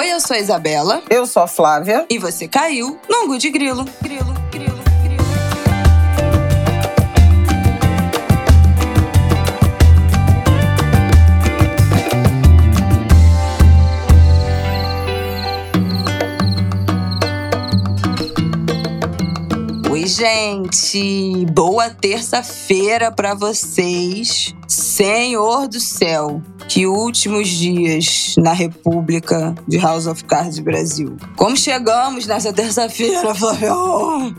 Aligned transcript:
Oi, 0.00 0.10
eu 0.10 0.18
sou 0.18 0.34
a 0.34 0.40
Isabela. 0.40 1.02
Eu 1.10 1.26
sou 1.26 1.42
a 1.42 1.46
Flávia. 1.46 2.06
E 2.08 2.16
você 2.16 2.48
caiu 2.48 2.98
no 3.06 3.24
Angu 3.24 3.36
de 3.36 3.50
Grilo. 3.50 3.84
Grilo, 4.00 4.32
grilo. 4.50 4.80
Oi, 19.90 20.06
gente! 20.06 21.44
Boa 21.52 21.90
terça-feira 21.90 23.12
para 23.12 23.34
vocês. 23.34 24.54
Senhor 24.70 25.66
do 25.66 25.80
céu, 25.80 26.40
que 26.68 26.86
últimos 26.86 27.48
dias 27.48 28.36
na 28.38 28.52
República 28.52 29.52
de 29.66 29.76
House 29.78 30.06
of 30.06 30.22
Cards 30.24 30.60
Brasil. 30.60 31.16
Como 31.36 31.56
chegamos 31.56 32.24
nessa 32.24 32.52
terça-feira, 32.52 33.34
Flávio? 33.34 34.32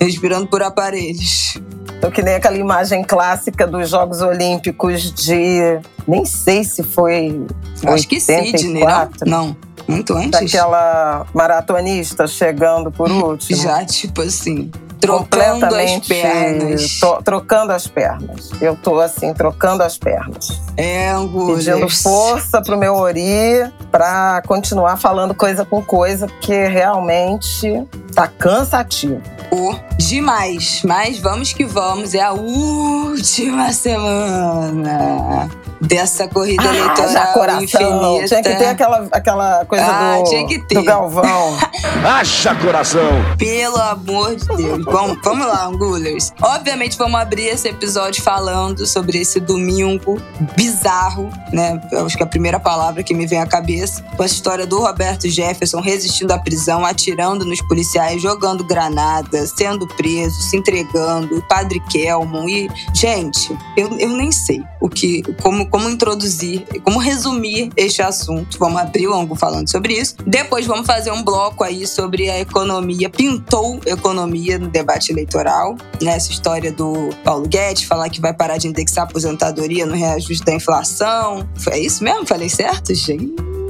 Respirando 0.00 0.46
por 0.46 0.62
aparelhos. 0.62 1.60
Tô 2.00 2.08
que 2.08 2.22
nem 2.22 2.34
aquela 2.34 2.56
imagem 2.56 3.02
clássica 3.02 3.66
dos 3.66 3.88
Jogos 3.88 4.22
Olímpicos 4.22 5.12
de. 5.12 5.80
Nem 6.06 6.24
sei 6.24 6.62
se 6.62 6.84
foi. 6.84 7.44
Acho 7.84 8.04
84. 8.04 8.08
que 8.08 8.20
Sidney, 8.20 8.84
não? 8.84 9.46
Não. 9.48 9.56
Muito 9.88 10.14
antes? 10.14 10.30
Daquela 10.30 11.26
maratonista 11.34 12.28
chegando 12.28 12.92
por 12.92 13.10
último. 13.12 13.60
Já, 13.60 13.84
tipo 13.84 14.22
assim, 14.22 14.70
trocando 15.02 15.74
as 15.74 15.98
pernas. 16.06 17.00
trocando 17.24 17.72
as 17.72 17.86
pernas. 17.88 18.50
Eu 18.60 18.76
tô 18.76 19.00
assim, 19.00 19.34
trocando 19.34 19.82
as 19.82 19.98
pernas. 19.98 20.60
É, 20.76 21.10
Angus. 21.10 21.64
Pedindo 21.64 21.88
força 21.88 22.62
pro 22.62 22.78
meu 22.78 22.94
Ori 22.94 23.70
pra 23.90 24.40
continuar 24.46 24.96
falando 24.96 25.34
coisa 25.34 25.64
com 25.64 25.82
coisa, 25.82 26.26
porque 26.28 26.66
realmente 26.66 27.84
tá 28.14 28.28
cansativo. 28.28 29.20
Oh, 29.50 29.74
demais. 29.98 30.82
Mas 30.84 31.18
vamos 31.18 31.52
que 31.52 31.64
vamos. 31.64 32.14
É 32.14 32.20
a 32.20 32.32
última 32.32 33.72
semana 33.72 35.50
dessa 35.82 36.28
corrida 36.28 36.62
ah, 36.62 36.74
eleitoral 36.74 37.32
coração. 37.32 37.62
infinita. 37.62 38.26
Tinha 38.28 38.42
que 38.42 38.54
ter 38.54 38.66
aquela, 38.66 39.08
aquela 39.10 39.64
coisa 39.64 39.84
ah, 39.84 40.18
do, 40.18 40.24
tinha 40.24 40.46
que 40.46 40.58
ter. 40.60 40.76
do 40.76 40.84
Galvão. 40.84 41.58
Acha 42.06 42.54
coração! 42.54 43.02
Pelo 43.36 43.76
amor 43.78 44.36
de 44.36 44.46
Deus. 44.56 44.84
Bom, 44.92 45.16
vamos 45.24 45.46
lá, 45.46 45.64
Angulers. 45.64 46.34
Obviamente 46.42 46.98
vamos 46.98 47.18
abrir 47.18 47.46
esse 47.46 47.66
episódio 47.66 48.22
falando 48.22 48.86
sobre 48.86 49.22
esse 49.22 49.40
domingo 49.40 50.20
bizarro, 50.54 51.30
né? 51.50 51.80
Acho 52.04 52.14
que 52.14 52.22
é 52.22 52.26
a 52.26 52.28
primeira 52.28 52.60
palavra 52.60 53.02
que 53.02 53.14
me 53.14 53.26
vem 53.26 53.40
à 53.40 53.46
cabeça. 53.46 54.02
Com 54.14 54.22
essa 54.22 54.34
história 54.34 54.66
do 54.66 54.80
Roberto 54.80 55.30
Jefferson 55.30 55.80
resistindo 55.80 56.32
à 56.32 56.38
prisão, 56.38 56.84
atirando 56.84 57.46
nos 57.46 57.62
policiais, 57.62 58.20
jogando 58.20 58.62
granadas, 58.64 59.54
sendo 59.56 59.86
preso, 59.86 60.38
se 60.42 60.58
entregando, 60.58 61.42
Padre 61.48 61.80
Kelmon 61.90 62.46
e... 62.46 62.68
Gente, 62.94 63.56
eu, 63.78 63.98
eu 63.98 64.10
nem 64.10 64.30
sei 64.30 64.62
o 64.78 64.90
que... 64.90 65.22
Como, 65.40 65.66
como 65.70 65.88
introduzir, 65.88 66.66
como 66.84 66.98
resumir 66.98 67.70
este 67.78 68.02
assunto. 68.02 68.58
Vamos 68.58 68.78
abrir 68.82 69.08
o 69.08 69.14
ângulo 69.14 69.36
falando 69.36 69.70
sobre 69.70 69.94
isso. 69.94 70.16
Depois 70.26 70.66
vamos 70.66 70.86
fazer 70.86 71.12
um 71.12 71.22
bloco 71.22 71.64
aí 71.64 71.86
sobre 71.86 72.28
a 72.28 72.38
economia. 72.38 73.08
Pintou 73.08 73.80
economia 73.86 74.58
no 74.58 74.68
debate 74.82 75.12
eleitoral, 75.12 75.76
né? 76.00 76.16
história 76.16 76.72
do 76.72 77.10
Paulo 77.24 77.48
Guedes, 77.48 77.84
falar 77.84 78.08
que 78.10 78.20
vai 78.20 78.34
parar 78.34 78.58
de 78.58 78.68
indexar 78.68 79.04
a 79.04 79.08
aposentadoria 79.08 79.86
no 79.86 79.94
reajuste 79.94 80.44
da 80.44 80.54
inflação. 80.54 81.48
É 81.70 81.78
isso 81.78 82.02
mesmo? 82.02 82.26
Falei 82.26 82.48
certo, 82.48 82.94
gente? 82.94 83.61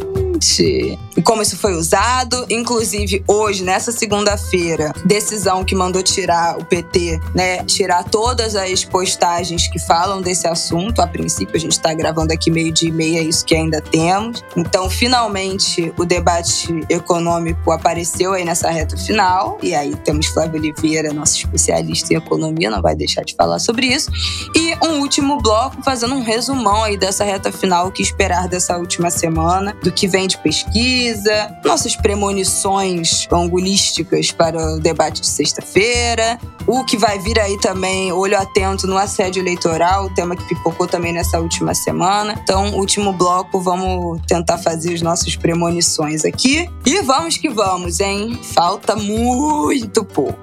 E 1.16 1.22
como 1.22 1.42
isso 1.42 1.56
foi 1.56 1.75
usado. 1.75 2.47
Inclusive, 2.48 3.22
hoje, 3.27 3.62
nessa 3.62 3.92
segunda-feira, 3.92 4.92
decisão 5.05 5.64
que 5.64 5.75
mandou 5.75 6.02
tirar 6.02 6.59
o 6.59 6.65
PT, 6.65 7.20
né? 7.34 7.65
Tirar 7.65 8.04
todas 8.04 8.56
as 8.56 8.84
postagens 8.84 9.69
que 9.69 9.78
falam 9.78 10.21
desse 10.21 10.47
assunto. 10.47 11.00
A 11.00 11.06
princípio, 11.06 11.56
a 11.56 11.60
gente 11.60 11.72
está 11.72 11.92
gravando 11.92 12.32
aqui 12.32 12.50
meio 12.50 12.72
dia 12.72 12.88
e 12.88 12.92
meia, 12.92 13.19
é 13.21 13.22
isso 13.22 13.44
que 13.44 13.54
ainda 13.54 13.81
temos. 13.81 14.42
Então, 14.56 14.88
finalmente, 14.88 15.92
o 15.98 16.04
debate 16.04 16.84
econômico 16.88 17.71
apareceu 17.71 18.32
aí 18.32 18.44
nessa 18.44 18.71
reta 18.71 18.97
final. 18.97 19.59
E 19.62 19.75
aí 19.75 19.94
temos 19.97 20.26
Flávio 20.26 20.59
Oliveira, 20.59 21.12
nosso 21.12 21.37
especialista 21.37 22.15
em 22.15 22.16
economia, 22.16 22.71
não 22.71 22.81
vai 22.81 22.94
deixar 22.94 23.25
de 23.25 23.34
falar 23.34 23.59
sobre 23.59 23.87
isso. 23.87 24.10
E 24.56 24.75
um 24.84 25.00
último 25.00 25.41
bloco, 25.41 25.82
fazendo 25.82 26.15
um 26.15 26.22
resumão 26.22 26.82
aí 26.82 26.97
dessa 26.97 27.25
reta 27.25 27.53
final, 27.53 27.88
o 27.88 27.92
que 27.92 28.03
esperar 28.03 28.48
dessa 28.48 28.76
última 28.76 29.10
semana, 29.10 29.76
do 29.82 29.92
que 29.92 30.09
vem 30.09 30.22
de 30.27 30.38
pesquisa, 30.38 31.56
nossas 31.65 31.97
premonições 31.97 33.27
angulísticas 33.31 34.31
para 34.31 34.75
o 34.75 34.81
debate 34.81 35.21
de 35.21 35.27
sexta-feira, 35.27 36.38
o 36.66 36.84
que 36.84 36.97
vai 36.97 37.19
vir 37.19 37.38
aí 37.38 37.59
também, 37.59 38.12
olho 38.12 38.38
atento 38.38 38.87
no 38.87 38.97
assédio 38.97 39.43
eleitoral, 39.43 40.09
tema 40.15 40.37
que 40.37 40.44
pipocou 40.44 40.87
também 40.87 41.12
nessa 41.12 41.38
última 41.38 41.75
semana. 41.75 42.38
Então, 42.43 42.75
último 42.75 43.12
bloco, 43.12 43.60
vamos 43.60 44.21
tentar 44.27 44.59
fazer 44.59 44.94
as 44.94 45.03
nossas 45.03 45.37
premonições 45.37 46.25
aqui. 46.25 46.69
E 46.84 47.00
vamos 47.03 47.37
que 47.37 47.49
vamos, 47.49 48.00
hein? 48.00 48.39
Falta 48.54 48.97
muito 48.97 50.04
pouco. 50.04 50.39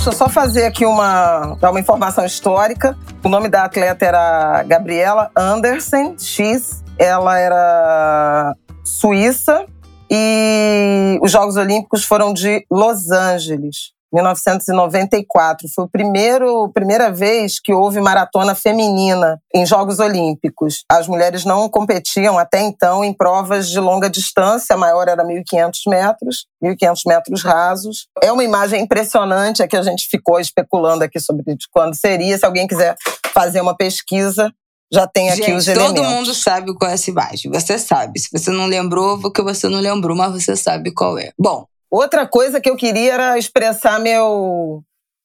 Deixa 0.00 0.12
eu 0.12 0.16
só 0.16 0.30
fazer 0.30 0.64
aqui 0.64 0.86
uma, 0.86 1.58
uma 1.60 1.78
informação 1.78 2.24
histórica. 2.24 2.96
O 3.22 3.28
nome 3.28 3.50
da 3.50 3.64
atleta 3.64 4.02
era 4.02 4.62
Gabriela 4.62 5.30
Andersen 5.36 6.16
X. 6.18 6.82
Ela 6.96 7.38
era 7.38 8.56
suíça 8.82 9.66
e 10.10 11.18
os 11.20 11.30
Jogos 11.30 11.56
Olímpicos 11.56 12.02
foram 12.02 12.32
de 12.32 12.64
Los 12.70 13.10
Angeles. 13.10 13.92
1994. 14.12 15.68
Foi 15.74 15.84
a 15.84 15.88
primeiro, 15.88 16.68
primeira 16.72 17.10
vez 17.10 17.60
que 17.60 17.72
houve 17.72 18.00
maratona 18.00 18.54
feminina 18.54 19.40
em 19.54 19.64
Jogos 19.64 19.98
Olímpicos. 19.98 20.84
As 20.90 21.06
mulheres 21.06 21.44
não 21.44 21.68
competiam 21.68 22.38
até 22.38 22.60
então 22.60 23.04
em 23.04 23.12
provas 23.12 23.68
de 23.68 23.78
longa 23.78 24.10
distância, 24.10 24.74
a 24.74 24.78
maior 24.78 25.08
era 25.08 25.24
1.500 25.24 25.70
metros, 25.88 26.46
1.500 26.62 27.00
metros 27.06 27.42
rasos. 27.42 28.08
É 28.22 28.32
uma 28.32 28.44
imagem 28.44 28.82
impressionante, 28.82 29.62
é 29.62 29.68
que 29.68 29.76
a 29.76 29.82
gente 29.82 30.08
ficou 30.10 30.40
especulando 30.40 31.04
aqui 31.04 31.20
sobre 31.20 31.44
quando 31.70 31.94
seria. 31.94 32.38
Se 32.38 32.44
alguém 32.44 32.66
quiser 32.66 32.96
fazer 33.32 33.60
uma 33.60 33.76
pesquisa, 33.76 34.52
já 34.92 35.06
tem 35.06 35.30
aqui 35.30 35.42
Gente, 35.42 35.52
os 35.52 35.68
elementos. 35.68 35.94
Todo 35.94 36.10
mundo 36.10 36.34
sabe 36.34 36.74
qual 36.74 36.90
é 36.90 36.94
essa 36.94 37.10
imagem. 37.10 37.50
Você 37.52 37.78
sabe. 37.78 38.18
Se 38.18 38.28
você 38.32 38.50
não 38.50 38.66
lembrou, 38.66 39.20
porque 39.20 39.40
você 39.40 39.68
não 39.68 39.78
lembrou, 39.78 40.16
mas 40.16 40.32
você 40.32 40.56
sabe 40.56 40.92
qual 40.92 41.16
é. 41.16 41.30
Bom, 41.38 41.64
Outra 41.90 42.26
coisa 42.26 42.60
que 42.60 42.70
eu 42.70 42.76
queria 42.76 43.14
era 43.14 43.38
expressar 43.38 43.98
meu 43.98 44.82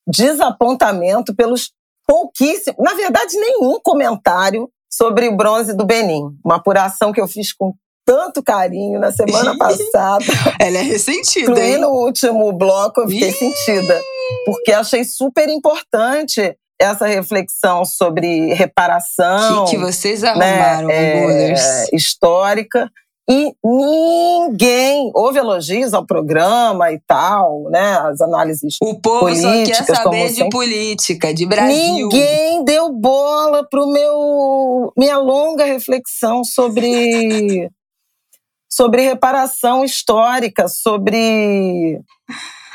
desapontamento 0.07 1.35
pelos 1.35 1.71
pouquíssimos, 2.07 2.77
na 2.79 2.93
verdade, 2.93 3.37
nenhum 3.37 3.79
comentário 3.83 4.69
sobre 4.89 5.27
o 5.27 5.35
bronze 5.35 5.75
do 5.75 5.85
Benin. 5.85 6.35
Uma 6.43 6.55
apuração 6.55 7.11
que 7.11 7.21
eu 7.21 7.27
fiz 7.27 7.53
com 7.53 7.73
tanto 8.05 8.43
carinho 8.43 8.99
na 8.99 9.11
semana 9.11 9.57
passada. 9.59 10.25
Ela 10.59 10.77
é 10.77 10.81
ressentida. 10.81 11.59
E 11.59 11.77
no 11.77 11.89
último 11.89 12.51
bloco 12.53 13.01
eu 13.01 13.09
fiquei 13.09 13.31
sentida. 13.31 14.01
Porque 14.45 14.71
achei 14.71 15.03
super 15.03 15.49
importante 15.49 16.55
essa 16.79 17.07
reflexão 17.07 17.85
sobre 17.85 18.53
reparação. 18.53 19.65
Que, 19.65 19.71
que 19.71 19.77
vocês 19.77 20.23
arrumaram, 20.23 20.87
né, 20.87 21.51
é, 21.51 21.85
histórica 21.93 22.91
e 23.27 23.53
ninguém 23.63 25.11
houve 25.15 25.39
elogios 25.39 25.95
ao 25.95 26.05
programa 26.05 26.91
e 26.91 26.99
tal, 27.07 27.63
né? 27.71 27.97
As 27.97 28.21
análises 28.21 28.75
O 28.79 28.99
povo 29.01 29.21
políticas, 29.21 29.77
só 29.77 29.85
quer 29.85 29.95
saber 29.95 30.31
de 30.31 30.49
política, 30.49 31.33
de 31.33 31.45
Brasil. 31.45 31.75
Ninguém 31.75 32.63
deu 32.63 32.91
bola 32.91 33.67
pro 33.67 33.87
meu 33.87 34.93
minha 34.95 35.17
longa 35.17 35.65
reflexão 35.65 36.43
sobre 36.43 37.67
sobre 38.69 39.01
reparação 39.01 39.83
histórica, 39.83 40.67
sobre 40.67 41.99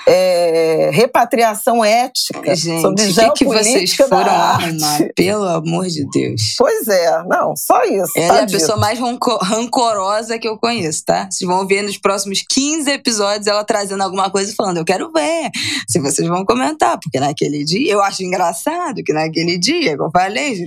é, 0.07 0.91
repatriação 0.93 1.85
ética, 1.85 2.55
Gente, 2.55 2.83
sobre 2.83 3.05
o 3.05 3.33
que, 3.33 3.33
que 3.33 3.45
vocês 3.45 3.95
foram 3.95 4.33
arrumar? 4.33 5.09
Pelo 5.15 5.45
amor 5.45 5.87
de 5.87 6.07
Deus. 6.11 6.55
Pois 6.59 6.89
é, 6.89 7.23
não, 7.25 7.55
só 7.57 7.83
isso. 7.85 8.13
Ela 8.17 8.29
tá 8.29 8.41
é 8.41 8.43
a 8.43 8.45
dito. 8.45 8.59
pessoa 8.59 8.79
mais 8.79 8.99
rancorosa 8.99 10.39
que 10.39 10.49
eu 10.49 10.59
conheço, 10.59 11.05
tá? 11.05 11.29
Vocês 11.31 11.49
vão 11.49 11.67
ver 11.67 11.83
nos 11.83 11.99
próximos 11.99 12.43
15 12.49 12.91
episódios 12.91 13.47
ela 13.47 13.65
trazendo 13.65 14.03
alguma 14.03 14.31
coisa 14.31 14.51
e 14.51 14.55
falando, 14.55 14.79
eu 14.79 14.85
quero 14.85 15.11
ver. 15.13 15.51
Se 15.89 15.99
vocês 15.99 16.27
vão 16.27 16.45
comentar, 16.45 16.99
porque 16.99 17.21
naquele 17.21 17.65
dia 17.65 17.93
eu 17.93 18.03
acho 18.03 18.23
engraçado 18.23 19.03
que 19.05 19.13
naquele 19.13 19.59
dia, 19.59 19.97
como 19.97 20.09
eu 20.09 20.13
falei, 20.13 20.65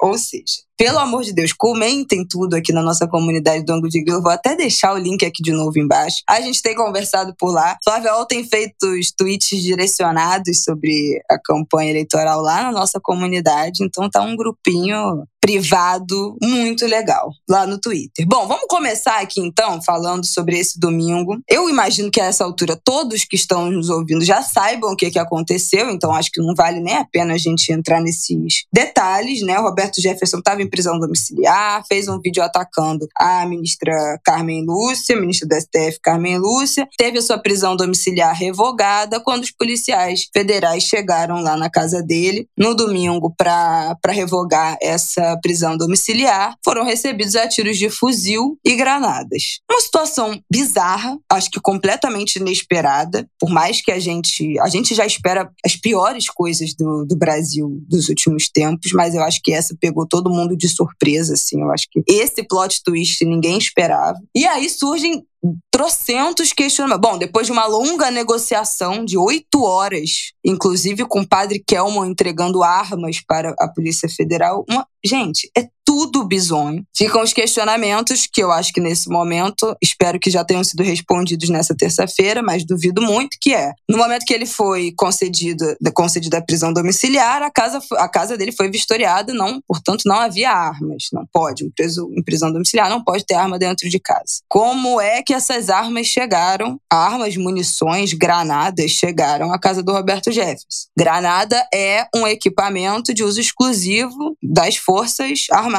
ou 0.00 0.18
seja, 0.18 0.64
pelo 0.76 0.98
amor 0.98 1.22
de 1.22 1.32
Deus, 1.32 1.52
comentem 1.52 2.26
tudo 2.28 2.54
aqui 2.54 2.72
na 2.72 2.82
nossa 2.82 3.06
comunidade 3.06 3.64
do 3.64 3.72
Ango 3.72 3.88
de 3.88 4.02
Grilo. 4.02 4.22
Vou 4.22 4.32
até 4.32 4.56
deixar 4.56 4.92
o 4.92 4.98
link 4.98 5.24
aqui 5.24 5.40
de 5.40 5.52
novo 5.52 5.78
embaixo. 5.78 6.16
A 6.28 6.40
gente 6.40 6.60
tem 6.60 6.74
conversado 6.74 7.32
por 7.38 7.52
lá. 7.52 7.76
Flávia 7.84 7.93
Ol 8.02 8.26
tem 8.26 8.44
feito 8.44 8.86
os 8.86 9.12
tweets 9.12 9.62
direcionados 9.62 10.62
sobre 10.62 11.20
a 11.30 11.38
campanha 11.38 11.90
eleitoral 11.90 12.40
lá 12.40 12.62
na 12.62 12.72
nossa 12.72 13.00
comunidade. 13.00 13.84
Então 13.84 14.08
tá 14.08 14.22
um 14.22 14.36
grupinho 14.36 15.24
privado 15.44 16.38
muito 16.42 16.86
legal 16.86 17.30
lá 17.46 17.66
no 17.66 17.78
Twitter. 17.78 18.26
Bom, 18.26 18.48
vamos 18.48 18.64
começar 18.66 19.20
aqui 19.20 19.42
então 19.42 19.78
falando 19.82 20.24
sobre 20.24 20.58
esse 20.58 20.80
domingo. 20.80 21.38
Eu 21.46 21.68
imagino 21.68 22.10
que 22.10 22.18
a 22.18 22.24
essa 22.24 22.42
altura 22.42 22.80
todos 22.82 23.26
que 23.26 23.36
estão 23.36 23.70
nos 23.70 23.90
ouvindo 23.90 24.24
já 24.24 24.40
saibam 24.40 24.92
o 24.92 24.96
que, 24.96 25.10
que 25.10 25.18
aconteceu, 25.18 25.90
então 25.90 26.14
acho 26.14 26.30
que 26.32 26.40
não 26.40 26.54
vale 26.54 26.80
nem 26.80 26.96
a 26.96 27.04
pena 27.04 27.34
a 27.34 27.36
gente 27.36 27.70
entrar 27.70 28.00
nesses 28.00 28.64
detalhes, 28.72 29.42
né? 29.42 29.58
O 29.58 29.64
Roberto 29.64 30.00
Jefferson 30.00 30.38
estava 30.38 30.62
em 30.62 30.70
prisão 30.70 30.98
domiciliar, 30.98 31.84
fez 31.86 32.08
um 32.08 32.18
vídeo 32.18 32.42
atacando 32.42 33.06
a 33.14 33.44
ministra 33.44 34.18
Carmen 34.24 34.64
Lúcia, 34.64 35.14
ministra 35.14 35.46
da 35.46 35.60
STF 35.60 36.00
Carmen 36.02 36.38
Lúcia, 36.38 36.88
teve 36.96 37.18
a 37.18 37.22
sua 37.22 37.36
prisão 37.36 37.76
domiciliar 37.76 38.34
revogada 38.34 39.20
quando 39.20 39.42
os 39.42 39.50
policiais 39.50 40.26
federais 40.32 40.84
chegaram 40.84 41.42
lá 41.42 41.54
na 41.54 41.68
casa 41.68 42.02
dele 42.02 42.48
no 42.56 42.74
domingo 42.74 43.30
para 43.36 43.94
revogar 44.08 44.78
essa 44.80 45.33
prisão 45.40 45.76
domiciliar. 45.76 46.54
Foram 46.64 46.84
recebidos 46.84 47.36
a 47.36 47.48
tiros 47.48 47.78
de 47.78 47.90
fuzil 47.90 48.58
e 48.64 48.74
granadas. 48.74 49.58
Uma 49.70 49.80
situação 49.80 50.38
bizarra, 50.50 51.18
acho 51.30 51.50
que 51.50 51.60
completamente 51.60 52.36
inesperada, 52.36 53.28
por 53.38 53.50
mais 53.50 53.80
que 53.80 53.92
a 53.92 53.98
gente 53.98 54.58
a 54.60 54.68
gente 54.68 54.94
já 54.94 55.06
espera 55.06 55.50
as 55.64 55.76
piores 55.76 56.28
coisas 56.28 56.74
do, 56.74 57.04
do 57.04 57.16
Brasil 57.16 57.82
dos 57.88 58.08
últimos 58.08 58.48
tempos, 58.48 58.92
mas 58.92 59.14
eu 59.14 59.22
acho 59.22 59.40
que 59.42 59.52
essa 59.52 59.76
pegou 59.80 60.06
todo 60.06 60.30
mundo 60.30 60.56
de 60.56 60.68
surpresa, 60.68 61.34
assim. 61.34 61.60
Eu 61.60 61.70
acho 61.70 61.86
que 61.90 62.02
esse 62.06 62.42
plot 62.46 62.82
twist 62.82 63.24
ninguém 63.24 63.58
esperava. 63.58 64.18
E 64.34 64.46
aí 64.46 64.68
surgem 64.68 65.24
trocentos 65.70 66.52
questionamentos. 66.52 67.10
Bom, 67.10 67.18
depois 67.18 67.46
de 67.46 67.52
uma 67.52 67.66
longa 67.66 68.10
negociação 68.10 69.04
de 69.04 69.18
oito 69.18 69.62
horas, 69.62 70.32
inclusive 70.44 71.04
com 71.06 71.20
o 71.20 71.28
padre 71.28 71.62
Kelman 71.66 72.10
entregando 72.10 72.62
armas 72.62 73.20
para 73.26 73.54
a 73.58 73.68
Polícia 73.68 74.08
Federal, 74.08 74.64
uma... 74.68 74.86
gente, 75.04 75.50
é 75.56 75.68
tudo 75.84 76.24
bizonho. 76.24 76.84
Ficam 76.96 77.22
os 77.22 77.32
questionamentos 77.32 78.26
que 78.30 78.42
eu 78.42 78.50
acho 78.50 78.72
que 78.72 78.80
nesse 78.80 79.08
momento, 79.08 79.76
espero 79.82 80.18
que 80.18 80.30
já 80.30 80.44
tenham 80.44 80.64
sido 80.64 80.82
respondidos 80.82 81.48
nessa 81.48 81.74
terça-feira, 81.74 82.42
mas 82.42 82.64
duvido 82.64 83.02
muito, 83.02 83.36
que 83.40 83.54
é, 83.54 83.72
no 83.88 83.98
momento 83.98 84.24
que 84.24 84.32
ele 84.32 84.46
foi 84.46 84.92
concedido, 84.96 85.64
concedida 85.94 86.38
a 86.38 86.42
prisão 86.42 86.72
domiciliar, 86.72 87.42
a 87.42 87.50
casa, 87.50 87.80
a 87.92 88.08
casa 88.08 88.36
dele 88.36 88.52
foi 88.52 88.70
vistoriada, 88.70 89.34
não, 89.34 89.60
portanto, 89.66 90.02
não 90.06 90.16
havia 90.16 90.50
armas. 90.50 91.04
Não 91.12 91.24
pode, 91.32 91.64
um 91.64 91.70
preso 91.70 92.10
em 92.16 92.22
prisão 92.22 92.52
domiciliar 92.52 92.88
não 92.88 93.02
pode 93.02 93.24
ter 93.26 93.34
arma 93.34 93.58
dentro 93.58 93.88
de 93.88 93.98
casa. 93.98 94.40
Como 94.48 95.00
é 95.00 95.22
que 95.22 95.34
essas 95.34 95.68
armas 95.68 96.06
chegaram, 96.06 96.78
armas, 96.90 97.36
munições, 97.36 98.12
granadas 98.12 98.90
chegaram 98.90 99.52
à 99.52 99.58
casa 99.58 99.82
do 99.82 99.92
Roberto 99.92 100.32
Jefferson. 100.32 100.88
Granada 100.96 101.66
é 101.72 102.06
um 102.14 102.26
equipamento 102.26 103.12
de 103.12 103.22
uso 103.22 103.40
exclusivo 103.40 104.36
das 104.42 104.76
Forças 104.76 105.46
Armadas, 105.50 105.73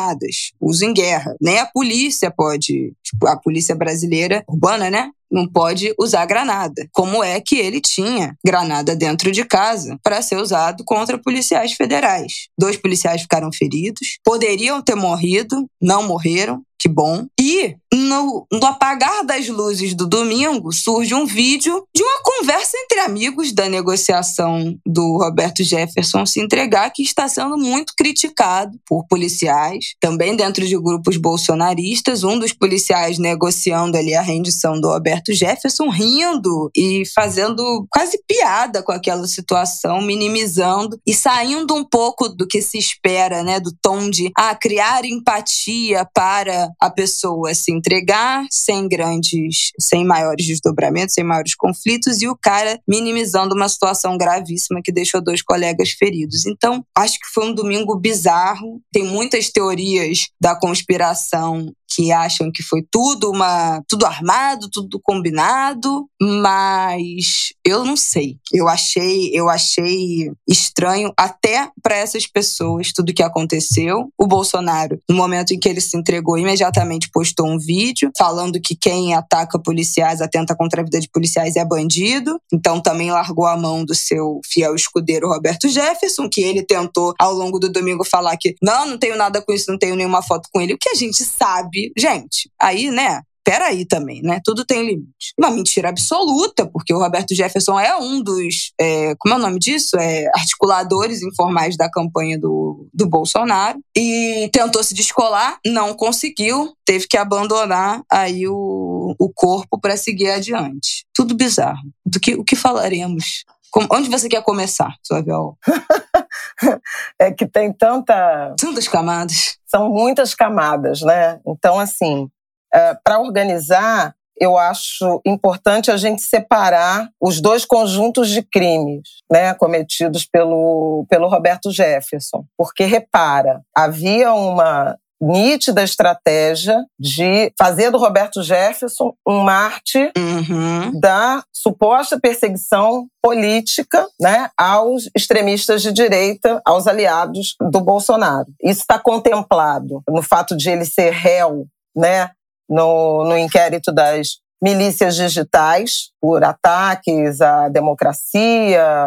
uso 0.59 0.85
em 0.85 0.93
guerra. 0.93 1.35
Nem 1.41 1.59
a 1.59 1.65
polícia 1.65 2.31
pode, 2.31 2.93
tipo, 3.03 3.27
a 3.27 3.37
polícia 3.37 3.75
brasileira 3.75 4.43
urbana, 4.47 4.89
né? 4.89 5.09
não 5.31 5.47
pode 5.47 5.93
usar 5.99 6.25
granada. 6.25 6.87
Como 6.91 7.23
é 7.23 7.41
que 7.41 7.57
ele 7.57 7.81
tinha 7.81 8.37
granada 8.43 8.95
dentro 8.95 9.31
de 9.31 9.43
casa 9.43 9.99
para 10.01 10.21
ser 10.21 10.37
usado 10.37 10.83
contra 10.85 11.17
policiais 11.17 11.73
federais? 11.73 12.47
Dois 12.57 12.77
policiais 12.77 13.23
ficaram 13.23 13.51
feridos, 13.51 14.17
poderiam 14.23 14.81
ter 14.81 14.95
morrido, 14.95 15.69
não 15.81 16.03
morreram, 16.07 16.63
que 16.85 16.89
bom. 16.89 17.25
E 17.41 17.75
no, 17.91 18.45
no, 18.51 18.65
apagar 18.67 19.25
das 19.25 19.47
luzes 19.47 19.95
do 19.95 20.05
domingo 20.05 20.71
surge 20.71 21.15
um 21.15 21.25
vídeo 21.25 21.83
de 21.95 22.03
uma 22.03 22.21
conversa 22.21 22.77
entre 22.77 22.99
amigos 22.99 23.51
da 23.51 23.67
negociação 23.67 24.75
do 24.85 25.17
Roberto 25.17 25.63
Jefferson 25.63 26.25
se 26.25 26.39
entregar, 26.39 26.91
que 26.91 27.01
está 27.01 27.27
sendo 27.27 27.57
muito 27.57 27.93
criticado 27.97 28.77
por 28.85 29.07
policiais, 29.07 29.95
também 29.99 30.35
dentro 30.35 30.67
de 30.67 30.77
grupos 30.77 31.17
bolsonaristas. 31.17 32.23
Um 32.23 32.37
dos 32.37 32.53
policiais 32.53 33.17
negociando 33.17 33.97
ali 33.97 34.13
a 34.13 34.21
rendição 34.21 34.79
do 34.79 34.89
Roberto 34.89 35.33
Jefferson, 35.33 35.89
rindo 35.89 36.69
e 36.75 37.03
fazendo 37.15 37.87
quase 37.89 38.21
piada 38.27 38.83
com 38.83 38.91
aquela 38.91 39.25
situação, 39.25 40.01
minimizando 40.01 40.99
e 41.07 41.15
saindo 41.15 41.73
um 41.73 41.83
pouco 41.83 42.29
do 42.29 42.45
que 42.45 42.61
se 42.61 42.77
espera, 42.77 43.41
né, 43.41 43.59
do 43.59 43.73
tom 43.81 44.07
de 44.07 44.29
ah, 44.37 44.53
criar 44.53 45.03
empatia 45.05 46.05
para 46.13 46.74
a 46.79 46.89
pessoa 46.89 47.53
se 47.53 47.71
entregar 47.71 48.45
sem 48.49 48.87
grandes, 48.87 49.71
sem 49.79 50.05
maiores 50.05 50.45
desdobramentos, 50.45 51.15
sem 51.15 51.23
maiores 51.23 51.55
conflitos 51.55 52.21
e 52.21 52.27
o 52.27 52.37
cara 52.37 52.79
minimizando 52.87 53.55
uma 53.55 53.69
situação 53.69 54.17
gravíssima 54.17 54.81
que 54.83 54.91
deixou 54.91 55.21
dois 55.21 55.41
colegas 55.41 55.91
feridos. 55.91 56.45
Então, 56.45 56.85
acho 56.95 57.19
que 57.19 57.27
foi 57.33 57.47
um 57.47 57.53
domingo 57.53 57.95
bizarro. 57.97 58.81
Tem 58.91 59.03
muitas 59.03 59.49
teorias 59.49 60.27
da 60.39 60.57
conspiração 60.57 61.73
que 61.95 62.11
acham 62.11 62.51
que 62.51 62.61
foi 62.61 62.83
tudo 62.91 63.31
uma 63.31 63.81
tudo 63.87 64.05
armado, 64.05 64.69
tudo 64.69 64.99
combinado, 65.01 66.07
mas 66.21 67.53
eu 67.63 67.85
não 67.85 67.95
sei. 67.95 68.37
Eu 68.51 68.67
achei, 68.67 69.31
eu 69.33 69.49
achei 69.49 70.29
estranho 70.47 71.13
até 71.17 71.69
para 71.81 71.95
essas 71.95 72.27
pessoas 72.27 72.91
tudo 72.93 73.13
que 73.13 73.23
aconteceu. 73.23 74.09
O 74.17 74.27
Bolsonaro, 74.27 74.99
no 75.09 75.15
momento 75.15 75.53
em 75.53 75.59
que 75.59 75.69
ele 75.69 75.79
se 75.79 75.97
entregou, 75.97 76.37
imediatamente 76.37 77.09
postou 77.11 77.47
um 77.47 77.57
vídeo 77.57 78.11
falando 78.17 78.59
que 78.59 78.75
quem 78.75 79.13
ataca 79.13 79.57
policiais, 79.57 80.21
atenta 80.21 80.55
contra 80.55 80.81
a 80.81 80.83
vida 80.83 80.99
de 80.99 81.09
policiais 81.09 81.55
é 81.55 81.63
bandido. 81.63 82.39
Então 82.51 82.81
também 82.81 83.11
largou 83.11 83.45
a 83.45 83.55
mão 83.55 83.85
do 83.85 83.95
seu 83.95 84.41
fiel 84.45 84.75
escudeiro 84.75 85.29
Roberto 85.29 85.69
Jefferson, 85.69 86.27
que 86.29 86.41
ele 86.41 86.63
tentou 86.63 87.13
ao 87.19 87.33
longo 87.33 87.57
do 87.59 87.71
domingo 87.71 88.03
falar 88.03 88.35
que 88.37 88.55
não, 88.61 88.85
não 88.85 88.97
tenho 88.97 89.15
nada 89.15 89.41
com 89.41 89.53
isso, 89.53 89.71
não 89.71 89.77
tenho 89.77 89.95
nenhuma 89.95 90.21
foto 90.21 90.49
com 90.51 90.59
ele. 90.59 90.73
O 90.73 90.77
que 90.77 90.89
a 90.89 90.95
gente 90.95 91.23
sabe 91.23 91.84
gente, 91.97 92.49
aí, 92.59 92.91
né? 92.91 93.21
Peraí 93.45 93.85
também, 93.85 94.23
né? 94.23 94.39
Tudo 94.43 94.65
tem 94.65 94.83
limite. 94.83 95.33
Uma 95.37 95.51
mentira 95.51 95.89
absoluta, 95.89 96.65
porque 96.65 96.91
o 96.91 96.97
Roberto 96.97 97.35
Jefferson 97.35 97.79
é 97.79 97.95
um 97.95 98.19
dos, 98.19 98.71
é, 98.81 99.13
como 99.19 99.35
é 99.35 99.37
o 99.37 99.41
nome 99.41 99.59
disso? 99.59 99.95
É, 99.99 100.25
articuladores 100.33 101.21
informais 101.21 101.77
da 101.77 101.87
campanha 101.87 102.39
do, 102.39 102.89
do 102.91 103.07
Bolsonaro. 103.07 103.79
E 103.95 104.49
tentou 104.51 104.83
se 104.83 104.95
descolar, 104.95 105.59
não 105.63 105.93
conseguiu, 105.93 106.73
teve 106.83 107.07
que 107.07 107.17
abandonar 107.17 108.01
aí 108.11 108.47
o, 108.47 109.15
o 109.19 109.31
corpo 109.31 109.79
para 109.79 109.95
seguir 109.95 110.31
adiante. 110.31 111.05
Tudo 111.13 111.35
bizarro. 111.35 111.83
Do 112.03 112.19
que, 112.19 112.33
o 112.33 112.43
que 112.43 112.55
falaremos 112.55 113.45
onde 113.91 114.09
você 114.09 114.29
quer 114.29 114.41
começar, 114.41 114.95
sua 115.03 115.21
Viol? 115.21 115.57
é 117.19 117.31
que 117.31 117.45
tem 117.45 117.73
tanta. 117.73 118.55
Tantas 118.57 118.87
camadas. 118.87 119.57
São 119.75 119.89
muitas 119.89 120.33
camadas, 120.33 121.01
né? 121.01 121.41
Então, 121.45 121.77
assim, 121.77 122.29
é, 122.73 122.95
para 123.03 123.19
organizar, 123.19 124.15
eu 124.39 124.57
acho 124.57 125.19
importante 125.25 125.91
a 125.91 125.97
gente 125.97 126.21
separar 126.21 127.09
os 127.21 127.41
dois 127.41 127.65
conjuntos 127.65 128.29
de 128.29 128.41
crimes 128.41 129.01
né, 129.29 129.53
cometidos 129.53 130.25
pelo, 130.25 131.05
pelo 131.09 131.27
Roberto 131.27 131.73
Jefferson. 131.73 132.45
Porque, 132.57 132.85
repara, 132.85 133.61
havia 133.75 134.33
uma 134.33 134.97
nítida 135.21 135.83
estratégia 135.83 136.83
de 136.99 137.51
fazer 137.57 137.89
do 137.89 137.97
Roberto 137.97 138.43
Jefferson 138.43 139.13
um 139.25 139.41
Marte 139.41 140.11
uhum. 140.17 140.99
da 140.99 141.43
suposta 141.53 142.19
perseguição 142.19 143.07
política 143.21 144.07
né, 144.19 144.49
aos 144.57 145.09
extremistas 145.15 145.81
de 145.81 145.91
direita, 145.91 146.61
aos 146.65 146.87
aliados 146.87 147.55
do 147.71 147.81
Bolsonaro. 147.81 148.47
Isso 148.61 148.81
está 148.81 148.99
contemplado 148.99 150.01
no 150.07 150.21
fato 150.21 150.55
de 150.55 150.69
ele 150.69 150.85
ser 150.85 151.11
réu 151.11 151.65
né, 151.95 152.29
no, 152.69 153.23
no 153.23 153.37
inquérito 153.37 153.91
das 153.91 154.39
milícias 154.61 155.15
digitais 155.15 156.11
por 156.19 156.43
ataques 156.43 157.41
à 157.41 157.69
democracia, 157.69 158.97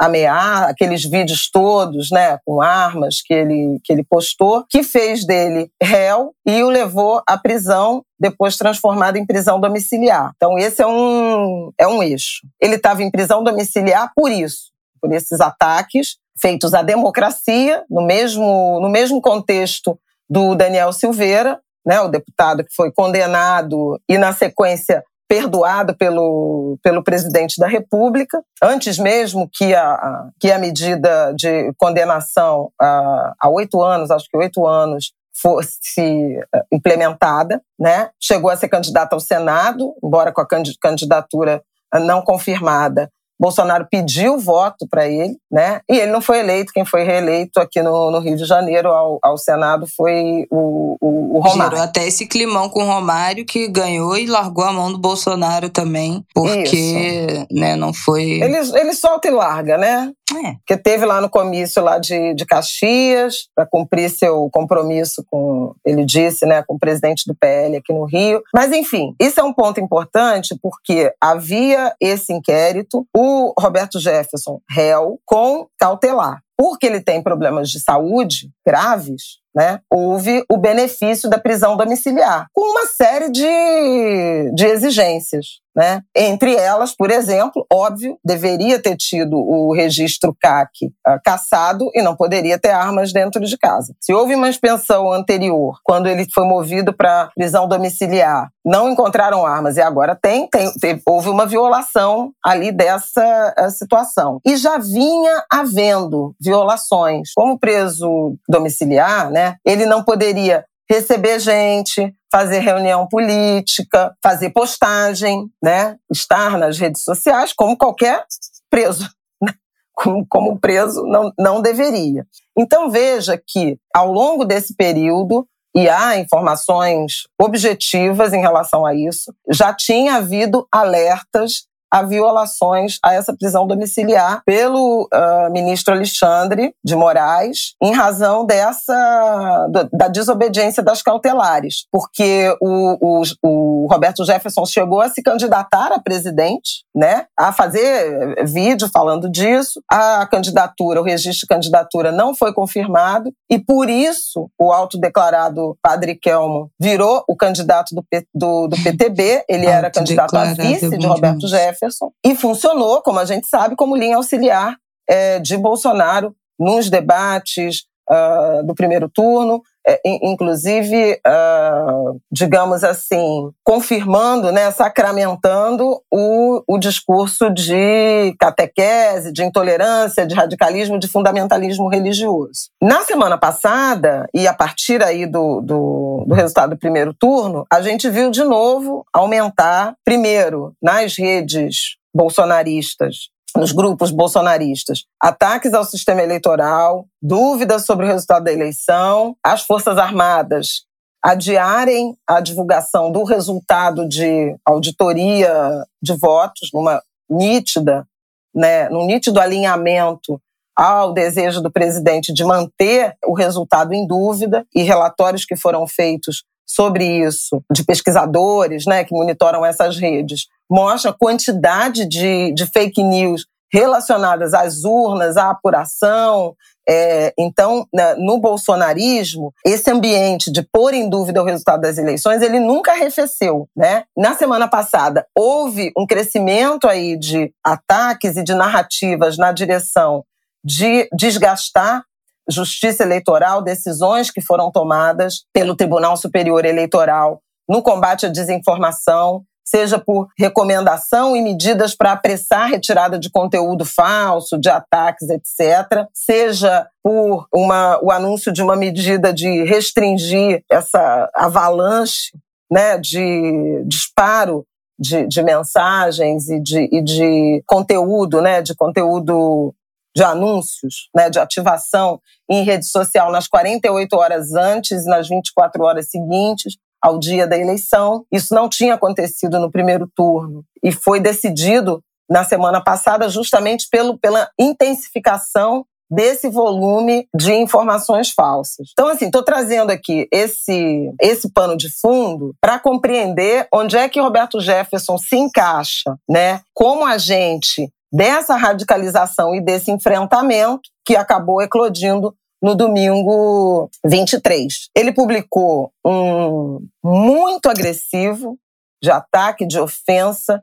ameaça, 0.00 0.70
aqueles 0.70 1.04
vídeos 1.04 1.50
todos, 1.50 2.10
né, 2.10 2.38
com 2.46 2.62
armas 2.62 3.20
que 3.22 3.34
ele, 3.34 3.78
que 3.84 3.92
ele 3.92 4.02
postou, 4.02 4.64
que 4.68 4.82
fez 4.82 5.26
dele 5.26 5.70
réu 5.80 6.32
e 6.46 6.62
o 6.62 6.70
levou 6.70 7.22
à 7.26 7.36
prisão, 7.36 8.02
depois 8.18 8.56
transformado 8.56 9.18
em 9.18 9.26
prisão 9.26 9.60
domiciliar. 9.60 10.32
Então, 10.36 10.58
esse 10.58 10.80
é 10.80 10.86
um, 10.86 11.70
é 11.78 11.86
um 11.86 12.02
eixo. 12.02 12.40
Ele 12.58 12.76
estava 12.76 13.02
em 13.02 13.10
prisão 13.10 13.44
domiciliar 13.44 14.10
por 14.16 14.32
isso, 14.32 14.70
por 15.02 15.12
esses 15.12 15.38
ataques 15.38 16.16
feitos 16.40 16.72
à 16.72 16.80
democracia, 16.80 17.84
no 17.90 18.02
mesmo, 18.06 18.80
no 18.80 18.88
mesmo 18.88 19.20
contexto 19.20 19.98
do 20.28 20.54
Daniel 20.54 20.94
Silveira, 20.94 21.60
né, 21.84 22.00
o 22.00 22.08
deputado 22.08 22.64
que 22.64 22.74
foi 22.74 22.90
condenado 22.90 24.00
e, 24.08 24.16
na 24.16 24.32
sequência, 24.32 25.04
perdoado 25.30 25.96
pelo, 25.96 26.76
pelo 26.82 27.04
presidente 27.04 27.54
da 27.60 27.68
República, 27.68 28.42
antes 28.60 28.98
mesmo 28.98 29.48
que 29.48 29.72
a, 29.72 30.28
que 30.40 30.50
a 30.50 30.58
medida 30.58 31.32
de 31.34 31.72
condenação 31.78 32.72
a 32.80 33.48
oito 33.48 33.80
anos, 33.80 34.10
acho 34.10 34.26
que 34.28 34.36
oito 34.36 34.66
anos, 34.66 35.12
fosse 35.40 36.36
eh, 36.52 36.62
implementada, 36.72 37.62
né? 37.78 38.10
Chegou 38.20 38.50
a 38.50 38.56
ser 38.56 38.68
candidato 38.68 39.12
ao 39.12 39.20
Senado, 39.20 39.94
embora 40.02 40.32
com 40.32 40.40
a 40.40 40.46
candidatura 40.80 41.62
não 41.94 42.22
confirmada, 42.22 43.08
Bolsonaro 43.40 43.86
pediu 43.90 44.38
voto 44.38 44.86
para 44.86 45.08
ele, 45.08 45.38
né? 45.50 45.80
E 45.88 45.96
ele 45.96 46.12
não 46.12 46.20
foi 46.20 46.40
eleito. 46.40 46.74
Quem 46.74 46.84
foi 46.84 47.04
reeleito 47.04 47.58
aqui 47.58 47.80
no, 47.80 48.10
no 48.10 48.18
Rio 48.18 48.36
de 48.36 48.44
Janeiro 48.44 48.90
ao, 48.90 49.18
ao 49.22 49.38
Senado 49.38 49.86
foi 49.96 50.46
o, 50.50 50.98
o, 51.00 51.38
o, 51.38 51.40
Romário. 51.40 51.72
Gerou 51.72 51.82
até 51.82 52.06
esse 52.06 52.26
climão 52.26 52.68
com 52.68 52.82
o 52.82 52.86
Romário, 52.86 53.46
que 53.46 53.66
ganhou 53.66 54.14
e 54.18 54.26
largou 54.26 54.64
a 54.64 54.72
mão 54.74 54.92
do 54.92 54.98
Bolsonaro 54.98 55.70
também, 55.70 56.22
porque 56.34 57.46
né, 57.50 57.76
não 57.76 57.94
foi. 57.94 58.42
Ele, 58.42 58.58
ele 58.58 58.92
solta 58.92 59.28
e 59.28 59.30
larga, 59.30 59.78
né? 59.78 60.12
É. 60.36 60.56
Que 60.66 60.76
teve 60.76 61.04
lá 61.04 61.20
no 61.20 61.28
comício 61.28 61.82
lá 61.82 61.98
de, 61.98 62.34
de 62.34 62.44
Caxias, 62.46 63.48
para 63.54 63.66
cumprir 63.66 64.10
seu 64.10 64.48
compromisso 64.52 65.24
com, 65.28 65.74
ele 65.84 66.04
disse, 66.04 66.46
né, 66.46 66.62
com 66.66 66.74
o 66.74 66.78
presidente 66.78 67.24
do 67.26 67.34
PL 67.34 67.76
aqui 67.76 67.92
no 67.92 68.04
Rio. 68.04 68.42
Mas, 68.54 68.72
enfim, 68.72 69.14
isso 69.20 69.40
é 69.40 69.42
um 69.42 69.52
ponto 69.52 69.80
importante 69.80 70.56
porque 70.62 71.12
havia 71.20 71.94
esse 72.00 72.32
inquérito, 72.32 73.06
o 73.16 73.52
Roberto 73.58 73.98
Jefferson, 73.98 74.60
réu, 74.70 75.18
com 75.24 75.66
cautelar. 75.78 76.42
Porque 76.56 76.86
ele 76.86 77.00
tem 77.00 77.22
problemas 77.22 77.70
de 77.70 77.80
saúde 77.80 78.50
graves, 78.66 79.40
né, 79.54 79.80
houve 79.90 80.44
o 80.48 80.56
benefício 80.58 81.28
da 81.28 81.38
prisão 81.38 81.76
domiciliar, 81.76 82.46
com 82.52 82.60
uma 82.60 82.86
série 82.86 83.30
de, 83.30 84.52
de 84.54 84.66
exigências. 84.66 85.60
Né? 85.74 86.02
Entre 86.16 86.54
elas, 86.56 86.94
por 86.94 87.10
exemplo, 87.10 87.64
óbvio, 87.72 88.18
deveria 88.24 88.82
ter 88.82 88.96
tido 88.96 89.36
o 89.36 89.72
registro 89.72 90.34
CAC 90.40 90.86
uh, 90.86 91.20
caçado 91.24 91.88
e 91.94 92.02
não 92.02 92.16
poderia 92.16 92.58
ter 92.58 92.70
armas 92.70 93.12
dentro 93.12 93.40
de 93.44 93.56
casa. 93.56 93.94
Se 94.00 94.12
houve 94.12 94.34
uma 94.34 94.48
expensão 94.48 95.12
anterior, 95.12 95.78
quando 95.84 96.08
ele 96.08 96.26
foi 96.32 96.44
movido 96.44 96.92
para 96.92 97.30
prisão 97.36 97.68
domiciliar, 97.68 98.48
não 98.64 98.90
encontraram 98.90 99.46
armas 99.46 99.76
e 99.76 99.80
agora 99.80 100.18
tem, 100.20 100.48
tem, 100.48 100.72
tem 100.74 101.00
houve 101.06 101.28
uma 101.28 101.46
violação 101.46 102.32
ali 102.44 102.72
dessa 102.72 103.54
uh, 103.58 103.70
situação. 103.70 104.40
E 104.44 104.56
já 104.56 104.76
vinha 104.76 105.44
havendo 105.50 106.34
violações. 106.40 107.30
Como 107.34 107.58
preso 107.58 108.34
domiciliar, 108.48 109.30
né, 109.30 109.56
ele 109.64 109.86
não 109.86 110.02
poderia 110.02 110.64
receber 110.90 111.38
gente, 111.38 112.12
fazer 112.30 112.60
reunião 112.60 113.06
política, 113.06 114.14
fazer 114.22 114.50
postagem, 114.50 115.50
né? 115.62 115.96
Estar 116.10 116.56
nas 116.58 116.78
redes 116.78 117.02
sociais, 117.02 117.52
como 117.52 117.76
qualquer 117.76 118.24
preso. 118.70 119.08
Né? 119.42 119.54
Como, 119.94 120.26
como 120.28 120.60
preso 120.60 121.02
não, 121.06 121.32
não 121.38 121.62
deveria. 121.62 122.26
Então 122.58 122.90
veja 122.90 123.40
que, 123.46 123.78
ao 123.94 124.12
longo 124.12 124.44
desse 124.44 124.74
período, 124.74 125.48
e 125.74 125.88
há 125.88 126.18
informações 126.18 127.28
objetivas 127.40 128.32
em 128.32 128.40
relação 128.40 128.84
a 128.84 128.94
isso, 128.94 129.32
já 129.48 129.72
tinha 129.72 130.16
havido 130.16 130.66
alertas 130.70 131.66
a 131.90 132.02
violações 132.02 132.98
a 133.04 133.12
essa 133.12 133.34
prisão 133.36 133.66
domiciliar 133.66 134.42
pelo 134.44 135.08
uh, 135.12 135.50
ministro 135.50 135.92
Alexandre 135.94 136.72
de 136.84 136.94
Moraes, 136.94 137.74
em 137.82 137.92
razão 137.92 138.44
dessa 138.44 139.66
da 139.92 140.08
desobediência 140.08 140.82
das 140.82 141.02
cautelares, 141.02 141.86
porque 141.90 142.54
o, 142.60 143.20
o, 143.20 143.22
o 143.42 143.86
Roberto 143.90 144.24
Jefferson 144.24 144.64
chegou 144.66 145.00
a 145.00 145.08
se 145.08 145.22
candidatar 145.22 145.92
a 145.92 146.00
presidente, 146.00 146.84
né, 146.94 147.26
a 147.38 147.52
fazer 147.52 148.44
vídeo 148.46 148.88
falando 148.92 149.30
disso, 149.30 149.82
a 149.90 150.26
candidatura, 150.26 151.00
o 151.00 151.04
registro 151.04 151.40
de 151.40 151.46
candidatura 151.46 152.12
não 152.12 152.34
foi 152.34 152.52
confirmado 152.52 153.32
e 153.50 153.58
por 153.58 153.88
isso 153.88 154.48
o 154.58 154.72
autodeclarado 154.72 155.76
Padre 155.82 156.14
Kelmo 156.14 156.70
virou 156.80 157.24
o 157.28 157.36
candidato 157.36 157.94
do, 157.94 158.04
do, 158.34 158.68
do 158.68 158.82
PTB, 158.82 159.44
ele 159.48 159.66
era 159.66 159.90
candidato 159.90 160.36
a 160.36 160.44
vice 160.54 160.96
de 160.96 161.06
Roberto 161.06 161.48
Jefferson 161.48 161.79
Jefferson 161.80 162.12
e 162.24 162.34
funcionou, 162.34 163.02
como 163.02 163.18
a 163.18 163.24
gente 163.24 163.48
sabe, 163.48 163.76
como 163.76 163.96
linha 163.96 164.16
auxiliar 164.16 164.76
é, 165.08 165.38
de 165.38 165.56
Bolsonaro 165.56 166.34
nos 166.58 166.90
debates 166.90 167.84
uh, 168.08 168.64
do 168.66 168.74
primeiro 168.74 169.08
turno, 169.08 169.62
é, 169.86 170.00
inclusive, 170.04 171.20
uh, 171.26 172.20
digamos 172.30 172.84
assim, 172.84 173.50
confirmando, 173.64 174.52
né, 174.52 174.70
sacramentando 174.70 176.00
o, 176.10 176.62
o 176.66 176.78
discurso 176.78 177.50
de 177.50 178.34
catequese, 178.38 179.32
de 179.32 179.42
intolerância, 179.42 180.26
de 180.26 180.34
radicalismo, 180.34 180.98
de 180.98 181.08
fundamentalismo 181.08 181.88
religioso. 181.88 182.70
Na 182.82 183.02
semana 183.02 183.38
passada, 183.38 184.26
e 184.34 184.46
a 184.46 184.52
partir 184.54 185.02
aí 185.02 185.26
do, 185.26 185.60
do, 185.60 186.24
do 186.26 186.34
resultado 186.34 186.70
do 186.70 186.78
primeiro 186.78 187.14
turno, 187.14 187.64
a 187.72 187.80
gente 187.80 188.08
viu 188.10 188.30
de 188.30 188.44
novo 188.44 189.04
aumentar, 189.12 189.94
primeiro, 190.04 190.74
nas 190.82 191.16
redes 191.16 191.96
bolsonaristas, 192.14 193.30
nos 193.56 193.72
grupos 193.72 194.10
bolsonaristas, 194.10 195.04
ataques 195.20 195.74
ao 195.74 195.84
sistema 195.84 196.22
eleitoral, 196.22 197.06
dúvidas 197.20 197.84
sobre 197.84 198.06
o 198.06 198.08
resultado 198.08 198.44
da 198.44 198.52
eleição, 198.52 199.36
as 199.44 199.62
Forças 199.62 199.98
Armadas 199.98 200.84
adiarem 201.22 202.16
a 202.26 202.40
divulgação 202.40 203.12
do 203.12 203.24
resultado 203.24 204.08
de 204.08 204.56
auditoria 204.64 205.84
de 206.02 206.14
votos, 206.14 206.70
numa 206.72 207.02
nítida, 207.28 208.06
né, 208.54 208.88
num 208.88 209.06
nítido 209.06 209.38
alinhamento 209.38 210.40
ao 210.74 211.12
desejo 211.12 211.60
do 211.60 211.70
presidente 211.70 212.32
de 212.32 212.42
manter 212.42 213.14
o 213.26 213.34
resultado 213.34 213.92
em 213.92 214.06
dúvida 214.06 214.66
e 214.74 214.82
relatórios 214.82 215.44
que 215.44 215.56
foram 215.56 215.86
feitos 215.86 216.42
sobre 216.70 217.04
isso, 217.04 217.62
de 217.72 217.84
pesquisadores 217.84 218.86
né, 218.86 219.02
que 219.02 219.12
monitoram 219.12 219.66
essas 219.66 219.98
redes, 219.98 220.46
mostra 220.70 221.10
a 221.10 221.14
quantidade 221.14 222.06
de, 222.06 222.52
de 222.52 222.64
fake 222.66 223.02
news 223.02 223.44
relacionadas 223.72 224.54
às 224.54 224.84
urnas, 224.84 225.36
à 225.36 225.50
apuração. 225.50 226.54
É, 226.88 227.32
então, 227.36 227.86
né, 227.92 228.14
no 228.14 228.38
bolsonarismo, 228.38 229.52
esse 229.64 229.90
ambiente 229.90 230.50
de 230.50 230.62
pôr 230.62 230.94
em 230.94 231.08
dúvida 231.08 231.42
o 231.42 231.44
resultado 231.44 231.80
das 231.80 231.98
eleições, 231.98 232.40
ele 232.40 232.60
nunca 232.60 232.92
arrefeceu. 232.92 233.68
Né? 233.76 234.04
Na 234.16 234.36
semana 234.36 234.68
passada, 234.68 235.26
houve 235.36 235.92
um 235.96 236.06
crescimento 236.06 236.86
aí 236.86 237.16
de 237.16 237.52
ataques 237.64 238.36
e 238.36 238.44
de 238.44 238.54
narrativas 238.54 239.36
na 239.36 239.50
direção 239.50 240.24
de 240.64 241.08
desgastar 241.12 242.04
justiça 242.48 243.02
eleitoral, 243.02 243.62
decisões 243.62 244.30
que 244.30 244.40
foram 244.40 244.70
tomadas 244.70 245.44
pelo 245.52 245.76
Tribunal 245.76 246.16
Superior 246.16 246.64
Eleitoral 246.64 247.40
no 247.68 247.82
combate 247.82 248.26
à 248.26 248.28
desinformação, 248.28 249.44
seja 249.64 249.98
por 249.98 250.26
recomendação 250.36 251.36
e 251.36 251.42
medidas 251.42 251.94
para 251.94 252.12
apressar 252.12 252.62
a 252.62 252.66
retirada 252.66 253.18
de 253.18 253.30
conteúdo 253.30 253.84
falso, 253.84 254.58
de 254.58 254.68
ataques, 254.68 255.28
etc., 255.28 256.06
seja 256.12 256.88
por 257.02 257.46
uma, 257.54 258.00
o 258.02 258.10
anúncio 258.10 258.52
de 258.52 258.62
uma 258.62 258.74
medida 258.74 259.32
de 259.32 259.62
restringir 259.64 260.64
essa 260.68 261.30
avalanche 261.34 262.32
né, 262.70 262.98
de 262.98 263.84
disparo 263.86 264.66
de, 264.98 265.26
de 265.26 265.42
mensagens 265.42 266.48
e 266.48 266.60
de, 266.60 266.88
e 266.92 267.02
de 267.02 267.62
conteúdo, 267.66 268.42
né, 268.42 268.60
de 268.60 268.74
conteúdo 268.74 269.74
de 270.14 270.22
anúncios, 270.22 271.08
né, 271.14 271.30
de 271.30 271.38
ativação 271.38 272.20
em 272.48 272.62
rede 272.64 272.86
social 272.86 273.30
nas 273.30 273.46
48 273.46 274.16
horas 274.16 274.52
antes 274.54 275.04
e 275.04 275.08
nas 275.08 275.28
24 275.28 275.82
horas 275.82 276.10
seguintes 276.10 276.76
ao 277.00 277.18
dia 277.18 277.46
da 277.46 277.58
eleição. 277.58 278.24
Isso 278.30 278.54
não 278.54 278.68
tinha 278.68 278.94
acontecido 278.94 279.58
no 279.58 279.70
primeiro 279.70 280.10
turno 280.14 280.64
e 280.82 280.92
foi 280.92 281.20
decidido 281.20 282.02
na 282.28 282.44
semana 282.44 282.80
passada 282.80 283.28
justamente 283.28 283.88
pelo, 283.90 284.18
pela 284.18 284.48
intensificação 284.58 285.84
desse 286.10 286.48
volume 286.48 287.28
de 287.34 287.52
informações 287.52 288.30
falsas. 288.30 288.88
Então, 288.92 289.08
assim, 289.08 289.26
estou 289.26 289.44
trazendo 289.44 289.90
aqui 289.90 290.26
esse, 290.32 291.12
esse 291.20 291.50
pano 291.52 291.76
de 291.76 291.88
fundo 292.00 292.52
para 292.60 292.80
compreender 292.80 293.68
onde 293.72 293.96
é 293.96 294.08
que 294.08 294.20
Roberto 294.20 294.60
Jefferson 294.60 295.16
se 295.16 295.36
encaixa, 295.36 296.16
né? 296.28 296.62
Como 296.74 297.04
agente 297.04 297.92
dessa 298.12 298.56
radicalização 298.56 299.54
e 299.54 299.60
desse 299.60 299.90
enfrentamento 299.90 300.88
que 301.04 301.16
acabou 301.16 301.62
eclodindo 301.62 302.34
no 302.62 302.74
domingo 302.74 303.88
23. 304.04 304.90
Ele 304.94 305.12
publicou 305.12 305.92
um 306.04 306.86
muito 307.02 307.68
agressivo 307.68 308.58
de 309.02 309.10
ataque, 309.10 309.66
de 309.66 309.78
ofensa, 309.78 310.62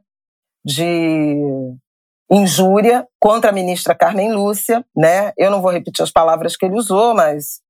de 0.63 1.35
injúria 2.29 3.07
contra 3.19 3.49
a 3.49 3.53
ministra 3.53 3.95
Carmen 3.95 4.33
Lúcia, 4.33 4.85
né? 4.95 5.31
Eu 5.37 5.49
não 5.49 5.61
vou 5.61 5.71
repetir 5.71 6.03
as 6.03 6.11
palavras 6.11 6.55
que 6.55 6.65
ele 6.65 6.77
usou, 6.77 7.15
mas 7.15 7.61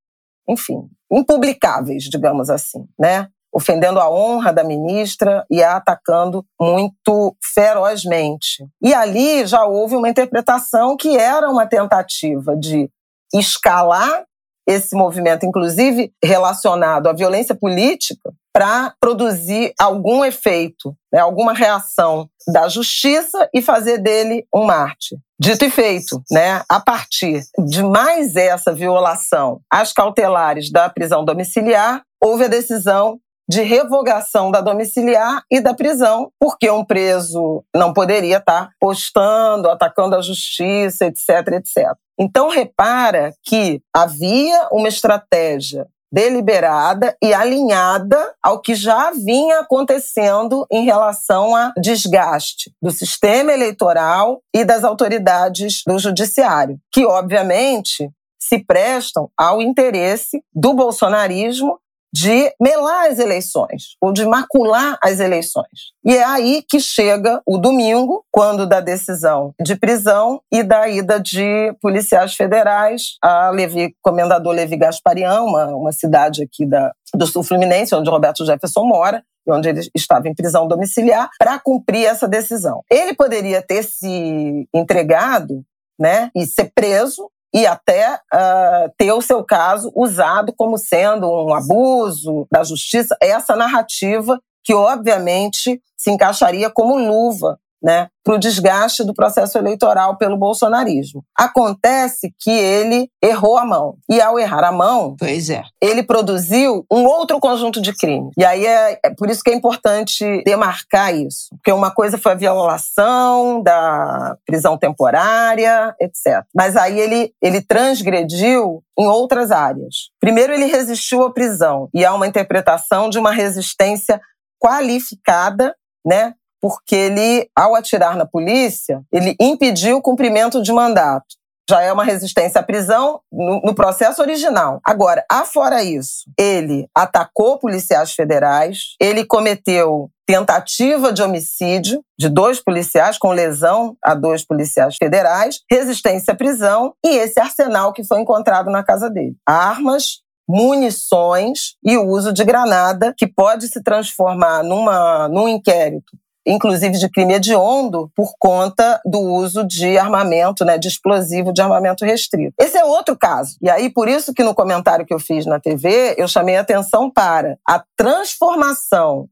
enfim, 0.48 0.88
impublicáveis, 1.10 2.04
digamos 2.04 2.50
assim, 2.50 2.86
né? 2.98 3.28
Ofendendo 3.52 4.00
a 4.00 4.10
honra 4.10 4.52
da 4.52 4.62
ministra 4.62 5.44
e 5.50 5.62
a 5.62 5.76
atacando 5.76 6.44
muito 6.60 7.36
ferozmente. 7.54 8.66
E 8.82 8.92
ali 8.92 9.46
já 9.46 9.64
houve 9.64 9.96
uma 9.96 10.08
interpretação 10.08 10.96
que 10.96 11.16
era 11.16 11.48
uma 11.48 11.66
tentativa 11.66 12.56
de 12.56 12.90
escalar 13.34 14.24
esse 14.66 14.94
movimento, 14.94 15.46
inclusive 15.46 16.12
relacionado 16.22 17.08
à 17.08 17.14
violência 17.14 17.54
política, 17.54 18.30
para 18.52 18.92
produzir 19.00 19.72
algum 19.80 20.24
efeito, 20.24 20.94
né, 21.12 21.20
alguma 21.20 21.54
reação 21.54 22.28
da 22.52 22.68
justiça 22.68 23.48
e 23.54 23.62
fazer 23.62 23.98
dele 23.98 24.44
um 24.54 24.64
mártir. 24.64 25.16
Dito 25.40 25.64
e 25.64 25.70
feito, 25.70 26.20
né? 26.32 26.64
A 26.68 26.80
partir 26.80 27.44
de 27.66 27.82
mais 27.82 28.34
essa 28.34 28.74
violação 28.74 29.60
às 29.70 29.92
cautelares 29.92 30.72
da 30.72 30.88
prisão 30.90 31.24
domiciliar, 31.24 32.02
houve 32.20 32.44
a 32.44 32.48
decisão 32.48 33.20
de 33.48 33.62
revogação 33.62 34.50
da 34.50 34.60
domiciliar 34.60 35.42
e 35.50 35.60
da 35.60 35.72
prisão, 35.74 36.30
porque 36.38 36.70
um 36.70 36.84
preso 36.84 37.64
não 37.74 37.92
poderia 37.92 38.38
estar 38.38 38.70
postando, 38.78 39.70
atacando 39.70 40.14
a 40.16 40.22
justiça, 40.22 41.06
etc, 41.06 41.54
etc. 41.54 41.92
Então 42.18 42.48
repara 42.48 43.32
que 43.42 43.80
havia 43.94 44.68
uma 44.70 44.88
estratégia 44.88 45.86
deliberada 46.10 47.16
e 47.22 47.34
alinhada 47.34 48.34
ao 48.42 48.60
que 48.60 48.74
já 48.74 49.10
vinha 49.12 49.60
acontecendo 49.60 50.66
em 50.70 50.84
relação 50.84 51.54
a 51.54 51.72
desgaste 51.78 52.72
do 52.82 52.90
sistema 52.90 53.52
eleitoral 53.52 54.40
e 54.54 54.64
das 54.64 54.84
autoridades 54.84 55.82
do 55.86 55.98
judiciário, 55.98 56.78
que 56.90 57.04
obviamente 57.04 58.10
se 58.40 58.64
prestam 58.64 59.30
ao 59.36 59.60
interesse 59.60 60.42
do 60.54 60.72
bolsonarismo 60.72 61.78
de 62.12 62.52
melar 62.60 63.10
as 63.10 63.18
eleições, 63.18 63.96
ou 64.00 64.12
de 64.12 64.24
macular 64.24 64.98
as 65.02 65.20
eleições. 65.20 65.92
E 66.04 66.16
é 66.16 66.24
aí 66.24 66.64
que 66.68 66.80
chega 66.80 67.40
o 67.46 67.58
domingo, 67.58 68.24
quando 68.30 68.66
da 68.66 68.80
decisão 68.80 69.52
de 69.60 69.76
prisão 69.76 70.40
e 70.52 70.62
da 70.62 70.88
ida 70.88 71.20
de 71.20 71.74
policiais 71.80 72.34
federais 72.34 73.16
a 73.22 73.50
Levi, 73.50 73.94
comendador 74.02 74.54
Levi 74.54 74.76
Gasparian, 74.76 75.42
uma, 75.42 75.66
uma 75.66 75.92
cidade 75.92 76.42
aqui 76.42 76.66
da, 76.66 76.92
do 77.14 77.26
sul 77.26 77.42
fluminense, 77.42 77.94
onde 77.94 78.10
Roberto 78.10 78.44
Jefferson 78.44 78.84
mora, 78.84 79.22
onde 79.46 79.68
ele 79.68 79.80
estava 79.94 80.28
em 80.28 80.34
prisão 80.34 80.68
domiciliar, 80.68 81.30
para 81.38 81.58
cumprir 81.58 82.06
essa 82.06 82.28
decisão. 82.28 82.82
Ele 82.90 83.14
poderia 83.14 83.62
ter 83.62 83.82
se 83.82 84.68
entregado 84.74 85.64
né, 85.98 86.30
e 86.34 86.46
ser 86.46 86.70
preso 86.74 87.30
e 87.54 87.66
até 87.66 88.14
uh, 88.14 88.92
ter 88.96 89.12
o 89.12 89.22
seu 89.22 89.44
caso 89.44 89.90
usado 89.94 90.52
como 90.54 90.76
sendo 90.76 91.28
um 91.28 91.54
abuso 91.54 92.46
da 92.50 92.62
justiça, 92.62 93.16
essa 93.20 93.56
narrativa 93.56 94.38
que 94.62 94.74
obviamente 94.74 95.80
se 95.96 96.10
encaixaria 96.10 96.70
como 96.70 96.98
luva 96.98 97.58
né, 97.82 98.08
para 98.24 98.34
o 98.34 98.38
desgaste 98.38 99.04
do 99.04 99.14
processo 99.14 99.56
eleitoral 99.56 100.16
pelo 100.18 100.36
bolsonarismo. 100.36 101.24
Acontece 101.36 102.32
que 102.38 102.50
ele 102.50 103.08
errou 103.22 103.56
a 103.56 103.64
mão. 103.64 103.96
E 104.08 104.20
ao 104.20 104.38
errar 104.38 104.64
a 104.64 104.72
mão, 104.72 105.16
pois 105.18 105.48
é. 105.48 105.62
ele 105.80 106.02
produziu 106.02 106.84
um 106.92 107.04
outro 107.06 107.40
conjunto 107.40 107.80
de 107.80 107.94
crimes. 107.94 108.32
E 108.36 108.44
aí 108.44 108.66
é, 108.66 108.98
é 109.04 109.14
por 109.14 109.30
isso 109.30 109.42
que 109.42 109.50
é 109.50 109.54
importante 109.54 110.42
demarcar 110.44 111.14
isso. 111.14 111.48
Porque 111.52 111.72
uma 111.72 111.90
coisa 111.90 112.18
foi 112.18 112.32
a 112.32 112.36
violação 112.36 113.62
da 113.62 114.36
prisão 114.44 114.76
temporária, 114.76 115.94
etc. 116.00 116.44
Mas 116.54 116.76
aí 116.76 116.98
ele, 116.98 117.32
ele 117.40 117.62
transgrediu 117.62 118.82
em 118.98 119.06
outras 119.06 119.50
áreas. 119.50 120.10
Primeiro, 120.20 120.52
ele 120.52 120.66
resistiu 120.66 121.22
à 121.22 121.32
prisão. 121.32 121.88
E 121.94 122.04
há 122.04 122.12
uma 122.12 122.26
interpretação 122.26 123.08
de 123.08 123.18
uma 123.18 123.30
resistência 123.30 124.20
qualificada 124.60 125.74
né, 126.04 126.34
porque 126.60 126.94
ele, 126.94 127.48
ao 127.54 127.74
atirar 127.74 128.16
na 128.16 128.26
polícia, 128.26 129.02
ele 129.12 129.36
impediu 129.40 129.96
o 129.96 130.02
cumprimento 130.02 130.62
de 130.62 130.72
mandato. 130.72 131.26
Já 131.68 131.82
é 131.82 131.92
uma 131.92 132.04
resistência 132.04 132.60
à 132.60 132.64
prisão 132.64 133.20
no, 133.30 133.60
no 133.60 133.74
processo 133.74 134.22
original. 134.22 134.80
Agora, 134.82 135.22
afora 135.30 135.82
isso, 135.82 136.24
ele 136.38 136.88
atacou 136.94 137.58
policiais 137.58 138.12
federais, 138.12 138.94
ele 138.98 139.22
cometeu 139.22 140.10
tentativa 140.26 141.12
de 141.12 141.22
homicídio 141.22 142.02
de 142.18 142.30
dois 142.30 142.58
policiais, 142.58 143.18
com 143.18 143.32
lesão 143.32 143.96
a 144.02 144.14
dois 144.14 144.44
policiais 144.44 144.96
federais, 144.96 145.60
resistência 145.70 146.32
à 146.32 146.36
prisão 146.36 146.94
e 147.04 147.16
esse 147.16 147.38
arsenal 147.38 147.92
que 147.92 148.04
foi 148.04 148.20
encontrado 148.20 148.70
na 148.70 148.82
casa 148.82 149.10
dele. 149.10 149.36
Armas, 149.46 150.20
munições 150.48 151.76
e 151.84 151.98
o 151.98 152.06
uso 152.06 152.32
de 152.32 152.44
granada, 152.44 153.14
que 153.16 153.26
pode 153.26 153.68
se 153.68 153.82
transformar 153.82 154.62
numa, 154.62 155.28
num 155.28 155.46
inquérito 155.46 156.16
inclusive 156.48 156.98
de 156.98 157.08
crime 157.10 157.34
hediondo, 157.34 158.10
por 158.16 158.32
conta 158.38 159.00
do 159.04 159.20
uso 159.20 159.64
de 159.64 159.98
armamento, 159.98 160.64
né, 160.64 160.78
de 160.78 160.88
explosivo 160.88 161.52
de 161.52 161.60
armamento 161.60 162.04
restrito. 162.04 162.54
Esse 162.58 162.78
é 162.78 162.84
outro 162.84 163.16
caso. 163.16 163.56
E 163.60 163.68
aí, 163.68 163.90
por 163.90 164.08
isso 164.08 164.32
que 164.32 164.42
no 164.42 164.54
comentário 164.54 165.04
que 165.04 165.12
eu 165.12 165.18
fiz 165.18 165.44
na 165.44 165.60
TV, 165.60 166.14
eu 166.16 166.26
chamei 166.26 166.56
atenção 166.56 167.10
para 167.10 167.58
a 167.66 167.84
transformação 167.96 169.28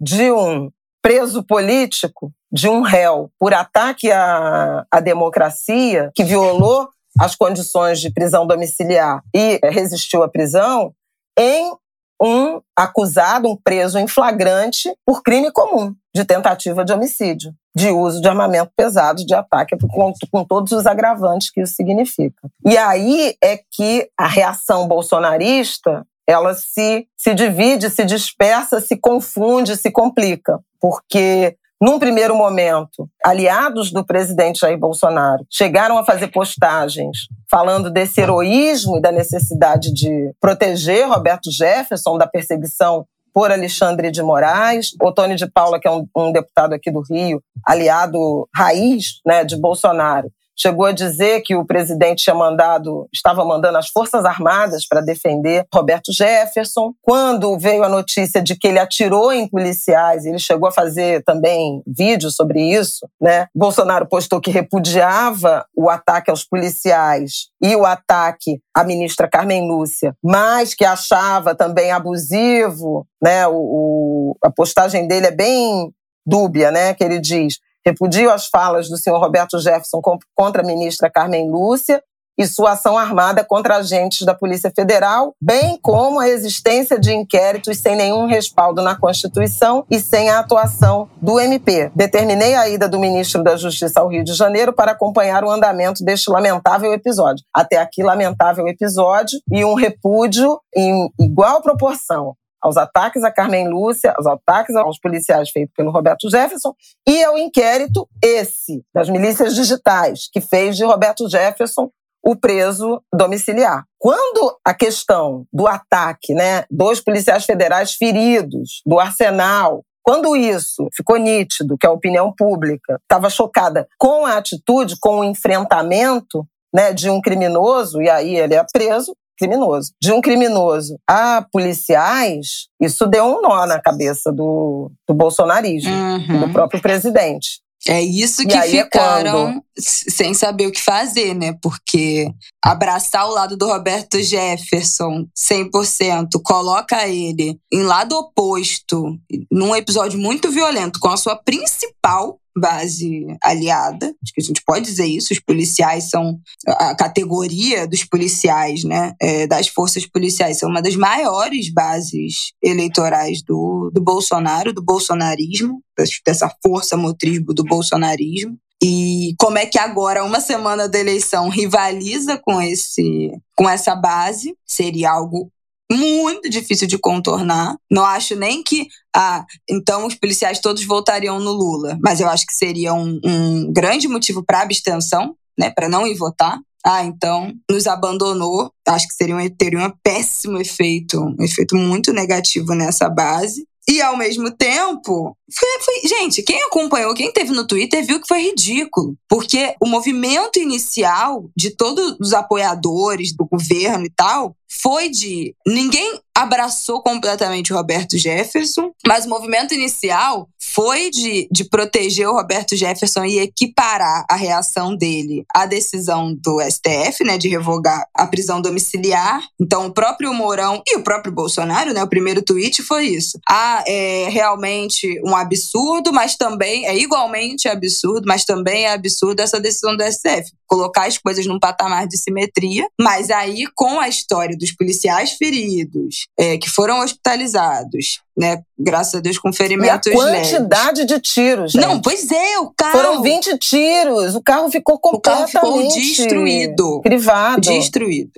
de 0.00 0.32
um 0.32 0.70
preso 1.02 1.44
político, 1.44 2.32
de 2.50 2.66
um 2.66 2.80
réu, 2.80 3.30
por 3.38 3.52
ataque 3.52 4.10
à, 4.10 4.86
à 4.90 5.00
democracia, 5.00 6.10
que 6.14 6.24
violou 6.24 6.88
as 7.20 7.34
condições 7.34 8.00
de 8.00 8.10
prisão 8.10 8.46
domiciliar 8.46 9.20
e 9.34 9.60
resistiu 9.62 10.22
à 10.22 10.28
prisão, 10.28 10.92
em 11.38 11.72
um 12.20 12.60
acusado, 12.76 13.50
um 13.50 13.56
preso 13.56 13.98
em 13.98 14.06
flagrante 14.06 14.94
por 15.04 15.22
crime 15.22 15.50
comum 15.52 15.94
de 16.14 16.24
tentativa 16.24 16.84
de 16.84 16.92
homicídio, 16.92 17.52
de 17.76 17.90
uso 17.90 18.20
de 18.20 18.28
armamento 18.28 18.70
pesado, 18.76 19.26
de 19.26 19.34
ataque, 19.34 19.76
com, 19.76 20.12
com 20.30 20.44
todos 20.44 20.72
os 20.72 20.86
agravantes 20.86 21.50
que 21.50 21.60
isso 21.60 21.74
significa. 21.74 22.48
E 22.64 22.76
aí 22.76 23.34
é 23.42 23.58
que 23.70 24.08
a 24.16 24.26
reação 24.26 24.86
bolsonarista 24.86 26.06
ela 26.26 26.54
se, 26.54 27.06
se 27.16 27.34
divide, 27.34 27.90
se 27.90 28.04
dispersa, 28.04 28.80
se 28.80 28.96
confunde, 28.96 29.76
se 29.76 29.90
complica, 29.90 30.58
porque 30.80 31.56
num 31.84 31.98
primeiro 31.98 32.34
momento, 32.34 33.06
aliados 33.22 33.92
do 33.92 34.02
presidente 34.02 34.60
Jair 34.60 34.78
Bolsonaro 34.78 35.44
chegaram 35.50 35.98
a 35.98 36.04
fazer 36.04 36.28
postagens 36.28 37.26
falando 37.50 37.90
desse 37.90 38.22
heroísmo 38.22 38.96
e 38.96 39.02
da 39.02 39.12
necessidade 39.12 39.92
de 39.92 40.32
proteger 40.40 41.06
Roberto 41.06 41.52
Jefferson 41.52 42.16
da 42.16 42.26
perseguição 42.26 43.04
por 43.34 43.52
Alexandre 43.52 44.10
de 44.10 44.22
Moraes, 44.22 44.92
Otônio 44.98 45.36
de 45.36 45.46
Paula, 45.46 45.78
que 45.78 45.86
é 45.86 45.90
um, 45.90 46.06
um 46.16 46.32
deputado 46.32 46.72
aqui 46.72 46.90
do 46.90 47.02
Rio, 47.02 47.42
aliado 47.66 48.48
raiz 48.56 49.20
né, 49.26 49.44
de 49.44 49.54
Bolsonaro, 49.54 50.32
chegou 50.56 50.86
a 50.86 50.92
dizer 50.92 51.42
que 51.42 51.54
o 51.54 51.64
presidente 51.64 52.24
tinha 52.24 52.34
mandado, 52.34 53.08
estava 53.12 53.44
mandando 53.44 53.78
as 53.78 53.88
Forças 53.88 54.24
Armadas 54.24 54.86
para 54.86 55.00
defender 55.00 55.66
Roberto 55.72 56.12
Jefferson. 56.12 56.92
Quando 57.02 57.58
veio 57.58 57.84
a 57.84 57.88
notícia 57.88 58.42
de 58.42 58.56
que 58.56 58.68
ele 58.68 58.78
atirou 58.78 59.32
em 59.32 59.48
policiais, 59.48 60.24
ele 60.24 60.38
chegou 60.38 60.68
a 60.68 60.72
fazer 60.72 61.22
também 61.24 61.82
vídeo 61.86 62.30
sobre 62.30 62.60
isso, 62.60 63.08
né? 63.20 63.46
Bolsonaro 63.54 64.06
postou 64.06 64.40
que 64.40 64.50
repudiava 64.50 65.66
o 65.76 65.90
ataque 65.90 66.30
aos 66.30 66.44
policiais 66.44 67.48
e 67.62 67.74
o 67.76 67.84
ataque 67.84 68.60
à 68.74 68.84
ministra 68.84 69.28
Carmen 69.28 69.68
Lúcia, 69.68 70.14
mas 70.22 70.74
que 70.74 70.84
achava 70.84 71.54
também 71.54 71.90
abusivo, 71.90 73.06
né? 73.22 73.46
O, 73.46 73.54
o 73.54 74.36
a 74.42 74.50
postagem 74.50 75.06
dele 75.06 75.26
é 75.26 75.30
bem 75.30 75.90
dúbia, 76.26 76.70
né? 76.70 76.94
Que 76.94 77.04
ele 77.04 77.20
diz 77.20 77.58
Repudio 77.86 78.30
as 78.30 78.46
falas 78.46 78.88
do 78.88 78.96
senhor 78.96 79.18
Roberto 79.18 79.58
Jefferson 79.58 80.00
contra 80.34 80.62
a 80.62 80.66
ministra 80.66 81.10
Carmen 81.10 81.50
Lúcia 81.50 82.02
e 82.38 82.46
sua 82.46 82.72
ação 82.72 82.98
armada 82.98 83.44
contra 83.44 83.76
agentes 83.76 84.26
da 84.26 84.34
Polícia 84.34 84.72
Federal, 84.74 85.34
bem 85.40 85.78
como 85.80 86.18
a 86.18 86.28
existência 86.28 86.98
de 86.98 87.12
inquéritos 87.12 87.78
sem 87.78 87.96
nenhum 87.96 88.26
respaldo 88.26 88.82
na 88.82 88.98
Constituição 88.98 89.84
e 89.90 90.00
sem 90.00 90.30
a 90.30 90.40
atuação 90.40 91.08
do 91.20 91.38
MP. 91.38 91.90
Determinei 91.94 92.54
a 92.54 92.68
ida 92.68 92.88
do 92.88 92.98
ministro 92.98 93.42
da 93.42 93.56
Justiça 93.56 94.00
ao 94.00 94.08
Rio 94.08 94.24
de 94.24 94.34
Janeiro 94.34 94.72
para 94.72 94.92
acompanhar 94.92 95.44
o 95.44 95.50
andamento 95.50 96.04
deste 96.04 96.30
lamentável 96.30 96.92
episódio. 96.92 97.44
Até 97.54 97.76
aqui, 97.78 98.02
lamentável 98.02 98.66
episódio 98.66 99.38
e 99.50 99.64
um 99.64 99.74
repúdio 99.74 100.58
em 100.74 101.08
igual 101.20 101.62
proporção 101.62 102.34
aos 102.64 102.78
ataques 102.78 103.22
a 103.22 103.30
Carmen 103.30 103.68
Lúcia, 103.68 104.14
aos 104.16 104.26
ataques 104.26 104.74
aos 104.74 104.98
policiais 104.98 105.50
feitos 105.50 105.74
pelo 105.76 105.90
Roberto 105.90 106.30
Jefferson 106.30 106.74
e 107.06 107.22
ao 107.22 107.36
inquérito 107.36 108.08
esse 108.22 108.82
das 108.94 109.10
milícias 109.10 109.54
digitais 109.54 110.30
que 110.32 110.40
fez 110.40 110.74
de 110.74 110.84
Roberto 110.84 111.28
Jefferson 111.28 111.90
o 112.24 112.34
preso 112.34 113.02
domiciliar. 113.14 113.84
Quando 113.98 114.56
a 114.64 114.72
questão 114.72 115.44
do 115.52 115.66
ataque, 115.66 116.32
né, 116.32 116.64
dos 116.70 117.02
policiais 117.02 117.44
federais 117.44 117.92
feridos, 117.92 118.80
do 118.86 118.98
arsenal, 118.98 119.82
quando 120.02 120.34
isso 120.34 120.88
ficou 120.94 121.18
nítido, 121.18 121.76
que 121.78 121.86
a 121.86 121.92
opinião 121.92 122.32
pública 122.32 122.98
estava 123.02 123.28
chocada 123.28 123.86
com 123.98 124.24
a 124.24 124.38
atitude, 124.38 124.96
com 124.98 125.20
o 125.20 125.24
enfrentamento 125.24 126.46
né, 126.74 126.94
de 126.94 127.10
um 127.10 127.20
criminoso, 127.20 128.00
e 128.00 128.08
aí 128.08 128.36
ele 128.36 128.54
é 128.54 128.64
preso, 128.72 129.14
criminoso. 129.36 129.92
De 130.00 130.12
um 130.12 130.20
criminoso 130.20 130.98
a 131.08 131.44
policiais, 131.52 132.68
isso 132.80 133.06
deu 133.06 133.24
um 133.24 133.42
nó 133.42 133.66
na 133.66 133.80
cabeça 133.80 134.32
do, 134.32 134.90
do 135.06 135.14
bolsonarismo, 135.14 135.92
uhum. 135.92 136.40
do 136.40 136.52
próprio 136.52 136.80
presidente. 136.80 137.62
É 137.86 138.00
isso 138.00 138.46
que 138.46 138.54
E 138.54 138.58
aí 138.58 138.78
é 138.78 138.84
ficaram 138.84 139.32
quando? 139.32 139.62
Sem 139.78 140.34
saber 140.34 140.66
o 140.66 140.72
que 140.72 140.80
fazer, 140.80 141.34
né? 141.34 141.56
Porque 141.60 142.28
abraçar 142.64 143.26
o 143.28 143.32
lado 143.32 143.56
do 143.56 143.66
Roberto 143.66 144.22
Jefferson 144.22 145.26
100%, 145.36 146.40
coloca 146.42 147.06
ele 147.08 147.58
em 147.72 147.82
lado 147.82 148.16
oposto, 148.16 149.18
num 149.50 149.74
episódio 149.74 150.18
muito 150.18 150.50
violento, 150.50 151.00
com 151.00 151.08
a 151.08 151.16
sua 151.16 151.36
principal 151.36 152.38
base 152.56 153.26
aliada. 153.42 154.06
Acho 154.06 154.32
que 154.32 154.40
a 154.40 154.44
gente 154.44 154.62
pode 154.64 154.84
dizer 154.84 155.06
isso. 155.06 155.32
Os 155.32 155.40
policiais 155.40 156.10
são 156.10 156.38
a 156.66 156.94
categoria 156.94 157.86
dos 157.86 158.04
policiais, 158.04 158.84
né? 158.84 159.12
é, 159.20 159.46
das 159.46 159.68
forças 159.68 160.06
policiais, 160.06 160.58
são 160.58 160.70
uma 160.70 160.80
das 160.80 160.94
maiores 160.94 161.72
bases 161.72 162.52
eleitorais 162.62 163.42
do, 163.42 163.90
do 163.92 164.00
Bolsonaro, 164.00 164.72
do 164.72 164.82
bolsonarismo, 164.82 165.82
dessa 166.24 166.50
força 166.62 166.96
motriz 166.96 167.42
do 167.44 167.64
bolsonarismo. 167.64 168.56
E 168.82 169.34
como 169.38 169.58
é 169.58 169.66
que 169.66 169.78
agora, 169.78 170.24
uma 170.24 170.40
semana 170.40 170.88
da 170.88 170.98
eleição, 170.98 171.48
rivaliza 171.48 172.38
com 172.38 172.60
esse 172.60 173.30
com 173.56 173.68
essa 173.68 173.94
base, 173.94 174.54
seria 174.66 175.10
algo 175.12 175.50
muito 175.90 176.48
difícil 176.48 176.86
de 176.86 176.98
contornar. 176.98 177.76
Não 177.90 178.04
acho 178.04 178.34
nem 178.34 178.62
que 178.62 178.88
ah, 179.14 179.44
então 179.68 180.06
os 180.06 180.14
policiais 180.14 180.60
todos 180.60 180.84
votariam 180.84 181.38
no 181.38 181.52
Lula, 181.52 181.98
mas 182.02 182.20
eu 182.20 182.28
acho 182.28 182.46
que 182.46 182.54
seria 182.54 182.92
um, 182.94 183.20
um 183.24 183.72
grande 183.72 184.08
motivo 184.08 184.42
para 184.44 184.62
abstenção, 184.62 185.36
né, 185.58 185.70
para 185.70 185.88
não 185.88 186.06
ir 186.06 186.16
votar. 186.16 186.58
Ah, 186.86 187.02
então 187.02 187.52
nos 187.70 187.86
abandonou. 187.86 188.70
Acho 188.86 189.08
que 189.08 189.14
seria 189.14 189.36
um, 189.36 189.48
teria 189.48 189.78
um 189.78 189.92
péssimo 190.02 190.58
efeito, 190.58 191.18
um 191.18 191.42
efeito 191.42 191.74
muito 191.74 192.12
negativo 192.12 192.74
nessa 192.74 193.08
base. 193.08 193.66
E 193.88 194.00
ao 194.00 194.16
mesmo 194.16 194.50
tempo, 194.50 195.36
foi, 195.52 195.68
foi- 195.82 196.08
gente, 196.08 196.42
quem 196.42 196.62
acompanhou, 196.62 197.14
quem 197.14 197.30
teve 197.32 197.52
no 197.52 197.66
Twitter 197.66 198.04
viu 198.04 198.20
que 198.20 198.26
foi 198.26 198.42
ridículo, 198.42 199.14
porque 199.28 199.74
o 199.80 199.86
movimento 199.86 200.58
inicial 200.58 201.50
de 201.56 201.70
todos 201.76 202.16
os 202.18 202.32
apoiadores 202.32 203.34
do 203.36 203.44
governo 203.46 204.06
e 204.06 204.10
tal 204.10 204.56
foi 204.80 205.08
de 205.08 205.54
ninguém 205.66 206.18
abraçou 206.34 207.00
completamente 207.02 207.72
o 207.72 207.76
Roberto 207.76 208.18
Jefferson, 208.18 208.90
mas 209.06 209.24
o 209.24 209.28
movimento 209.28 209.72
inicial 209.72 210.48
foi 210.72 211.10
de, 211.10 211.48
de 211.50 211.64
proteger 211.64 212.28
o 212.28 212.34
Roberto 212.34 212.76
Jefferson 212.76 213.24
e 213.24 213.38
equiparar 213.38 214.24
a 214.30 214.36
reação 214.36 214.96
dele 214.96 215.44
à 215.54 215.66
decisão 215.66 216.34
do 216.34 216.60
STF, 216.60 217.22
né, 217.24 217.36
de 217.36 217.48
revogar 217.48 218.06
a 218.14 218.26
prisão 218.26 218.60
domiciliar. 218.60 219.42
Então, 219.60 219.86
o 219.86 219.92
próprio 219.92 220.32
Mourão 220.32 220.82
e 220.86 220.96
o 220.96 221.02
próprio 221.02 221.32
Bolsonaro, 221.32 221.92
né, 221.92 222.02
o 222.02 222.08
primeiro 222.08 222.42
tweet 222.42 222.82
foi 222.82 223.06
isso. 223.06 223.38
Ah, 223.48 223.84
é 223.86 224.28
realmente 224.30 225.20
um 225.24 225.36
absurdo, 225.36 226.12
mas 226.12 226.36
também 226.36 226.86
é 226.86 226.96
igualmente 226.96 227.68
absurdo, 227.68 228.24
mas 228.26 228.44
também 228.44 228.84
é 228.84 228.92
absurdo 228.92 229.40
essa 229.40 229.60
decisão 229.60 229.96
do 229.96 230.02
STF. 230.04 230.50
Colocar 230.66 231.06
as 231.06 231.18
coisas 231.18 231.46
num 231.46 231.58
patamar 231.58 232.06
de 232.06 232.16
simetria, 232.16 232.86
mas 233.00 233.30
aí 233.30 233.64
com 233.74 234.00
a 234.00 234.08
história 234.08 234.56
dos 234.56 234.72
policiais 234.72 235.32
feridos, 235.32 236.26
é, 236.38 236.56
que 236.58 236.68
foram 236.68 237.00
hospitalizados, 237.00 238.23
né, 238.36 238.62
graças 238.78 239.14
a 239.14 239.20
Deus 239.20 239.38
com 239.38 239.48
E 239.48 239.50
a 239.50 239.54
ferimentos 239.54 240.12
leves. 240.12 240.50
quantidade 240.50 241.04
de 241.04 241.20
tiros, 241.20 241.72
gente. 241.72 241.86
Não, 241.86 242.00
pois 242.00 242.30
é, 242.30 242.58
o 242.58 242.72
carro. 242.76 242.92
Foram 242.92 243.22
20 243.22 243.58
tiros. 243.58 244.34
O 244.34 244.42
carro 244.42 244.70
ficou 244.70 244.96
o 244.96 245.20
carro 245.20 245.44
completamente 245.46 246.00
ficou 246.00 246.00
destruído. 246.00 247.00
Privado. 247.02 247.60
Destruído. 247.60 248.32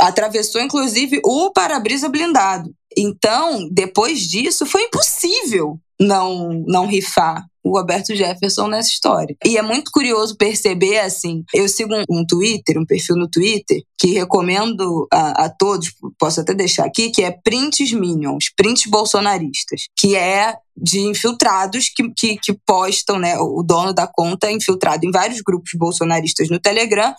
Atravessou, 0.00 0.60
inclusive, 0.60 1.20
o 1.24 1.52
para-brisa 1.52 2.08
blindado. 2.08 2.70
Então, 2.96 3.68
depois 3.70 4.20
disso, 4.20 4.66
foi 4.66 4.82
impossível 4.82 5.78
não, 6.00 6.64
não 6.66 6.86
rifar 6.86 7.44
o 7.64 7.78
Roberto 7.78 8.14
Jefferson 8.14 8.68
nessa 8.68 8.90
história. 8.90 9.34
E 9.42 9.56
é 9.56 9.62
muito 9.62 9.90
curioso 9.90 10.36
perceber, 10.36 10.98
assim, 10.98 11.42
eu 11.54 11.66
sigo 11.66 11.94
um, 12.10 12.24
Twitter, 12.26 12.78
um 12.78 12.84
perfil 12.84 13.16
no 13.16 13.28
Twitter, 13.28 13.82
que 13.98 14.08
recomendo 14.08 15.08
a, 15.10 15.46
a 15.46 15.48
todos, 15.48 15.90
posso 16.18 16.42
até 16.42 16.52
deixar 16.52 16.84
aqui, 16.84 17.10
que 17.10 17.22
é 17.22 17.30
Prints 17.30 17.90
Minions, 17.92 18.52
Prints 18.54 18.84
Bolsonaristas, 18.86 19.86
que 19.96 20.14
é 20.14 20.54
de 20.76 21.00
infiltrados 21.00 21.88
que, 21.88 22.10
que, 22.14 22.36
que 22.36 22.52
postam, 22.66 23.18
né, 23.18 23.38
o 23.38 23.62
dono 23.62 23.94
da 23.94 24.06
conta 24.06 24.48
é 24.48 24.52
infiltrado 24.52 25.06
em 25.06 25.10
vários 25.10 25.40
grupos 25.40 25.70
bolsonaristas 25.74 26.50
no 26.50 26.58
Telegram, 26.58 27.14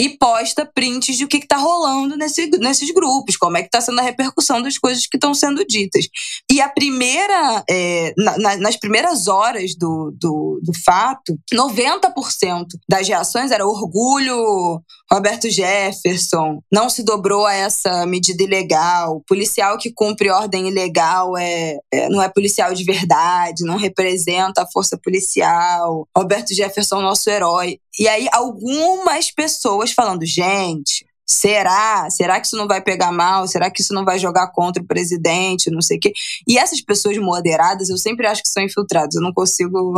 e 0.00 0.16
posta 0.16 0.64
prints 0.64 1.14
de 1.18 1.24
o 1.24 1.28
que 1.28 1.36
está 1.36 1.58
rolando 1.58 2.16
nesse, 2.16 2.46
nesses 2.58 2.90
grupos, 2.90 3.36
como 3.36 3.58
é 3.58 3.60
que 3.60 3.66
está 3.66 3.82
sendo 3.82 3.98
a 4.00 4.02
repercussão 4.02 4.62
das 4.62 4.78
coisas 4.78 5.06
que 5.06 5.18
estão 5.18 5.34
sendo 5.34 5.62
ditas. 5.66 6.06
E 6.50 6.58
a 6.58 6.70
primeira, 6.70 7.62
é, 7.68 8.14
na- 8.16 8.38
na- 8.38 8.56
nas 8.56 8.76
primeiras 8.76 9.28
horas 9.28 9.74
do, 9.76 10.10
do, 10.18 10.58
do 10.62 10.72
fato, 10.84 11.38
90% 11.52 12.66
das 12.88 13.06
reações 13.06 13.50
era 13.50 13.66
orgulho, 13.66 14.80
Roberto 15.12 15.50
Jefferson, 15.50 16.62
não 16.72 16.88
se 16.88 17.02
dobrou 17.02 17.44
a 17.44 17.52
essa 17.52 18.06
medida 18.06 18.44
ilegal, 18.44 19.20
policial 19.26 19.76
que 19.76 19.92
cumpre 19.92 20.30
ordem 20.30 20.68
ilegal 20.68 21.36
é, 21.36 21.78
é- 21.92 22.08
não 22.08 22.22
é 22.22 22.28
policial 22.28 22.72
de 22.72 22.84
verdade, 22.84 23.64
não 23.64 23.76
representa 23.76 24.62
a 24.62 24.70
força 24.70 24.96
policial, 25.02 26.06
Roberto 26.16 26.54
Jefferson, 26.54 27.00
nosso 27.00 27.28
herói. 27.28 27.78
E 27.98 28.06
aí, 28.06 28.28
algumas 28.32 29.32
pessoas 29.32 29.90
falando, 29.92 30.24
gente. 30.24 31.04
Será? 31.26 32.08
Será 32.10 32.40
que 32.40 32.46
isso 32.48 32.56
não 32.56 32.66
vai 32.66 32.82
pegar 32.82 33.12
mal? 33.12 33.46
Será 33.46 33.70
que 33.70 33.82
isso 33.82 33.94
não 33.94 34.04
vai 34.04 34.18
jogar 34.18 34.48
contra 34.52 34.82
o 34.82 34.86
presidente? 34.86 35.70
Não 35.70 35.80
sei 35.80 35.96
o 35.96 36.00
quê. 36.00 36.12
E 36.46 36.58
essas 36.58 36.80
pessoas 36.80 37.16
moderadas, 37.18 37.88
eu 37.88 37.96
sempre 37.96 38.26
acho 38.26 38.42
que 38.42 38.48
são 38.48 38.62
infiltradas. 38.62 39.14
Eu 39.14 39.22
não 39.22 39.32
consigo 39.32 39.92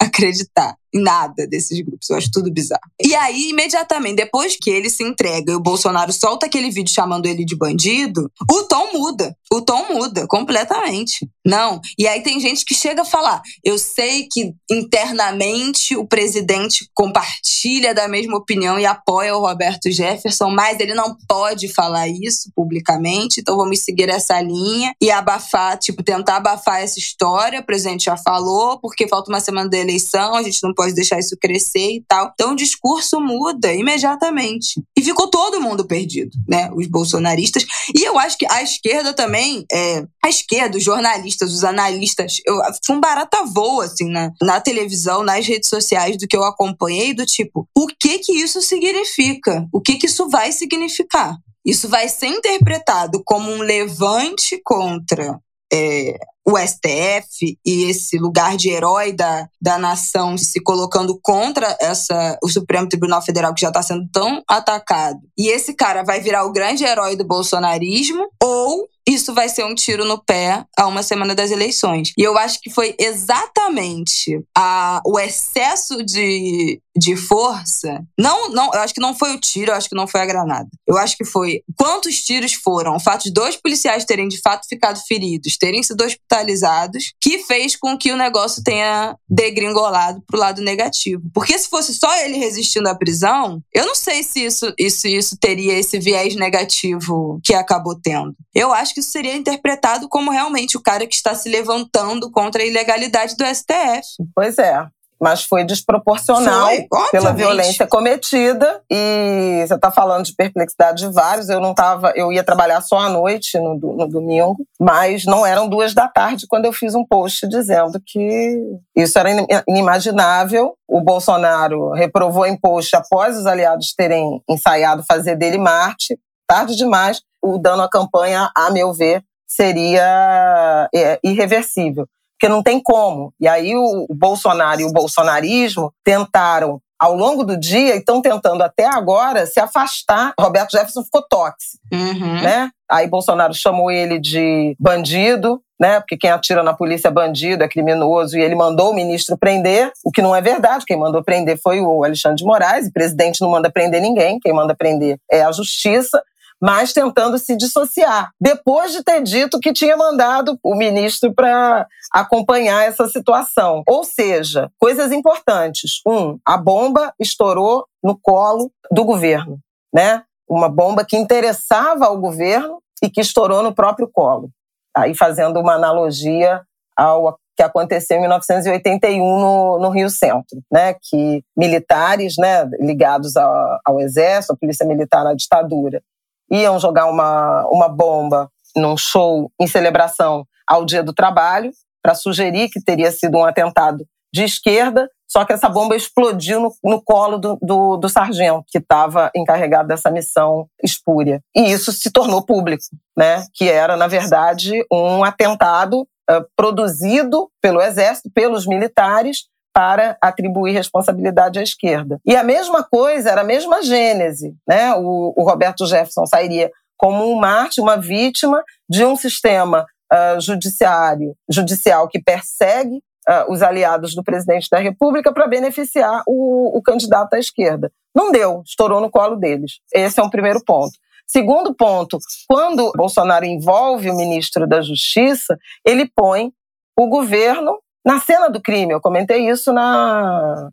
acreditar 0.00 0.74
em 0.92 1.00
nada 1.00 1.46
desses 1.46 1.80
grupos. 1.80 2.10
Eu 2.10 2.16
acho 2.16 2.30
tudo 2.32 2.52
bizarro. 2.52 2.80
E 3.00 3.14
aí, 3.14 3.50
imediatamente, 3.50 4.16
depois 4.16 4.56
que 4.60 4.70
ele 4.70 4.90
se 4.90 5.04
entrega 5.04 5.52
e 5.52 5.54
o 5.54 5.60
Bolsonaro 5.60 6.12
solta 6.12 6.46
aquele 6.46 6.70
vídeo 6.70 6.92
chamando 6.92 7.26
ele 7.26 7.44
de 7.44 7.56
bandido, 7.56 8.30
o 8.50 8.62
tom 8.64 8.92
muda. 8.92 9.36
O 9.52 9.60
tom 9.60 9.94
muda 9.94 10.26
completamente. 10.26 11.28
Não. 11.44 11.80
E 11.98 12.06
aí 12.06 12.22
tem 12.22 12.40
gente 12.40 12.64
que 12.64 12.74
chega 12.74 13.02
a 13.02 13.04
falar: 13.04 13.40
eu 13.64 13.78
sei 13.78 14.26
que 14.30 14.52
internamente 14.70 15.96
o 15.96 16.06
presidente 16.06 16.88
compartilha 16.94 17.94
da 17.94 18.08
mesma 18.08 18.36
opinião 18.36 18.78
e 18.78 18.86
apoia 18.86 19.36
o 19.36 19.40
Roberto 19.40 19.90
Jefferson, 19.90 20.50
mas 20.50 20.80
ele 20.80 20.94
não 20.94 21.16
pode 21.28 21.68
falar 21.72 22.08
isso 22.08 22.50
publicamente, 22.54 23.40
então 23.40 23.56
vamos 23.56 23.80
seguir 23.80 24.08
essa 24.08 24.40
linha 24.40 24.92
e 25.00 25.10
abafar, 25.10 25.78
tipo, 25.78 26.02
tentar 26.02 26.36
abafar 26.36 26.80
essa 26.80 26.98
história. 26.98 27.60
O 27.60 27.66
presidente 27.66 28.04
já 28.04 28.16
falou, 28.16 28.80
porque 28.80 29.08
falta 29.08 29.30
uma 29.30 29.40
semana 29.40 29.68
da 29.68 29.78
eleição, 29.90 30.34
a 30.34 30.42
gente 30.42 30.62
não 30.62 30.72
pode 30.72 30.94
deixar 30.94 31.18
isso 31.18 31.36
crescer 31.40 31.96
e 31.96 32.04
tal. 32.06 32.30
Então 32.32 32.52
o 32.52 32.56
discurso 32.56 33.20
muda 33.20 33.72
imediatamente. 33.72 34.82
E 34.96 35.02
ficou 35.02 35.28
todo 35.28 35.60
mundo 35.60 35.86
perdido, 35.86 36.30
né? 36.48 36.70
Os 36.74 36.86
bolsonaristas. 36.86 37.64
E 37.94 38.02
eu 38.02 38.18
acho 38.18 38.38
que 38.38 38.46
a 38.48 38.62
esquerda 38.62 39.12
também, 39.12 39.64
é, 39.72 40.04
a 40.24 40.28
esquerda, 40.28 40.78
os 40.78 40.84
jornalistas, 40.84 41.52
os 41.52 41.64
analistas, 41.64 42.36
eu, 42.46 42.56
foi 42.84 42.96
um 42.96 43.00
barata 43.00 43.44
voa, 43.44 43.84
assim, 43.84 44.08
na, 44.08 44.30
na 44.40 44.60
televisão, 44.60 45.22
nas 45.22 45.46
redes 45.46 45.68
sociais, 45.68 46.16
do 46.16 46.26
que 46.26 46.36
eu 46.36 46.44
acompanhei, 46.44 47.12
do 47.12 47.26
tipo, 47.26 47.68
o 47.76 47.86
que 47.86 48.18
que 48.18 48.32
isso 48.32 48.62
significa? 48.62 49.66
O 49.72 49.80
que 49.80 49.96
que 49.96 50.06
isso 50.06 50.28
vai 50.28 50.52
significar? 50.52 51.36
Isso 51.64 51.88
vai 51.88 52.08
ser 52.08 52.28
interpretado 52.28 53.22
como 53.24 53.50
um 53.50 53.60
levante 53.60 54.60
contra 54.64 55.38
é, 55.72 56.18
o 56.46 56.56
STF 56.58 57.58
e 57.64 57.84
esse 57.84 58.18
lugar 58.18 58.56
de 58.56 58.70
herói 58.70 59.12
da, 59.12 59.46
da 59.60 59.78
nação 59.78 60.36
se 60.36 60.60
colocando 60.62 61.18
contra 61.22 61.76
essa, 61.80 62.38
o 62.42 62.48
Supremo 62.48 62.88
Tribunal 62.88 63.22
Federal 63.22 63.54
que 63.54 63.60
já 63.60 63.68
está 63.68 63.82
sendo 63.82 64.08
tão 64.12 64.42
atacado. 64.48 65.20
E 65.36 65.48
esse 65.48 65.74
cara 65.74 66.02
vai 66.02 66.20
virar 66.20 66.44
o 66.44 66.52
grande 66.52 66.84
herói 66.84 67.16
do 67.16 67.24
bolsonarismo 67.24 68.28
ou 68.42 68.88
isso 69.10 69.34
vai 69.34 69.48
ser 69.48 69.64
um 69.64 69.74
tiro 69.74 70.04
no 70.04 70.22
pé 70.22 70.64
a 70.78 70.86
uma 70.86 71.02
semana 71.02 71.34
das 71.34 71.50
eleições. 71.50 72.12
E 72.16 72.22
eu 72.22 72.38
acho 72.38 72.60
que 72.60 72.70
foi 72.70 72.94
exatamente 72.98 74.40
a, 74.56 75.00
o 75.04 75.18
excesso 75.18 76.04
de, 76.04 76.80
de 76.96 77.16
força. 77.16 78.02
Não, 78.18 78.50
não, 78.50 78.70
eu 78.72 78.80
acho 78.80 78.94
que 78.94 79.00
não 79.00 79.16
foi 79.16 79.34
o 79.34 79.40
tiro, 79.40 79.72
eu 79.72 79.74
acho 79.74 79.88
que 79.88 79.96
não 79.96 80.06
foi 80.06 80.20
a 80.20 80.26
granada. 80.26 80.68
Eu 80.86 80.96
acho 80.96 81.16
que 81.16 81.24
foi 81.24 81.62
quantos 81.76 82.20
tiros 82.22 82.54
foram, 82.54 82.94
o 82.94 83.00
fato 83.00 83.24
de 83.24 83.32
dois 83.32 83.56
policiais 83.56 84.04
terem 84.04 84.28
de 84.28 84.40
fato 84.40 84.66
ficado 84.68 85.00
feridos, 85.06 85.56
terem 85.58 85.82
sido 85.82 86.04
hospitalizados, 86.04 87.12
que 87.20 87.38
fez 87.40 87.74
com 87.76 87.98
que 87.98 88.12
o 88.12 88.16
negócio 88.16 88.62
tenha 88.62 89.16
degringolado 89.28 90.22
pro 90.26 90.38
lado 90.38 90.62
negativo. 90.62 91.22
Porque 91.34 91.58
se 91.58 91.68
fosse 91.68 91.94
só 91.94 92.14
ele 92.18 92.38
resistindo 92.38 92.86
à 92.86 92.94
prisão, 92.94 93.60
eu 93.74 93.86
não 93.86 93.94
sei 93.94 94.22
se 94.22 94.44
isso, 94.44 94.72
isso, 94.78 95.08
isso 95.08 95.36
teria 95.40 95.74
esse 95.74 95.98
viés 95.98 96.36
negativo 96.36 97.40
que 97.42 97.54
acabou 97.54 97.98
tendo. 98.00 98.34
Eu 98.54 98.72
acho 98.72 98.94
que 98.94 98.99
isso 99.00 99.10
seria 99.10 99.34
interpretado 99.34 100.08
como 100.08 100.30
realmente 100.30 100.76
o 100.76 100.82
cara 100.82 101.06
que 101.06 101.14
está 101.14 101.34
se 101.34 101.48
levantando 101.48 102.30
contra 102.30 102.62
a 102.62 102.66
ilegalidade 102.66 103.36
do 103.36 103.44
STF. 103.44 104.06
Pois 104.34 104.58
é. 104.58 104.86
mas 105.20 105.44
foi 105.44 105.64
desproporcional 105.64 106.68
foi, 106.68 107.10
pela 107.12 107.32
violência 107.32 107.86
cometida. 107.86 108.82
E 108.90 109.62
você 109.66 109.74
está 109.74 109.90
falando 109.90 110.24
de 110.24 110.34
perplexidade 110.34 111.06
de 111.06 111.12
vários. 111.12 111.50
Eu 111.50 111.60
não 111.60 111.74
tava, 111.74 112.12
eu 112.16 112.32
ia 112.32 112.42
trabalhar 112.42 112.80
só 112.80 112.98
à 112.98 113.08
noite 113.10 113.58
no, 113.58 113.74
no 113.74 114.08
domingo, 114.08 114.56
mas 114.80 115.26
não 115.26 115.44
eram 115.44 115.68
duas 115.68 115.92
da 115.92 116.08
tarde 116.08 116.46
quando 116.48 116.64
eu 116.64 116.72
fiz 116.72 116.94
um 116.94 117.04
post 117.04 117.46
dizendo 117.46 118.00
que 118.04 118.58
isso 118.96 119.18
era 119.18 119.30
inimaginável. 119.68 120.74
O 120.88 121.02
Bolsonaro 121.02 121.90
reprovou 121.90 122.46
em 122.46 122.58
post 122.58 122.96
após 122.96 123.36
os 123.36 123.44
aliados 123.46 123.92
terem 123.94 124.42
ensaiado 124.48 125.04
fazer 125.06 125.36
dele 125.36 125.58
Marte. 125.58 126.18
Tarde 126.48 126.74
demais. 126.74 127.20
O 127.42 127.58
dano 127.58 127.82
à 127.82 127.88
campanha, 127.88 128.50
a 128.56 128.70
meu 128.70 128.92
ver, 128.92 129.24
seria 129.46 130.88
é, 130.94 131.18
irreversível 131.24 132.06
porque 132.40 132.48
não 132.48 132.62
tem 132.62 132.82
como. 132.82 133.34
E 133.38 133.46
aí 133.46 133.76
o, 133.76 134.06
Bolsonaro 134.14 134.80
e 134.80 134.84
o 134.84 134.92
bolsonarismo 134.92 135.92
tentaram 136.02 136.80
ao 136.98 137.14
longo 137.14 137.44
do 137.44 137.58
dia 137.58 137.94
e 137.94 137.98
estão 137.98 138.22
tentando 138.22 138.62
até 138.62 138.86
agora 138.86 139.44
se 139.44 139.60
afastar. 139.60 140.32
Roberto 140.40 140.72
Jefferson 140.72 141.04
ficou 141.04 141.22
tóxico, 141.22 141.82
uhum. 141.92 142.40
né? 142.42 142.70
Aí 142.90 143.06
Bolsonaro 143.06 143.54
chamou 143.54 143.90
ele 143.90 144.18
de 144.18 144.74
bandido, 144.80 145.62
né? 145.78 146.00
Porque 146.00 146.16
quem 146.16 146.30
atira 146.30 146.62
na 146.62 146.74
polícia 146.74 147.08
é 147.08 147.10
bandido, 147.10 147.62
é 147.62 147.68
criminoso, 147.68 148.36
e 148.36 148.42
ele 148.42 148.54
mandou 148.54 148.90
o 148.90 148.94
ministro 148.94 149.36
prender, 149.38 149.92
o 150.04 150.10
que 150.10 150.22
não 150.22 150.34
é 150.34 150.40
verdade. 150.40 150.84
Quem 150.86 150.98
mandou 150.98 151.22
prender 151.22 151.58
foi 151.62 151.80
o 151.80 152.04
Alexandre 152.04 152.38
de 152.38 152.44
Moraes, 152.44 152.88
o 152.88 152.92
presidente 152.92 153.40
não 153.40 153.50
manda 153.50 153.70
prender 153.70 154.00
ninguém, 154.00 154.38
quem 154.40 154.52
manda 154.52 154.74
prender 154.74 155.18
é 155.30 155.42
a 155.42 155.52
justiça 155.52 156.22
mas 156.60 156.92
tentando 156.92 157.38
se 157.38 157.56
dissociar, 157.56 158.32
depois 158.40 158.92
de 158.92 159.02
ter 159.02 159.22
dito 159.22 159.58
que 159.58 159.72
tinha 159.72 159.96
mandado 159.96 160.58
o 160.62 160.74
ministro 160.74 161.32
para 161.32 161.86
acompanhar 162.12 162.84
essa 162.84 163.08
situação. 163.08 163.82
Ou 163.86 164.04
seja, 164.04 164.70
coisas 164.78 165.10
importantes. 165.10 166.00
Um, 166.06 166.38
a 166.44 166.58
bomba 166.58 167.14
estourou 167.18 167.86
no 168.02 168.18
colo 168.20 168.70
do 168.90 169.04
governo, 169.04 169.58
né? 169.92 170.22
Uma 170.48 170.68
bomba 170.68 171.04
que 171.04 171.16
interessava 171.16 172.06
ao 172.06 172.18
governo 172.18 172.82
e 173.02 173.08
que 173.08 173.20
estourou 173.20 173.62
no 173.62 173.74
próprio 173.74 174.08
colo. 174.12 174.50
Aí 174.94 175.14
fazendo 175.14 175.60
uma 175.60 175.74
analogia 175.74 176.62
ao 176.96 177.38
que 177.56 177.62
aconteceu 177.62 178.16
em 178.16 178.20
1981 178.20 179.18
no, 179.18 179.78
no, 179.78 179.90
Rio 179.90 180.08
Centro, 180.08 180.62
né, 180.72 180.94
que 180.94 181.44
militares, 181.54 182.36
né, 182.38 182.64
ligados 182.80 183.36
ao, 183.36 183.78
ao 183.84 184.00
exército, 184.00 184.54
à 184.54 184.56
polícia 184.56 184.86
militar 184.86 185.22
na 185.24 185.34
ditadura, 185.34 186.02
iam 186.50 186.78
jogar 186.78 187.06
uma, 187.06 187.66
uma 187.70 187.88
bomba 187.88 188.50
num 188.76 188.96
show 188.96 189.50
em 189.60 189.66
celebração 189.66 190.44
ao 190.66 190.84
Dia 190.84 191.02
do 191.02 191.12
Trabalho, 191.12 191.72
para 192.02 192.14
sugerir 192.14 192.68
que 192.70 192.82
teria 192.82 193.10
sido 193.10 193.36
um 193.36 193.44
atentado 193.44 194.04
de 194.32 194.44
esquerda, 194.44 195.08
só 195.28 195.44
que 195.44 195.52
essa 195.52 195.68
bomba 195.68 195.94
explodiu 195.94 196.60
no, 196.60 196.72
no 196.82 197.02
colo 197.02 197.38
do, 197.38 197.58
do, 197.60 197.96
do, 197.96 198.08
sargento, 198.08 198.64
que 198.68 198.78
estava 198.78 199.30
encarregado 199.34 199.88
dessa 199.88 200.10
missão 200.10 200.66
espúria. 200.82 201.40
E 201.54 201.70
isso 201.70 201.92
se 201.92 202.10
tornou 202.10 202.44
público, 202.44 202.82
né? 203.16 203.44
que 203.54 203.68
era, 203.68 203.96
na 203.96 204.06
verdade, 204.06 204.84
um 204.90 205.22
atentado 205.22 206.02
uh, 206.02 206.44
produzido 206.56 207.48
pelo 207.60 207.80
Exército, 207.80 208.30
pelos 208.32 208.66
militares, 208.66 209.44
para 209.72 210.16
atribuir 210.20 210.72
responsabilidade 210.72 211.58
à 211.58 211.62
esquerda. 211.62 212.18
E 212.24 212.36
a 212.36 212.42
mesma 212.42 212.82
coisa, 212.82 213.30
era 213.30 213.42
a 213.42 213.44
mesma 213.44 213.82
gênese. 213.82 214.54
Né? 214.66 214.94
O, 214.94 215.32
o 215.36 215.44
Roberto 215.44 215.86
Jefferson 215.86 216.26
sairia 216.26 216.70
como 216.96 217.30
um 217.30 217.36
mártir, 217.36 217.82
uma 217.82 217.96
vítima 217.96 218.62
de 218.88 219.04
um 219.04 219.16
sistema 219.16 219.86
uh, 220.12 220.40
judiciário, 220.40 221.34
judicial 221.48 222.08
que 222.08 222.20
persegue 222.22 222.96
uh, 223.28 223.50
os 223.50 223.62
aliados 223.62 224.14
do 224.14 224.22
presidente 224.22 224.68
da 224.70 224.78
República 224.78 225.32
para 225.32 225.46
beneficiar 225.46 226.22
o, 226.26 226.76
o 226.76 226.82
candidato 226.82 227.34
à 227.34 227.38
esquerda. 227.38 227.90
Não 228.14 228.30
deu, 228.30 228.62
estourou 228.66 229.00
no 229.00 229.10
colo 229.10 229.36
deles. 229.36 229.78
Esse 229.94 230.20
é 230.20 230.22
um 230.22 230.30
primeiro 230.30 230.62
ponto. 230.64 230.92
Segundo 231.26 231.72
ponto, 231.72 232.18
quando 232.48 232.92
Bolsonaro 232.96 233.44
envolve 233.44 234.10
o 234.10 234.16
ministro 234.16 234.66
da 234.66 234.82
Justiça, 234.82 235.56
ele 235.86 236.10
põe 236.12 236.52
o 236.98 237.06
governo 237.06 237.78
na 238.04 238.20
cena 238.20 238.48
do 238.48 238.60
crime. 238.60 238.92
Eu 238.92 239.00
comentei 239.00 239.48
isso 239.48 239.72
na, 239.72 240.70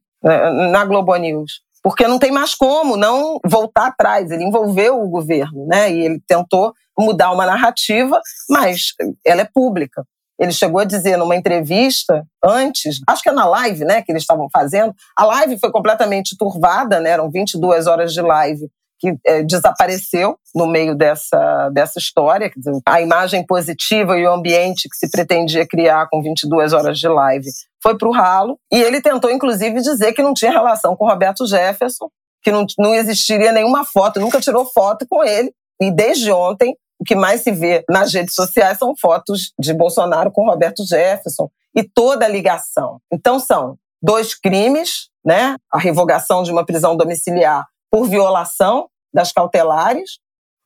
na 0.72 0.86
Globo 0.86 1.16
News. 1.16 1.62
Porque 1.84 2.08
não 2.08 2.20
tem 2.20 2.32
mais 2.32 2.56
como 2.56 2.98
não 2.98 3.40
voltar 3.46 3.88
atrás. 3.88 4.32
Ele 4.32 4.44
envolveu 4.44 5.02
o 5.02 5.10
governo, 5.10 5.66
né? 5.68 5.92
E 5.92 6.06
ele 6.06 6.22
tentou 6.28 6.74
mudar 6.98 7.32
uma 7.32 7.46
narrativa, 7.46 8.20
mas 8.50 8.94
ela 9.26 9.42
é 9.42 9.46
pública. 9.54 10.04
Ele 10.40 10.52
chegou 10.52 10.80
a 10.80 10.86
dizer 10.86 11.18
numa 11.18 11.36
entrevista 11.36 12.24
antes, 12.44 13.00
acho 13.08 13.24
que 13.24 13.30
é 13.30 13.32
na 13.32 13.46
live, 13.46 13.84
né, 13.84 14.04
que 14.04 14.12
eles 14.12 14.22
estavam 14.22 14.48
fazendo. 14.52 14.94
A 15.18 15.26
live 15.26 15.60
foi 15.60 15.72
completamente 15.72 16.38
turvada, 16.38 17.00
né? 17.00 17.10
Eram 17.10 17.30
22 17.30 17.88
horas 17.88 18.14
de 18.14 18.22
live 18.22 18.70
que 19.00 19.16
é, 19.26 19.44
desapareceu 19.44 20.38
no 20.56 20.68
meio 20.68 20.96
dessa, 20.96 21.70
dessa 21.70 22.00
história. 22.00 22.52
Dizer, 22.56 22.80
a 22.86 23.02
imagem 23.02 23.46
positiva 23.46 24.18
e 24.18 24.26
o 24.26 24.32
ambiente 24.32 24.90
que 24.90 24.98
se 24.98 25.10
pretendia 25.10 25.68
criar 25.68 26.08
com 26.10 26.22
22 26.22 26.74
horas 26.74 27.00
de 27.00 27.08
live 27.08 27.48
foi 27.82 27.98
para 27.98 28.08
o 28.08 28.12
ralo. 28.12 28.60
E 28.72 28.82
ele 28.82 29.02
tentou, 29.02 29.32
inclusive, 29.32 29.82
dizer 29.82 30.14
que 30.14 30.24
não 30.24 30.34
tinha 30.34 30.52
relação 30.52 30.96
com 30.96 31.08
Roberto 31.08 31.46
Jefferson, 31.46 32.10
que 32.42 32.52
não, 32.52 32.66
não 32.78 32.94
existiria 32.96 33.52
nenhuma 33.52 33.86
foto, 33.86 34.20
nunca 34.20 34.40
tirou 34.40 34.66
foto 34.66 35.06
com 35.10 35.24
ele. 35.24 35.52
E 35.82 35.92
desde 35.92 36.32
ontem, 36.32 36.76
o 37.00 37.04
que 37.04 37.16
mais 37.16 37.42
se 37.42 37.52
vê 37.52 37.84
nas 37.88 38.14
redes 38.14 38.34
sociais 38.34 38.78
são 38.80 38.96
fotos 39.00 39.54
de 39.60 39.74
Bolsonaro 39.74 40.32
com 40.32 40.50
Roberto 40.50 40.84
Jefferson 40.86 41.50
e 41.76 41.84
toda 41.84 42.26
a 42.26 42.30
ligação. 42.30 43.00
Então, 43.14 43.40
são 43.40 43.78
dois 44.02 44.34
crimes, 44.34 45.10
né? 45.24 45.56
A 45.72 45.78
revogação 45.78 46.42
de 46.42 46.52
uma 46.52 46.66
prisão 46.66 46.98
domiciliar 46.98 47.66
por 47.92 48.08
violação 48.08 48.90
das 49.14 49.32
cautelares 49.32 50.20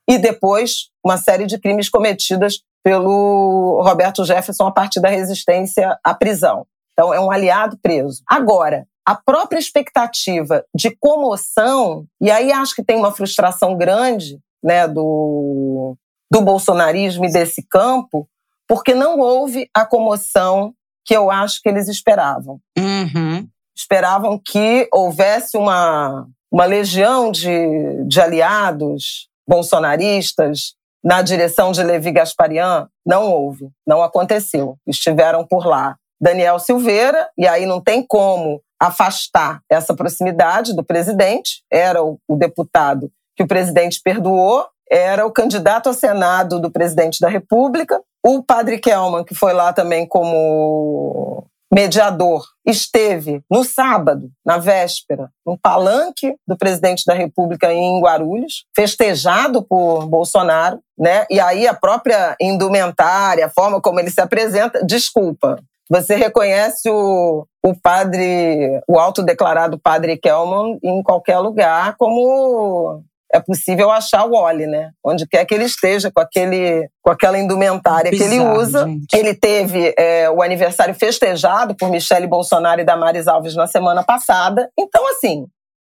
e 0.09 0.17
depois 0.17 0.89
uma 1.03 1.17
série 1.17 1.45
de 1.45 1.59
crimes 1.59 1.89
cometidos 1.89 2.63
pelo 2.83 3.81
Roberto 3.83 4.25
Jefferson 4.25 4.67
a 4.67 4.71
partir 4.71 4.99
da 4.99 5.09
resistência 5.09 5.97
à 6.03 6.13
prisão. 6.13 6.65
Então, 6.93 7.13
é 7.13 7.19
um 7.19 7.31
aliado 7.31 7.77
preso. 7.81 8.21
Agora, 8.27 8.87
a 9.05 9.15
própria 9.15 9.59
expectativa 9.59 10.63
de 10.75 10.95
comoção, 10.99 12.05
e 12.19 12.29
aí 12.29 12.51
acho 12.51 12.75
que 12.75 12.83
tem 12.83 12.97
uma 12.97 13.11
frustração 13.11 13.77
grande 13.77 14.39
né, 14.63 14.87
do, 14.87 15.95
do 16.29 16.41
bolsonarismo 16.41 17.25
e 17.25 17.31
desse 17.31 17.65
campo, 17.67 18.27
porque 18.67 18.93
não 18.93 19.19
houve 19.19 19.69
a 19.73 19.85
comoção 19.85 20.73
que 21.03 21.15
eu 21.15 21.31
acho 21.31 21.61
que 21.61 21.69
eles 21.69 21.87
esperavam. 21.87 22.59
Uhum. 22.77 23.47
Esperavam 23.75 24.39
que 24.39 24.87
houvesse 24.93 25.57
uma, 25.57 26.27
uma 26.51 26.65
legião 26.65 27.31
de, 27.31 28.03
de 28.05 28.19
aliados 28.19 29.29
bolsonaristas 29.47 30.73
na 31.03 31.21
direção 31.21 31.71
de 31.71 31.81
Levi 31.81 32.11
Gasparian, 32.11 32.87
não 33.05 33.31
houve, 33.31 33.69
não 33.87 34.03
aconteceu. 34.03 34.77
Estiveram 34.85 35.45
por 35.45 35.65
lá 35.65 35.95
Daniel 36.21 36.59
Silveira, 36.59 37.29
e 37.35 37.47
aí 37.47 37.65
não 37.65 37.81
tem 37.81 38.05
como 38.05 38.61
afastar 38.79 39.61
essa 39.69 39.95
proximidade 39.95 40.75
do 40.75 40.83
presidente, 40.83 41.63
era 41.71 42.03
o, 42.03 42.19
o 42.27 42.35
deputado 42.35 43.11
que 43.35 43.43
o 43.43 43.47
presidente 43.47 43.99
perdoou, 44.03 44.67
era 44.89 45.25
o 45.25 45.31
candidato 45.31 45.87
ao 45.87 45.93
Senado 45.93 46.59
do 46.59 46.69
presidente 46.69 47.19
da 47.19 47.29
República, 47.29 48.01
o 48.23 48.43
padre 48.43 48.77
Kelman, 48.77 49.23
que 49.23 49.33
foi 49.33 49.53
lá 49.53 49.73
também 49.73 50.05
como 50.05 51.47
mediador, 51.73 52.43
esteve 52.65 53.41
no 53.49 53.63
sábado, 53.63 54.29
na 54.45 54.57
véspera, 54.57 55.29
no 55.45 55.57
palanque 55.57 56.35
do 56.45 56.57
presidente 56.57 57.03
da 57.05 57.13
República 57.13 57.73
em 57.73 58.01
Guarulhos, 58.01 58.65
festejado 58.75 59.63
por 59.63 60.05
Bolsonaro, 60.07 60.79
né? 60.97 61.25
E 61.29 61.39
aí 61.39 61.67
a 61.67 61.73
própria 61.73 62.35
indumentária, 62.41 63.45
a 63.45 63.49
forma 63.49 63.81
como 63.81 63.99
ele 63.99 64.09
se 64.09 64.19
apresenta, 64.19 64.83
desculpa. 64.85 65.57
Você 65.89 66.15
reconhece 66.15 66.89
o, 66.89 67.45
o 67.63 67.75
padre, 67.75 68.81
o 68.87 68.97
autodeclarado 68.97 69.77
padre 69.77 70.17
Kelman 70.17 70.79
em 70.81 71.03
qualquer 71.03 71.39
lugar 71.39 71.95
como 71.97 73.03
é 73.33 73.39
possível 73.39 73.89
achar 73.89 74.25
o 74.25 74.33
Oli, 74.33 74.67
né? 74.67 74.91
Onde 75.03 75.27
quer 75.27 75.45
que 75.45 75.53
ele 75.53 75.63
esteja, 75.63 76.11
com, 76.11 76.19
aquele, 76.19 76.89
com 77.01 77.11
aquela 77.11 77.37
indumentária 77.37 78.11
Bizarro, 78.11 78.29
que 78.29 78.35
ele 78.35 78.47
usa. 78.57 78.85
Gente. 78.85 79.13
Ele 79.13 79.33
teve 79.33 79.93
é, 79.97 80.29
o 80.29 80.41
aniversário 80.41 80.93
festejado 80.93 81.75
por 81.75 81.89
Michele 81.89 82.27
Bolsonaro 82.27 82.81
e 82.81 82.85
Damares 82.85 83.27
Alves 83.27 83.55
na 83.55 83.67
semana 83.67 84.03
passada. 84.03 84.69
Então, 84.77 85.07
assim, 85.09 85.47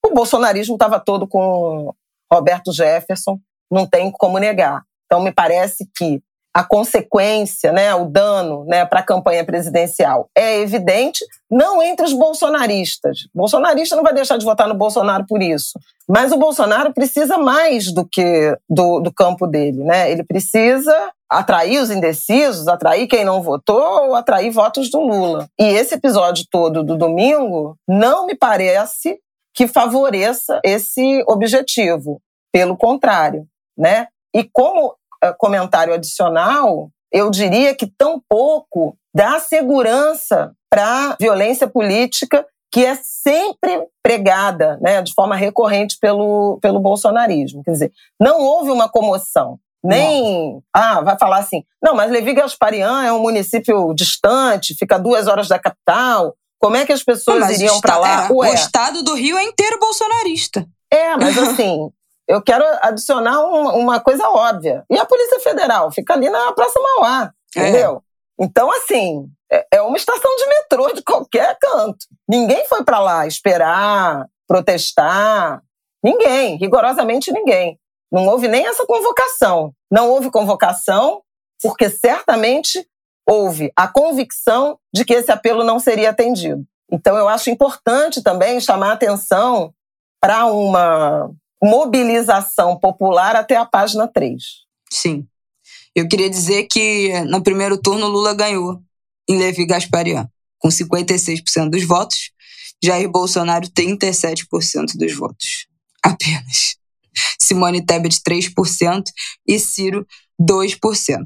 o 0.05 0.13
bolsonarismo 0.13 0.75
estava 0.75 0.99
todo 0.99 1.27
com 1.27 1.93
Roberto 2.31 2.71
Jefferson, 2.73 3.39
não 3.71 3.87
tem 3.87 4.11
como 4.11 4.37
negar. 4.37 4.81
Então, 5.05 5.21
me 5.21 5.31
parece 5.31 5.89
que 5.95 6.21
a 6.53 6.63
consequência, 6.63 7.71
né, 7.71 7.93
o 7.93 8.05
dano 8.05 8.65
né, 8.65 8.85
para 8.85 8.99
a 8.99 9.05
campanha 9.05 9.45
presidencial 9.45 10.29
é 10.35 10.59
evidente, 10.59 11.23
não 11.49 11.81
entre 11.81 12.05
os 12.05 12.13
bolsonaristas. 12.13 13.25
O 13.33 13.37
bolsonarista 13.37 13.95
não 13.95 14.03
vai 14.03 14.13
deixar 14.13 14.37
de 14.37 14.45
votar 14.45 14.67
no 14.67 14.73
Bolsonaro 14.73 15.25
por 15.27 15.41
isso. 15.41 15.79
Mas 16.07 16.31
o 16.31 16.37
Bolsonaro 16.37 16.93
precisa 16.93 17.37
mais 17.37 17.91
do 17.91 18.05
que 18.05 18.57
do, 18.67 18.99
do 18.99 19.13
campo 19.13 19.45
dele. 19.45 19.83
Né? 19.83 20.11
Ele 20.11 20.23
precisa 20.23 21.11
atrair 21.29 21.79
os 21.79 21.91
indecisos, 21.91 22.67
atrair 22.67 23.07
quem 23.07 23.23
não 23.23 23.43
votou 23.43 24.07
ou 24.07 24.15
atrair 24.15 24.49
votos 24.49 24.89
do 24.89 24.99
Lula. 24.99 25.47
E 25.59 25.63
esse 25.63 25.93
episódio 25.93 26.45
todo 26.49 26.83
do 26.83 26.97
domingo 26.97 27.77
não 27.87 28.25
me 28.25 28.35
parece 28.35 29.19
que 29.53 29.67
favoreça 29.67 30.59
esse 30.63 31.23
objetivo. 31.27 32.19
Pelo 32.51 32.75
contrário, 32.75 33.45
né? 33.77 34.07
E 34.33 34.43
como 34.43 34.95
comentário 35.37 35.93
adicional, 35.93 36.89
eu 37.11 37.29
diria 37.29 37.75
que 37.75 37.87
tampouco 37.87 38.95
dá 39.13 39.39
segurança 39.39 40.53
para 40.69 41.15
violência 41.19 41.67
política 41.67 42.45
que 42.71 42.85
é 42.85 42.95
sempre 43.01 43.87
pregada 44.03 44.77
né, 44.81 45.01
de 45.01 45.13
forma 45.13 45.35
recorrente 45.35 45.97
pelo, 45.99 46.59
pelo 46.61 46.79
bolsonarismo. 46.79 47.63
Quer 47.63 47.71
dizer, 47.71 47.91
não 48.19 48.39
houve 48.41 48.69
uma 48.69 48.87
comoção. 48.87 49.59
Nem, 49.83 50.53
não. 50.53 50.63
ah, 50.73 51.01
vai 51.01 51.17
falar 51.17 51.37
assim, 51.37 51.63
não, 51.81 51.95
mas 51.95 52.11
Levi 52.11 52.33
Gasparian 52.33 53.01
é 53.01 53.13
um 53.13 53.21
município 53.21 53.93
distante, 53.93 54.75
fica 54.75 54.95
a 54.95 54.99
duas 54.99 55.27
horas 55.27 55.47
da 55.47 55.57
capital. 55.57 56.35
Como 56.59 56.75
é 56.75 56.85
que 56.85 56.91
as 56.91 57.01
pessoas 57.01 57.39
não, 57.39 57.51
iriam 57.51 57.79
para 57.79 57.97
lá? 57.97 58.27
É, 58.27 58.31
o 58.31 58.43
estado 58.43 59.01
do 59.01 59.15
Rio 59.15 59.37
é 59.37 59.43
inteiro 59.43 59.79
bolsonarista. 59.79 60.67
É, 60.91 61.15
mas 61.15 61.37
assim, 61.37 61.89
eu 62.29 62.43
quero 62.43 62.63
adicionar 62.83 63.41
uma, 63.41 63.73
uma, 63.73 63.99
coisa 63.99 64.29
óbvia. 64.29 64.85
E 64.87 64.99
a 64.99 65.05
Polícia 65.05 65.39
Federal 65.39 65.91
fica 65.91 66.13
ali 66.13 66.29
na 66.29 66.51
Praça 66.51 66.79
Mauá, 66.79 67.33
é. 67.55 67.59
entendeu? 67.59 68.03
Então, 68.39 68.71
assim, 68.71 69.25
é, 69.51 69.65
é 69.73 69.81
uma 69.81 69.97
estação 69.97 70.33
de 70.35 70.45
metrô 70.47 70.93
de 70.93 71.01
qualquer 71.01 71.57
canto. 71.59 72.05
Ninguém 72.29 72.63
foi 72.67 72.83
para 72.83 72.99
lá 72.99 73.25
esperar, 73.25 74.27
protestar. 74.47 75.63
Ninguém, 76.03 76.55
rigorosamente 76.57 77.31
ninguém. 77.31 77.79
Não 78.11 78.27
houve 78.27 78.47
nem 78.47 78.67
essa 78.67 78.85
convocação. 78.85 79.73
Não 79.91 80.07
houve 80.11 80.29
convocação 80.29 81.23
porque 81.61 81.89
certamente 81.89 82.87
houve 83.27 83.71
a 83.75 83.87
convicção 83.87 84.77
de 84.93 85.03
que 85.03 85.15
esse 85.15 85.31
apelo 85.31 85.63
não 85.63 85.79
seria 85.79 86.11
atendido. 86.11 86.63
Então, 86.91 87.17
eu 87.17 87.27
acho 87.27 87.49
importante 87.49 88.21
também 88.21 88.61
chamar 88.61 88.93
atenção 88.93 89.73
para 90.21 90.45
uma 90.45 91.31
mobilização 91.61 92.77
popular 92.77 93.35
até 93.35 93.55
a 93.55 93.65
página 93.65 94.07
3. 94.07 94.41
Sim. 94.91 95.27
Eu 95.95 96.07
queria 96.07 96.29
dizer 96.29 96.63
que 96.63 97.21
no 97.25 97.43
primeiro 97.43 97.77
turno 97.77 98.07
Lula 98.07 98.33
ganhou 98.33 98.81
em 99.27 99.37
Levi 99.37 99.65
Gasparian, 99.65 100.29
com 100.57 100.69
56% 100.69 101.69
dos 101.69 101.83
votos, 101.83 102.31
Jair 102.83 103.09
Bolsonaro 103.09 103.67
37% 103.69 104.95
dos 104.95 105.13
votos. 105.13 105.67
Apenas. 106.03 106.77
Simone 107.39 107.85
Tebet 107.85 108.21
3% 108.21 109.03
e 109.45 109.59
Ciro 109.59 110.07
2%. 110.39 110.77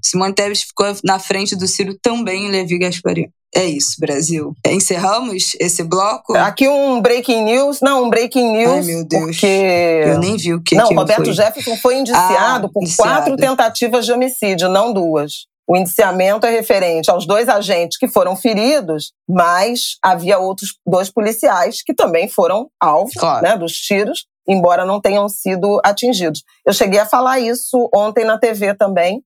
Simone 0.03 0.33
Tebet 0.33 0.65
ficou 0.65 0.87
na 1.03 1.19
frente 1.19 1.55
do 1.55 1.67
Ciro 1.67 1.97
também 2.01 2.47
em 2.47 2.49
Levi 2.51 2.77
Gasparian. 2.79 3.27
É 3.55 3.65
isso, 3.65 3.97
Brasil. 3.99 4.55
Encerramos 4.65 5.55
esse 5.59 5.83
bloco? 5.83 6.35
Aqui 6.35 6.67
um 6.67 6.99
breaking 6.99 7.43
news. 7.43 7.81
Não, 7.81 8.05
um 8.05 8.09
breaking 8.09 8.51
news. 8.51 8.71
Ai, 8.71 8.81
meu 8.81 9.05
Deus. 9.05 9.23
Porque... 9.25 9.45
Eu 9.45 10.19
nem 10.19 10.35
vi 10.35 10.55
o 10.55 10.63
que 10.63 10.75
Não, 10.75 10.87
que 10.87 10.95
Roberto 10.95 11.25
foi. 11.25 11.33
Jefferson 11.33 11.77
foi 11.77 11.97
indiciado 11.99 12.65
ah, 12.65 12.69
por 12.73 12.81
indiciado. 12.81 13.09
quatro 13.09 13.35
tentativas 13.35 14.07
de 14.07 14.11
homicídio, 14.11 14.67
não 14.69 14.91
duas. 14.91 15.45
O 15.67 15.77
indiciamento 15.77 16.45
é 16.45 16.51
referente 16.51 17.09
aos 17.09 17.25
dois 17.25 17.47
agentes 17.47 17.97
que 17.97 18.07
foram 18.07 18.35
feridos, 18.35 19.13
mas 19.29 19.97
havia 20.03 20.37
outros 20.37 20.71
dois 20.85 21.09
policiais 21.09 21.81
que 21.81 21.93
também 21.93 22.27
foram 22.27 22.67
alvos 22.81 23.13
claro. 23.13 23.43
né, 23.43 23.55
dos 23.55 23.73
tiros, 23.73 24.25
embora 24.47 24.85
não 24.85 25.01
tenham 25.01 25.27
sido 25.29 25.79
atingidos. 25.83 26.43
Eu 26.65 26.73
cheguei 26.73 26.99
a 26.99 27.05
falar 27.05 27.39
isso 27.39 27.89
ontem 27.93 28.25
na 28.25 28.37
TV 28.37 28.73
também, 28.73 29.23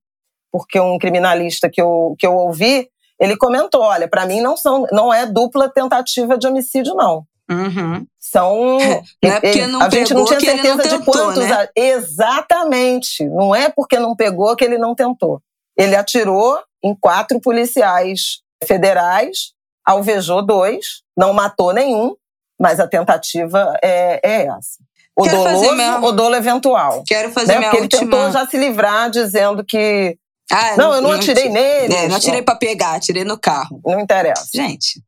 porque 0.51 0.79
um 0.79 0.97
criminalista 0.97 1.69
que 1.69 1.81
eu, 1.81 2.15
que 2.17 2.25
eu 2.25 2.35
ouvi 2.35 2.89
ele 3.19 3.35
comentou: 3.37 3.81
olha, 3.81 4.07
para 4.07 4.25
mim 4.25 4.41
não, 4.41 4.55
são, 4.55 4.85
não 4.91 5.13
é 5.13 5.25
dupla 5.25 5.69
tentativa 5.69 6.37
de 6.37 6.47
homicídio, 6.47 6.93
não. 6.93 7.25
Uhum. 7.49 8.05
São. 8.19 8.77
não 9.23 9.31
é 9.31 9.39
porque 9.39 9.67
não 9.67 9.81
a 9.81 9.89
gente 9.89 10.13
não 10.13 10.25
tinha 10.25 10.39
certeza 10.39 10.75
não 10.75 10.83
tentou, 10.83 10.99
de 10.99 11.05
quantos. 11.05 11.43
Né? 11.45 11.69
Exatamente. 11.75 13.25
Não 13.25 13.55
é 13.55 13.69
porque 13.69 13.99
não 13.99 14.15
pegou 14.15 14.55
que 14.55 14.63
ele 14.63 14.77
não 14.77 14.93
tentou. 14.93 15.41
Ele 15.77 15.95
atirou 15.95 16.59
em 16.83 16.95
quatro 16.95 17.39
policiais 17.39 18.41
federais, 18.65 19.53
alvejou 19.85 20.45
dois, 20.45 21.01
não 21.15 21.33
matou 21.33 21.73
nenhum, 21.73 22.15
mas 22.59 22.79
a 22.79 22.87
tentativa 22.87 23.73
é, 23.83 24.19
é 24.23 24.47
essa. 24.47 24.83
O 25.17 25.23
Quero 25.23 25.37
doloso, 25.37 25.75
minha... 25.75 25.99
dolo 26.11 26.35
eventual. 26.35 27.03
Quero 27.07 27.31
fazer 27.31 27.53
né? 27.53 27.57
minha 27.59 27.71
Porque 27.71 27.95
última... 27.95 28.01
ele 28.03 28.11
tentou 28.11 28.31
já 28.31 28.47
se 28.47 28.57
livrar 28.57 29.09
dizendo 29.09 29.65
que 29.65 30.15
ah, 30.51 30.77
não, 30.77 30.89
não, 30.89 30.95
eu 30.95 31.01
não, 31.01 31.09
não 31.09 31.17
atirei 31.17 31.49
nele. 31.49 31.93
É, 31.93 32.07
não 32.07 32.17
atirei 32.17 32.41
pra 32.41 32.55
pegar, 32.55 32.95
atirei 32.95 33.23
no 33.23 33.37
carro. 33.37 33.81
Não 33.85 33.99
interessa. 33.99 34.47
Gente, 34.53 35.01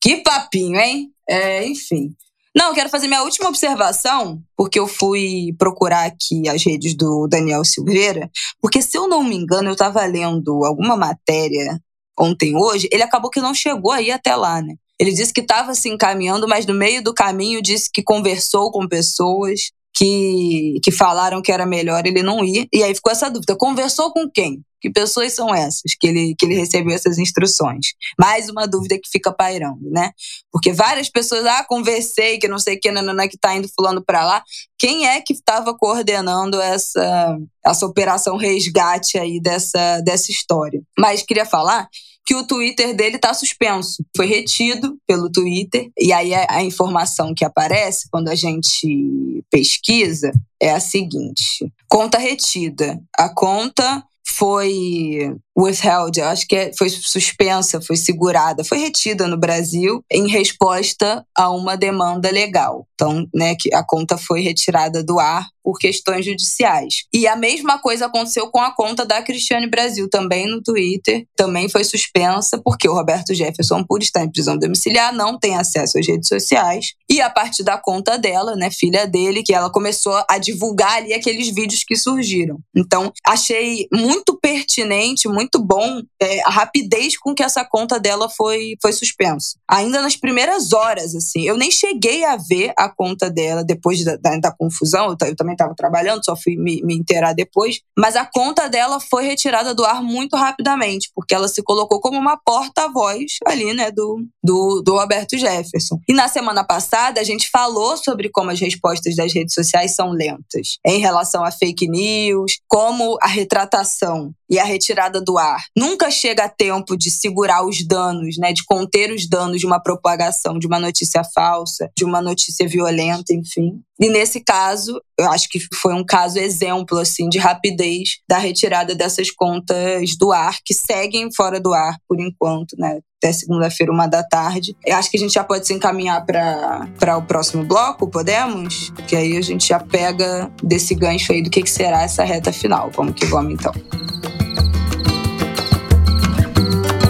que 0.00 0.18
papinho, 0.18 0.78
hein? 0.78 1.10
É, 1.28 1.66
enfim. 1.66 2.14
Não, 2.56 2.68
eu 2.68 2.74
quero 2.74 2.88
fazer 2.88 3.06
minha 3.06 3.22
última 3.22 3.48
observação, 3.48 4.40
porque 4.56 4.78
eu 4.78 4.88
fui 4.88 5.54
procurar 5.58 6.04
aqui 6.04 6.48
as 6.48 6.64
redes 6.64 6.96
do 6.96 7.28
Daniel 7.28 7.64
Silveira, 7.64 8.28
porque 8.60 8.82
se 8.82 8.96
eu 8.96 9.06
não 9.06 9.22
me 9.22 9.36
engano, 9.36 9.68
eu 9.68 9.72
estava 9.72 10.04
lendo 10.04 10.64
alguma 10.64 10.96
matéria 10.96 11.80
ontem, 12.18 12.54
hoje, 12.54 12.88
ele 12.92 13.02
acabou 13.02 13.30
que 13.30 13.40
não 13.40 13.54
chegou 13.54 13.92
aí 13.92 14.10
até 14.10 14.36
lá, 14.36 14.60
né? 14.60 14.74
Ele 15.00 15.12
disse 15.12 15.32
que 15.32 15.40
estava 15.40 15.74
se 15.74 15.88
encaminhando, 15.88 16.46
mas 16.46 16.66
no 16.66 16.74
meio 16.74 17.02
do 17.02 17.14
caminho 17.14 17.62
disse 17.62 17.90
que 17.90 18.02
conversou 18.02 18.70
com 18.70 18.86
pessoas 18.86 19.70
que, 19.94 20.78
que 20.84 20.92
falaram 20.92 21.40
que 21.40 21.50
era 21.50 21.64
melhor 21.64 22.06
ele 22.06 22.22
não 22.22 22.44
ir. 22.44 22.68
E 22.70 22.82
aí 22.82 22.94
ficou 22.94 23.10
essa 23.10 23.30
dúvida: 23.30 23.56
conversou 23.56 24.12
com 24.12 24.30
quem? 24.30 24.62
Que 24.78 24.90
pessoas 24.90 25.34
são 25.34 25.54
essas 25.54 25.94
que 25.98 26.06
ele, 26.06 26.34
que 26.38 26.44
ele 26.44 26.54
recebeu 26.54 26.94
essas 26.94 27.18
instruções? 27.18 27.88
Mais 28.18 28.50
uma 28.50 28.66
dúvida 28.66 28.98
que 28.98 29.08
fica 29.10 29.32
pairando, 29.32 29.90
né? 29.90 30.10
Porque 30.52 30.70
várias 30.70 31.08
pessoas, 31.08 31.46
ah, 31.46 31.64
conversei, 31.64 32.38
que 32.38 32.48
não 32.48 32.58
sei 32.58 32.76
o 32.76 32.80
que, 32.80 32.90
nanana, 32.90 33.28
que 33.28 33.38
tá 33.38 33.54
indo 33.54 33.68
fulano 33.74 34.02
para 34.04 34.24
lá. 34.24 34.42
Quem 34.78 35.06
é 35.06 35.20
que 35.20 35.32
estava 35.32 35.76
coordenando 35.76 36.60
essa, 36.60 37.38
essa 37.64 37.86
operação 37.86 38.36
resgate 38.36 39.18
aí 39.18 39.40
dessa, 39.40 40.00
dessa 40.00 40.30
história? 40.30 40.82
Mas 40.98 41.22
queria 41.22 41.46
falar 41.46 41.88
que 42.24 42.34
o 42.34 42.46
Twitter 42.46 42.94
dele 42.94 43.16
está 43.16 43.34
suspenso. 43.34 44.04
Foi 44.16 44.26
retido 44.26 44.96
pelo 45.06 45.30
Twitter. 45.30 45.90
E 45.98 46.12
aí 46.12 46.32
a, 46.34 46.62
informação 46.62 47.34
que 47.34 47.44
aparece 47.44 48.08
quando 48.10 48.28
a 48.28 48.34
gente 48.34 49.44
pesquisa 49.50 50.32
é 50.60 50.70
a 50.70 50.80
seguinte: 50.80 51.72
conta 51.88 52.18
retida. 52.18 53.00
A 53.18 53.28
conta 53.28 54.04
foi 54.26 55.34
withheld, 55.64 56.20
acho 56.20 56.46
que 56.46 56.56
é, 56.56 56.72
foi 56.76 56.88
suspensa, 56.88 57.80
foi 57.80 57.96
segurada, 57.96 58.64
foi 58.64 58.78
retida 58.78 59.26
no 59.26 59.38
Brasil 59.38 60.04
em 60.10 60.28
resposta 60.28 61.24
a 61.36 61.50
uma 61.50 61.76
demanda 61.76 62.30
legal. 62.30 62.86
Então, 62.94 63.26
né, 63.34 63.54
que 63.58 63.74
a 63.74 63.82
conta 63.82 64.18
foi 64.18 64.42
retirada 64.42 65.02
do 65.02 65.18
ar 65.18 65.46
por 65.64 65.78
questões 65.78 66.24
judiciais. 66.24 67.04
E 67.12 67.26
a 67.26 67.36
mesma 67.36 67.78
coisa 67.78 68.06
aconteceu 68.06 68.50
com 68.50 68.60
a 68.60 68.74
conta 68.74 69.06
da 69.06 69.22
Cristiane 69.22 69.68
Brasil, 69.68 70.08
também 70.08 70.46
no 70.46 70.62
Twitter, 70.62 71.24
também 71.36 71.68
foi 71.68 71.84
suspensa, 71.84 72.60
porque 72.62 72.88
o 72.88 72.94
Roberto 72.94 73.34
Jefferson, 73.34 73.84
por 73.84 74.02
estar 74.02 74.22
em 74.22 74.30
prisão 74.30 74.58
domiciliar, 74.58 75.14
não 75.14 75.38
tem 75.38 75.56
acesso 75.56 75.98
às 75.98 76.06
redes 76.06 76.28
sociais. 76.28 76.94
E 77.08 77.20
a 77.20 77.30
partir 77.30 77.62
da 77.62 77.78
conta 77.78 78.18
dela, 78.18 78.54
né, 78.54 78.70
filha 78.70 79.06
dele, 79.06 79.42
que 79.42 79.54
ela 79.54 79.70
começou 79.70 80.22
a 80.28 80.38
divulgar 80.38 80.98
ali 80.98 81.14
aqueles 81.14 81.48
vídeos 81.54 81.84
que 81.84 81.96
surgiram. 81.96 82.58
Então, 82.76 83.12
achei 83.26 83.86
muito 83.92 84.38
pertinente, 84.38 85.28
muito 85.28 85.49
bom 85.58 86.02
é, 86.20 86.40
a 86.42 86.50
rapidez 86.50 87.18
com 87.18 87.34
que 87.34 87.42
essa 87.42 87.64
conta 87.64 87.98
dela 87.98 88.28
foi, 88.28 88.76
foi 88.80 88.92
suspensa. 88.92 89.56
Ainda 89.68 90.02
nas 90.02 90.16
primeiras 90.16 90.72
horas, 90.72 91.14
assim. 91.14 91.42
Eu 91.42 91.56
nem 91.56 91.70
cheguei 91.70 92.24
a 92.24 92.36
ver 92.36 92.72
a 92.76 92.88
conta 92.88 93.30
dela 93.30 93.64
depois 93.64 94.04
da, 94.04 94.16
da, 94.16 94.36
da 94.36 94.52
confusão, 94.52 95.06
eu, 95.06 95.28
eu 95.28 95.36
também 95.36 95.54
estava 95.54 95.74
trabalhando, 95.74 96.24
só 96.24 96.36
fui 96.36 96.56
me, 96.56 96.82
me 96.84 96.94
inteirar 96.94 97.32
depois. 97.32 97.80
Mas 97.98 98.16
a 98.16 98.24
conta 98.24 98.68
dela 98.68 99.00
foi 99.00 99.24
retirada 99.24 99.74
do 99.74 99.84
ar 99.84 100.02
muito 100.02 100.36
rapidamente, 100.36 101.10
porque 101.14 101.34
ela 101.34 101.48
se 101.48 101.62
colocou 101.62 102.00
como 102.00 102.18
uma 102.18 102.36
porta-voz 102.36 103.36
ali, 103.46 103.72
né, 103.72 103.90
do, 103.90 104.24
do, 104.42 104.82
do 104.84 104.96
Roberto 104.96 105.36
Jefferson. 105.36 105.98
E 106.08 106.12
na 106.12 106.28
semana 106.28 106.64
passada, 106.64 107.20
a 107.20 107.24
gente 107.24 107.48
falou 107.50 107.96
sobre 107.96 108.28
como 108.30 108.50
as 108.50 108.60
respostas 108.60 109.16
das 109.16 109.32
redes 109.32 109.54
sociais 109.54 109.94
são 109.94 110.10
lentas 110.10 110.78
em 110.86 110.98
relação 110.98 111.44
a 111.44 111.50
fake 111.50 111.88
news, 111.88 112.58
como 112.68 113.16
a 113.22 113.26
retratação 113.26 114.32
e 114.48 114.58
a 114.58 114.64
retirada 114.64 115.20
do 115.20 115.29
ar 115.38 115.60
nunca 115.76 116.10
chega 116.10 116.44
a 116.44 116.48
tempo 116.48 116.96
de 116.96 117.10
segurar 117.10 117.64
os 117.66 117.86
danos, 117.86 118.36
né, 118.38 118.52
de 118.52 118.64
conter 118.64 119.12
os 119.12 119.28
danos 119.28 119.60
de 119.60 119.66
uma 119.66 119.80
propagação 119.80 120.58
de 120.58 120.66
uma 120.66 120.78
notícia 120.78 121.22
falsa, 121.34 121.90
de 121.96 122.04
uma 122.04 122.20
notícia 122.20 122.66
violenta, 122.68 123.32
enfim. 123.32 123.80
E 124.00 124.08
nesse 124.08 124.40
caso, 124.40 124.98
eu 125.18 125.30
acho 125.30 125.46
que 125.50 125.58
foi 125.74 125.92
um 125.92 126.04
caso 126.04 126.38
exemplo 126.38 126.98
assim 126.98 127.28
de 127.28 127.38
rapidez 127.38 128.18
da 128.26 128.38
retirada 128.38 128.94
dessas 128.94 129.30
contas 129.30 130.16
do 130.16 130.32
ar 130.32 130.56
que 130.64 130.72
seguem 130.72 131.28
fora 131.30 131.60
do 131.60 131.74
ar 131.74 131.96
por 132.08 132.18
enquanto, 132.18 132.74
né? 132.78 133.00
Até 133.22 133.34
segunda-feira, 133.34 133.92
uma 133.92 134.06
da 134.06 134.22
tarde. 134.22 134.74
Eu 134.86 134.96
acho 134.96 135.10
que 135.10 135.18
a 135.18 135.20
gente 135.20 135.34
já 135.34 135.44
pode 135.44 135.66
se 135.66 135.74
encaminhar 135.74 136.24
para 136.24 137.18
o 137.18 137.22
próximo 137.22 137.62
bloco, 137.62 138.08
podemos? 138.08 138.90
Que 139.06 139.14
aí 139.14 139.36
a 139.36 139.42
gente 139.42 139.68
já 139.68 139.78
pega 139.78 140.50
desse 140.62 140.94
gancho 140.94 141.30
aí 141.30 141.42
do 141.42 141.50
que, 141.50 141.62
que 141.62 141.70
será 141.70 142.02
essa 142.02 142.24
reta 142.24 142.50
final. 142.50 142.90
Vamos 142.90 143.14
que 143.14 143.26
vamos 143.26 143.52
então. 143.52 143.74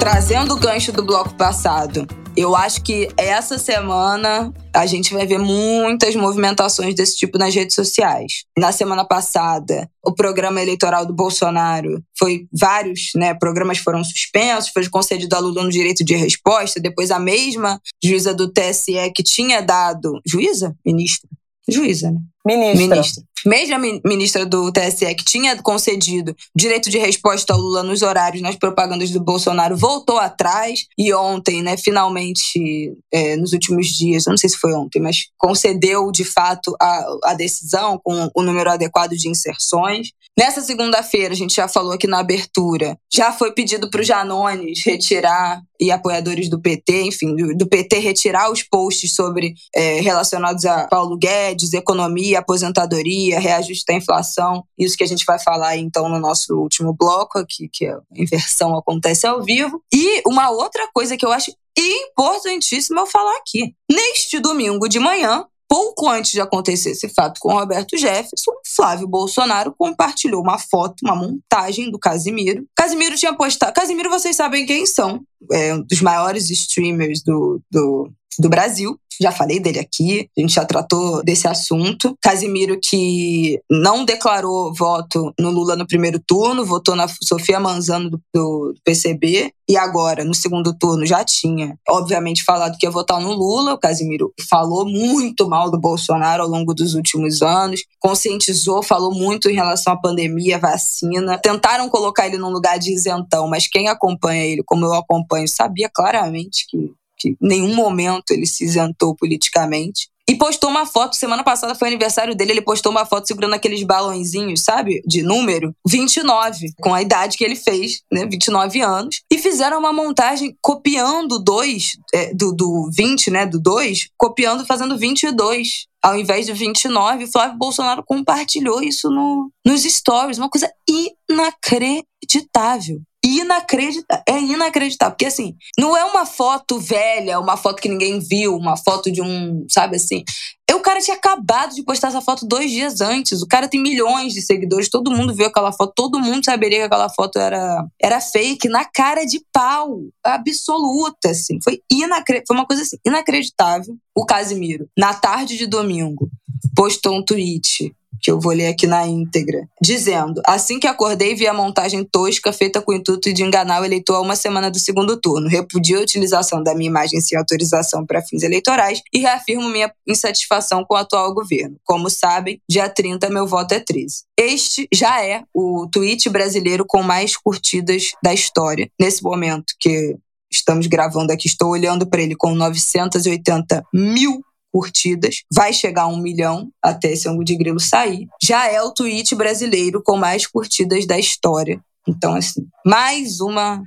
Trazendo 0.00 0.54
o 0.54 0.58
gancho 0.58 0.92
do 0.92 1.04
bloco 1.04 1.34
passado, 1.34 2.06
eu 2.34 2.56
acho 2.56 2.82
que 2.82 3.06
essa 3.18 3.58
semana 3.58 4.50
a 4.74 4.86
gente 4.86 5.12
vai 5.12 5.26
ver 5.26 5.38
muitas 5.38 6.16
movimentações 6.16 6.94
desse 6.94 7.18
tipo 7.18 7.36
nas 7.36 7.54
redes 7.54 7.74
sociais. 7.74 8.44
Na 8.58 8.72
semana 8.72 9.04
passada, 9.04 9.90
o 10.02 10.14
programa 10.14 10.62
eleitoral 10.62 11.04
do 11.04 11.12
Bolsonaro 11.12 12.02
foi 12.18 12.46
vários, 12.50 13.10
né, 13.14 13.34
programas 13.34 13.76
foram 13.76 14.02
suspensos, 14.02 14.70
foi 14.72 14.88
concedido 14.88 15.36
a 15.36 15.38
Lula 15.38 15.62
no 15.62 15.70
direito 15.70 16.02
de 16.02 16.16
resposta, 16.16 16.80
depois 16.80 17.10
a 17.10 17.18
mesma 17.18 17.78
juíza 18.02 18.32
do 18.32 18.50
TSE 18.50 19.12
que 19.14 19.22
tinha 19.22 19.60
dado, 19.60 20.18
juíza, 20.26 20.74
ministra, 20.84 21.28
juíza, 21.68 22.10
né? 22.10 22.20
Ministra. 22.46 22.96
Ministra. 22.96 23.24
Mesmo 23.46 23.74
a 23.74 23.78
ministra 23.78 24.44
do 24.44 24.70
TSE, 24.70 25.14
que 25.14 25.24
tinha 25.24 25.60
concedido 25.62 26.34
direito 26.54 26.90
de 26.90 26.98
resposta 26.98 27.52
ao 27.52 27.58
Lula 27.58 27.82
nos 27.82 28.02
horários 28.02 28.42
nas 28.42 28.56
propagandas 28.56 29.10
do 29.10 29.22
Bolsonaro, 29.22 29.76
voltou 29.76 30.18
atrás 30.18 30.80
e 30.98 31.12
ontem, 31.14 31.62
né, 31.62 31.76
finalmente, 31.76 32.92
é, 33.12 33.36
nos 33.36 33.52
últimos 33.52 33.86
dias, 33.86 34.24
não 34.26 34.36
sei 34.36 34.50
se 34.50 34.58
foi 34.58 34.74
ontem, 34.74 35.00
mas 35.00 35.28
concedeu 35.38 36.10
de 36.12 36.24
fato 36.24 36.76
a, 36.80 37.04
a 37.24 37.34
decisão 37.34 37.98
com 38.02 38.30
o 38.34 38.42
número 38.42 38.70
adequado 38.70 39.12
de 39.12 39.28
inserções. 39.28 40.08
Nessa 40.38 40.60
segunda-feira, 40.60 41.34
a 41.34 41.36
gente 41.36 41.54
já 41.54 41.66
falou 41.66 41.92
aqui 41.92 42.06
na 42.06 42.20
abertura, 42.20 42.96
já 43.12 43.32
foi 43.32 43.52
pedido 43.52 43.90
para 43.90 44.00
os 44.00 44.06
Janones 44.06 44.80
retirar 44.84 45.60
e 45.80 45.90
apoiadores 45.90 46.48
do 46.48 46.60
PT, 46.60 47.02
enfim, 47.02 47.34
do, 47.34 47.56
do 47.56 47.66
PT 47.66 47.98
retirar 47.98 48.50
os 48.50 48.62
posts 48.62 49.14
sobre 49.14 49.54
é, 49.74 50.00
relacionados 50.00 50.64
a 50.66 50.86
Paulo 50.88 51.16
Guedes, 51.16 51.72
economia, 51.72 52.29
aposentadoria, 52.36 53.40
reajuste 53.40 53.84
da 53.86 53.94
inflação, 53.94 54.64
isso 54.78 54.96
que 54.96 55.04
a 55.04 55.06
gente 55.06 55.24
vai 55.24 55.38
falar 55.38 55.76
então 55.76 56.08
no 56.08 56.18
nosso 56.18 56.54
último 56.54 56.92
bloco 56.92 57.38
aqui, 57.38 57.68
que 57.72 57.86
a 57.86 58.00
inversão 58.14 58.76
acontece 58.76 59.26
ao 59.26 59.42
vivo. 59.42 59.82
E 59.92 60.22
uma 60.26 60.50
outra 60.50 60.88
coisa 60.92 61.16
que 61.16 61.24
eu 61.24 61.32
acho 61.32 61.52
importantíssima 61.78 63.00
eu 63.00 63.06
falar 63.06 63.36
aqui. 63.38 63.74
Neste 63.90 64.38
domingo 64.38 64.88
de 64.88 64.98
manhã, 64.98 65.44
pouco 65.68 66.08
antes 66.08 66.32
de 66.32 66.40
acontecer 66.40 66.90
esse 66.90 67.08
fato 67.08 67.38
com 67.40 67.52
Roberto 67.52 67.96
Jefferson, 67.96 68.50
Flávio 68.74 69.06
Bolsonaro 69.06 69.72
compartilhou 69.78 70.42
uma 70.42 70.58
foto, 70.58 70.96
uma 71.04 71.14
montagem 71.14 71.90
do 71.90 71.98
Casimiro. 71.98 72.66
Casimiro 72.74 73.16
tinha 73.16 73.32
postado. 73.32 73.72
Casimiro, 73.72 74.10
vocês 74.10 74.34
sabem 74.34 74.66
quem 74.66 74.84
são. 74.84 75.20
É 75.52 75.74
um 75.74 75.82
dos 75.82 76.02
maiores 76.02 76.50
streamers 76.50 77.22
do, 77.22 77.62
do, 77.70 78.10
do 78.38 78.48
Brasil 78.48 78.98
já 79.20 79.30
falei 79.30 79.60
dele 79.60 79.78
aqui, 79.78 80.28
a 80.36 80.40
gente 80.40 80.54
já 80.54 80.64
tratou 80.64 81.22
desse 81.22 81.46
assunto. 81.46 82.16
Casimiro 82.22 82.78
que 82.82 83.60
não 83.70 84.04
declarou 84.04 84.72
voto 84.74 85.32
no 85.38 85.50
Lula 85.50 85.76
no 85.76 85.86
primeiro 85.86 86.20
turno, 86.26 86.64
votou 86.64 86.96
na 86.96 87.06
Sofia 87.22 87.60
Manzano 87.60 88.10
do, 88.10 88.20
do 88.32 88.74
PCB 88.84 89.52
e 89.70 89.76
agora, 89.76 90.24
no 90.24 90.34
segundo 90.34 90.76
turno, 90.76 91.06
já 91.06 91.22
tinha, 91.22 91.78
obviamente, 91.88 92.42
falado 92.42 92.76
que 92.76 92.84
ia 92.84 92.90
votar 92.90 93.20
no 93.20 93.32
Lula. 93.32 93.74
O 93.74 93.78
Casimiro 93.78 94.32
falou 94.48 94.84
muito 94.84 95.48
mal 95.48 95.70
do 95.70 95.78
Bolsonaro 95.78 96.42
ao 96.42 96.48
longo 96.48 96.74
dos 96.74 96.94
últimos 96.94 97.40
anos, 97.40 97.84
conscientizou, 98.00 98.82
falou 98.82 99.14
muito 99.14 99.48
em 99.48 99.54
relação 99.54 99.92
à 99.92 99.96
pandemia, 99.96 100.58
vacina. 100.58 101.38
Tentaram 101.38 101.88
colocar 101.88 102.26
ele 102.26 102.36
num 102.36 102.50
lugar 102.50 102.80
de 102.80 102.92
isentão, 102.92 103.46
mas 103.46 103.68
quem 103.68 103.86
acompanha 103.86 104.44
ele, 104.44 104.64
como 104.66 104.84
eu 104.84 104.92
acompanho, 104.92 105.46
sabia 105.46 105.88
claramente 105.88 106.66
que 106.68 106.90
que 107.20 107.30
em 107.30 107.36
nenhum 107.40 107.74
momento 107.74 108.30
ele 108.30 108.46
se 108.46 108.64
isentou 108.64 109.14
politicamente. 109.14 110.08
E 110.28 110.36
postou 110.36 110.70
uma 110.70 110.86
foto, 110.86 111.16
semana 111.16 111.42
passada 111.42 111.74
foi 111.74 111.88
aniversário 111.88 112.36
dele, 112.36 112.52
ele 112.52 112.62
postou 112.62 112.92
uma 112.92 113.04
foto 113.04 113.26
segurando 113.26 113.54
aqueles 113.54 113.82
balãozinhos, 113.82 114.62
sabe? 114.62 115.02
De 115.04 115.24
número 115.24 115.74
29, 115.84 116.72
com 116.80 116.94
a 116.94 117.02
idade 117.02 117.36
que 117.36 117.42
ele 117.42 117.56
fez, 117.56 118.02
né? 118.12 118.24
29 118.26 118.80
anos. 118.80 119.22
E 119.28 119.38
fizeram 119.38 119.80
uma 119.80 119.92
montagem 119.92 120.56
copiando 120.62 121.40
dois, 121.40 121.96
é, 122.14 122.32
do, 122.32 122.52
do 122.52 122.88
20, 122.96 123.28
né? 123.28 123.44
Do 123.44 123.60
2, 123.60 124.08
copiando, 124.16 124.64
fazendo 124.64 124.96
22 124.96 125.90
ao 126.02 126.16
invés 126.16 126.46
de 126.46 126.54
29, 126.54 127.24
o 127.24 127.30
Flávio 127.30 127.58
Bolsonaro 127.58 128.02
compartilhou 128.02 128.82
isso 128.82 129.10
no, 129.10 129.52
nos 129.66 129.82
stories. 129.82 130.38
Uma 130.38 130.48
coisa 130.48 130.72
inacreditável 130.88 133.02
inacreditável. 133.38 134.24
É 134.26 134.38
inacreditável. 134.38 135.12
Porque, 135.12 135.26
assim, 135.26 135.54
não 135.78 135.96
é 135.96 136.04
uma 136.04 136.26
foto 136.26 136.78
velha, 136.78 137.40
uma 137.40 137.56
foto 137.56 137.80
que 137.80 137.88
ninguém 137.88 138.18
viu, 138.18 138.56
uma 138.56 138.76
foto 138.76 139.10
de 139.10 139.22
um, 139.22 139.64
sabe 139.68 139.96
assim. 139.96 140.24
O 140.72 140.82
cara 140.82 141.00
tinha 141.00 141.16
acabado 141.16 141.74
de 141.74 141.82
postar 141.82 142.08
essa 142.08 142.20
foto 142.20 142.46
dois 142.46 142.70
dias 142.70 143.00
antes. 143.00 143.42
O 143.42 143.46
cara 143.46 143.68
tem 143.68 143.82
milhões 143.82 144.32
de 144.32 144.40
seguidores, 144.40 144.88
todo 144.88 145.10
mundo 145.10 145.34
viu 145.34 145.46
aquela 145.46 145.72
foto, 145.72 145.92
todo 145.94 146.18
mundo 146.18 146.44
saberia 146.44 146.78
que 146.78 146.84
aquela 146.84 147.08
foto 147.10 147.38
era, 147.38 147.84
era 148.00 148.20
fake, 148.20 148.68
na 148.68 148.84
cara 148.84 149.24
de 149.24 149.44
pau, 149.52 150.00
absoluta, 150.24 151.30
assim. 151.30 151.58
Foi, 151.62 151.82
inacre... 151.90 152.42
Foi 152.46 152.56
uma 152.56 152.66
coisa 152.66 152.82
assim, 152.82 152.96
inacreditável. 153.04 153.94
O 154.14 154.24
Casimiro, 154.24 154.88
na 154.96 155.12
tarde 155.12 155.58
de 155.58 155.66
domingo, 155.66 156.30
postou 156.74 157.18
um 157.18 157.24
tweet 157.24 157.92
que 158.20 158.30
eu 158.30 158.40
vou 158.40 158.52
ler 158.52 158.68
aqui 158.68 158.86
na 158.86 159.06
íntegra, 159.06 159.66
dizendo: 159.82 160.40
Assim 160.46 160.78
que 160.78 160.86
acordei, 160.86 161.34
vi 161.34 161.46
a 161.46 161.54
montagem 161.54 162.04
tosca 162.04 162.52
feita 162.52 162.80
com 162.80 162.92
o 162.92 162.94
intuito 162.94 163.32
de 163.32 163.42
enganar 163.42 163.80
o 163.80 163.84
eleitor 163.84 164.16
a 164.16 164.20
uma 164.20 164.36
semana 164.36 164.70
do 164.70 164.78
segundo 164.78 165.20
turno. 165.20 165.48
Repudio 165.48 165.98
a 165.98 166.02
utilização 166.02 166.62
da 166.62 166.74
minha 166.74 166.88
imagem 166.88 167.20
sem 167.20 167.38
autorização 167.38 168.04
para 168.04 168.22
fins 168.22 168.42
eleitorais 168.42 169.00
e 169.12 169.20
reafirmo 169.20 169.68
minha 169.68 169.92
insatisfação 170.06 170.84
com 170.84 170.94
o 170.94 170.98
atual 170.98 171.32
governo. 171.34 171.76
Como 171.84 172.10
sabem, 172.10 172.60
dia 172.68 172.88
30 172.88 173.30
meu 173.30 173.46
voto 173.46 173.72
é 173.72 173.80
13. 173.80 174.24
Este 174.38 174.88
já 174.92 175.24
é 175.24 175.42
o 175.54 175.88
tweet 175.90 176.28
brasileiro 176.28 176.84
com 176.86 177.02
mais 177.02 177.36
curtidas 177.36 178.12
da 178.22 178.32
história. 178.32 178.90
Nesse 178.98 179.22
momento 179.22 179.74
que 179.78 180.16
estamos 180.50 180.86
gravando 180.86 181.32
aqui, 181.32 181.46
estou 181.46 181.70
olhando 181.70 182.06
para 182.06 182.22
ele 182.22 182.34
com 182.34 182.54
980 182.54 183.84
mil 183.94 184.42
curtidas, 184.72 185.42
vai 185.52 185.72
chegar 185.72 186.02
a 186.02 186.08
um 186.08 186.20
milhão 186.20 186.70
até 186.82 187.12
esse 187.12 187.28
ângulo 187.28 187.44
de 187.44 187.56
grilo 187.56 187.80
sair. 187.80 188.28
Já 188.42 188.70
é 188.70 188.80
o 188.82 188.92
tweet 188.92 189.34
brasileiro 189.34 190.02
com 190.02 190.16
mais 190.16 190.46
curtidas 190.46 191.06
da 191.06 191.18
história. 191.18 191.80
Então, 192.08 192.34
assim, 192.34 192.66
mais 192.84 193.40
uma 193.40 193.82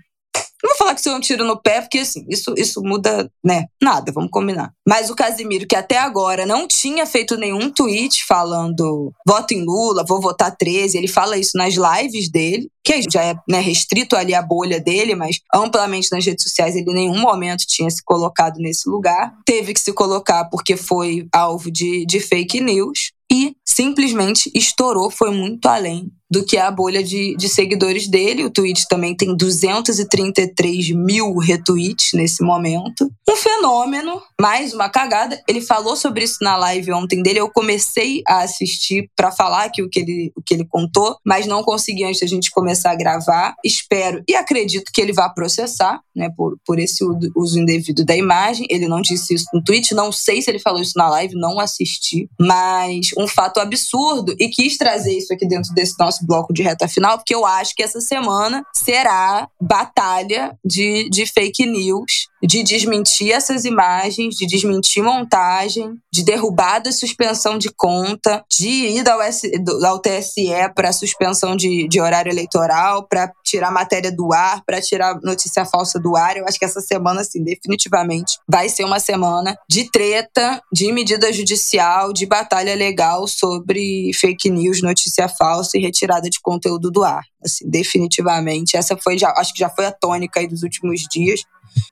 não 0.63 0.69
vou 0.69 0.77
falar 0.77 0.93
que 0.95 1.01
isso 1.01 1.09
é 1.09 1.15
um 1.15 1.19
tiro 1.19 1.43
no 1.43 1.61
pé, 1.61 1.81
porque 1.81 1.99
assim, 1.99 2.25
isso, 2.29 2.53
isso 2.57 2.81
muda, 2.81 3.29
né? 3.43 3.65
Nada, 3.81 4.11
vamos 4.13 4.31
combinar. 4.31 4.71
Mas 4.87 5.09
o 5.09 5.15
Casimiro, 5.15 5.67
que 5.67 5.75
até 5.75 5.97
agora 5.97 6.45
não 6.45 6.67
tinha 6.67 7.05
feito 7.05 7.35
nenhum 7.35 7.69
tweet 7.69 8.25
falando 8.25 9.11
voto 9.27 9.53
em 9.53 9.63
Lula, 9.63 10.05
vou 10.07 10.21
votar 10.21 10.55
13, 10.55 10.97
ele 10.97 11.07
fala 11.07 11.37
isso 11.37 11.57
nas 11.57 11.73
lives 11.73 12.31
dele, 12.31 12.69
que 12.81 13.01
já 13.11 13.23
é 13.23 13.35
né, 13.47 13.59
restrito 13.59 14.15
ali 14.15 14.33
a 14.33 14.41
bolha 14.41 14.79
dele, 14.79 15.15
mas 15.15 15.39
amplamente 15.53 16.09
nas 16.11 16.25
redes 16.25 16.43
sociais 16.43 16.75
ele 16.75 16.89
em 16.91 16.93
nenhum 16.93 17.19
momento 17.19 17.65
tinha 17.67 17.89
se 17.89 18.01
colocado 18.03 18.57
nesse 18.57 18.89
lugar. 18.89 19.33
Teve 19.45 19.73
que 19.73 19.79
se 19.81 19.91
colocar 19.91 20.45
porque 20.45 20.77
foi 20.77 21.27
alvo 21.33 21.69
de, 21.69 22.05
de 22.05 22.21
fake 22.21 22.61
news 22.61 23.11
e 23.31 23.55
simplesmente 23.65 24.51
estourou, 24.53 25.09
foi 25.09 25.31
muito 25.31 25.67
além 25.67 26.11
do 26.33 26.43
que 26.43 26.57
a 26.57 26.71
bolha 26.71 27.03
de, 27.03 27.35
de 27.37 27.47
seguidores 27.47 28.07
dele. 28.07 28.43
O 28.43 28.49
tweet 28.49 28.87
também 28.89 29.15
tem 29.15 29.37
233 29.37 30.89
mil 30.89 31.37
retweets 31.37 32.09
nesse 32.13 32.43
momento. 32.43 33.07
Um 33.29 33.35
fenômeno, 33.35 34.19
mais 34.41 34.73
uma 34.73 34.89
cagada. 34.89 35.39
Ele 35.47 35.61
falou 35.61 35.95
sobre 35.95 36.23
isso 36.23 36.39
na 36.41 36.57
live 36.57 36.91
ontem 36.91 37.21
dele. 37.21 37.39
Eu 37.39 37.51
comecei 37.51 38.23
a 38.27 38.39
assistir 38.39 39.11
para 39.15 39.31
falar 39.31 39.65
aqui 39.65 39.83
o 39.83 39.89
que, 39.89 39.99
ele, 39.99 40.31
o 40.35 40.41
que 40.41 40.55
ele 40.55 40.65
contou, 40.65 41.15
mas 41.23 41.45
não 41.45 41.61
consegui 41.61 42.03
antes 42.03 42.21
da 42.21 42.25
gente 42.25 42.49
começar 42.49 42.89
a 42.89 42.95
gravar. 42.95 43.53
Espero 43.63 44.23
e 44.27 44.35
acredito 44.35 44.91
que 44.91 45.01
ele 45.01 45.13
vá 45.13 45.29
processar, 45.29 46.01
né, 46.15 46.31
por, 46.35 46.57
por 46.65 46.79
esse 46.79 47.05
uso 47.35 47.59
indevido 47.59 48.03
da 48.03 48.15
imagem. 48.15 48.65
Ele 48.71 48.87
não 48.87 49.01
disse 49.01 49.35
isso 49.35 49.45
no 49.53 49.63
tweet, 49.63 49.93
não 49.93 50.11
sei 50.11 50.41
se 50.41 50.49
ele 50.49 50.59
falou 50.59 50.81
isso 50.81 50.93
na 50.95 51.07
live, 51.09 51.35
não 51.35 51.59
assisti, 51.59 52.27
mas 52.39 53.09
um 53.19 53.27
fato 53.27 53.59
absurdo 53.59 54.35
e 54.39 54.49
quis 54.49 54.77
trazer 54.77 55.15
isso 55.15 55.31
aqui 55.31 55.47
dentro 55.47 55.71
desse 55.75 55.93
nosso 55.99 56.22
bloco 56.25 56.53
de 56.53 56.63
reta 56.63 56.87
final, 56.87 57.17
porque 57.17 57.35
eu 57.35 57.45
acho 57.45 57.75
que 57.75 57.83
essa 57.83 58.01
semana 58.01 58.63
será 58.73 59.47
batalha 59.59 60.57
de, 60.63 61.09
de 61.09 61.25
fake 61.25 61.65
news 61.65 62.27
de 62.45 62.61
desmentir 62.63 63.31
essas 63.31 63.63
imagens, 63.65 64.35
de 64.35 64.45
desmentir 64.45 65.01
montagem, 65.01 65.97
de 66.11 66.23
derrubada 66.23 66.89
e 66.89 66.93
suspensão 66.93 67.57
de 67.57 67.69
conta, 67.69 68.43
de 68.51 68.67
ir 68.67 69.09
ao, 69.09 69.21
S, 69.21 69.49
ao 69.85 69.99
TSE 69.99 70.51
para 70.75 70.91
suspensão 70.91 71.55
de, 71.55 71.87
de 71.87 72.01
horário 72.01 72.31
eleitoral, 72.31 73.07
para 73.07 73.31
tirar 73.43 73.71
matéria 73.71 74.11
do 74.11 74.33
ar, 74.33 74.61
para 74.65 74.81
tirar 74.81 75.19
notícia 75.23 75.65
falsa 75.65 75.99
do 75.99 76.15
ar. 76.15 76.35
Eu 76.35 76.45
acho 76.45 76.59
que 76.59 76.65
essa 76.65 76.81
semana, 76.81 77.21
assim, 77.21 77.43
definitivamente 77.43 78.37
vai 78.47 78.67
ser 78.67 78.83
uma 78.83 78.99
semana 78.99 79.55
de 79.69 79.89
treta, 79.89 80.61
de 80.71 80.91
medida 80.91 81.31
judicial, 81.31 82.11
de 82.11 82.25
batalha 82.25 82.75
legal 82.75 83.27
sobre 83.27 84.11
fake 84.13 84.49
news, 84.49 84.81
notícia 84.81 85.29
falsa 85.29 85.77
e 85.77 85.81
retirada 85.81 86.29
de 86.29 86.41
conteúdo 86.41 86.91
do 86.91 87.03
ar. 87.03 87.23
Assim, 87.43 87.69
definitivamente. 87.69 88.77
Essa 88.77 88.97
foi, 88.97 89.17
já, 89.17 89.33
acho 89.37 89.53
que 89.53 89.59
já 89.59 89.69
foi 89.69 89.85
a 89.85 89.91
tônica 89.91 90.39
aí 90.39 90.47
dos 90.47 90.63
últimos 90.63 91.01
dias. 91.11 91.41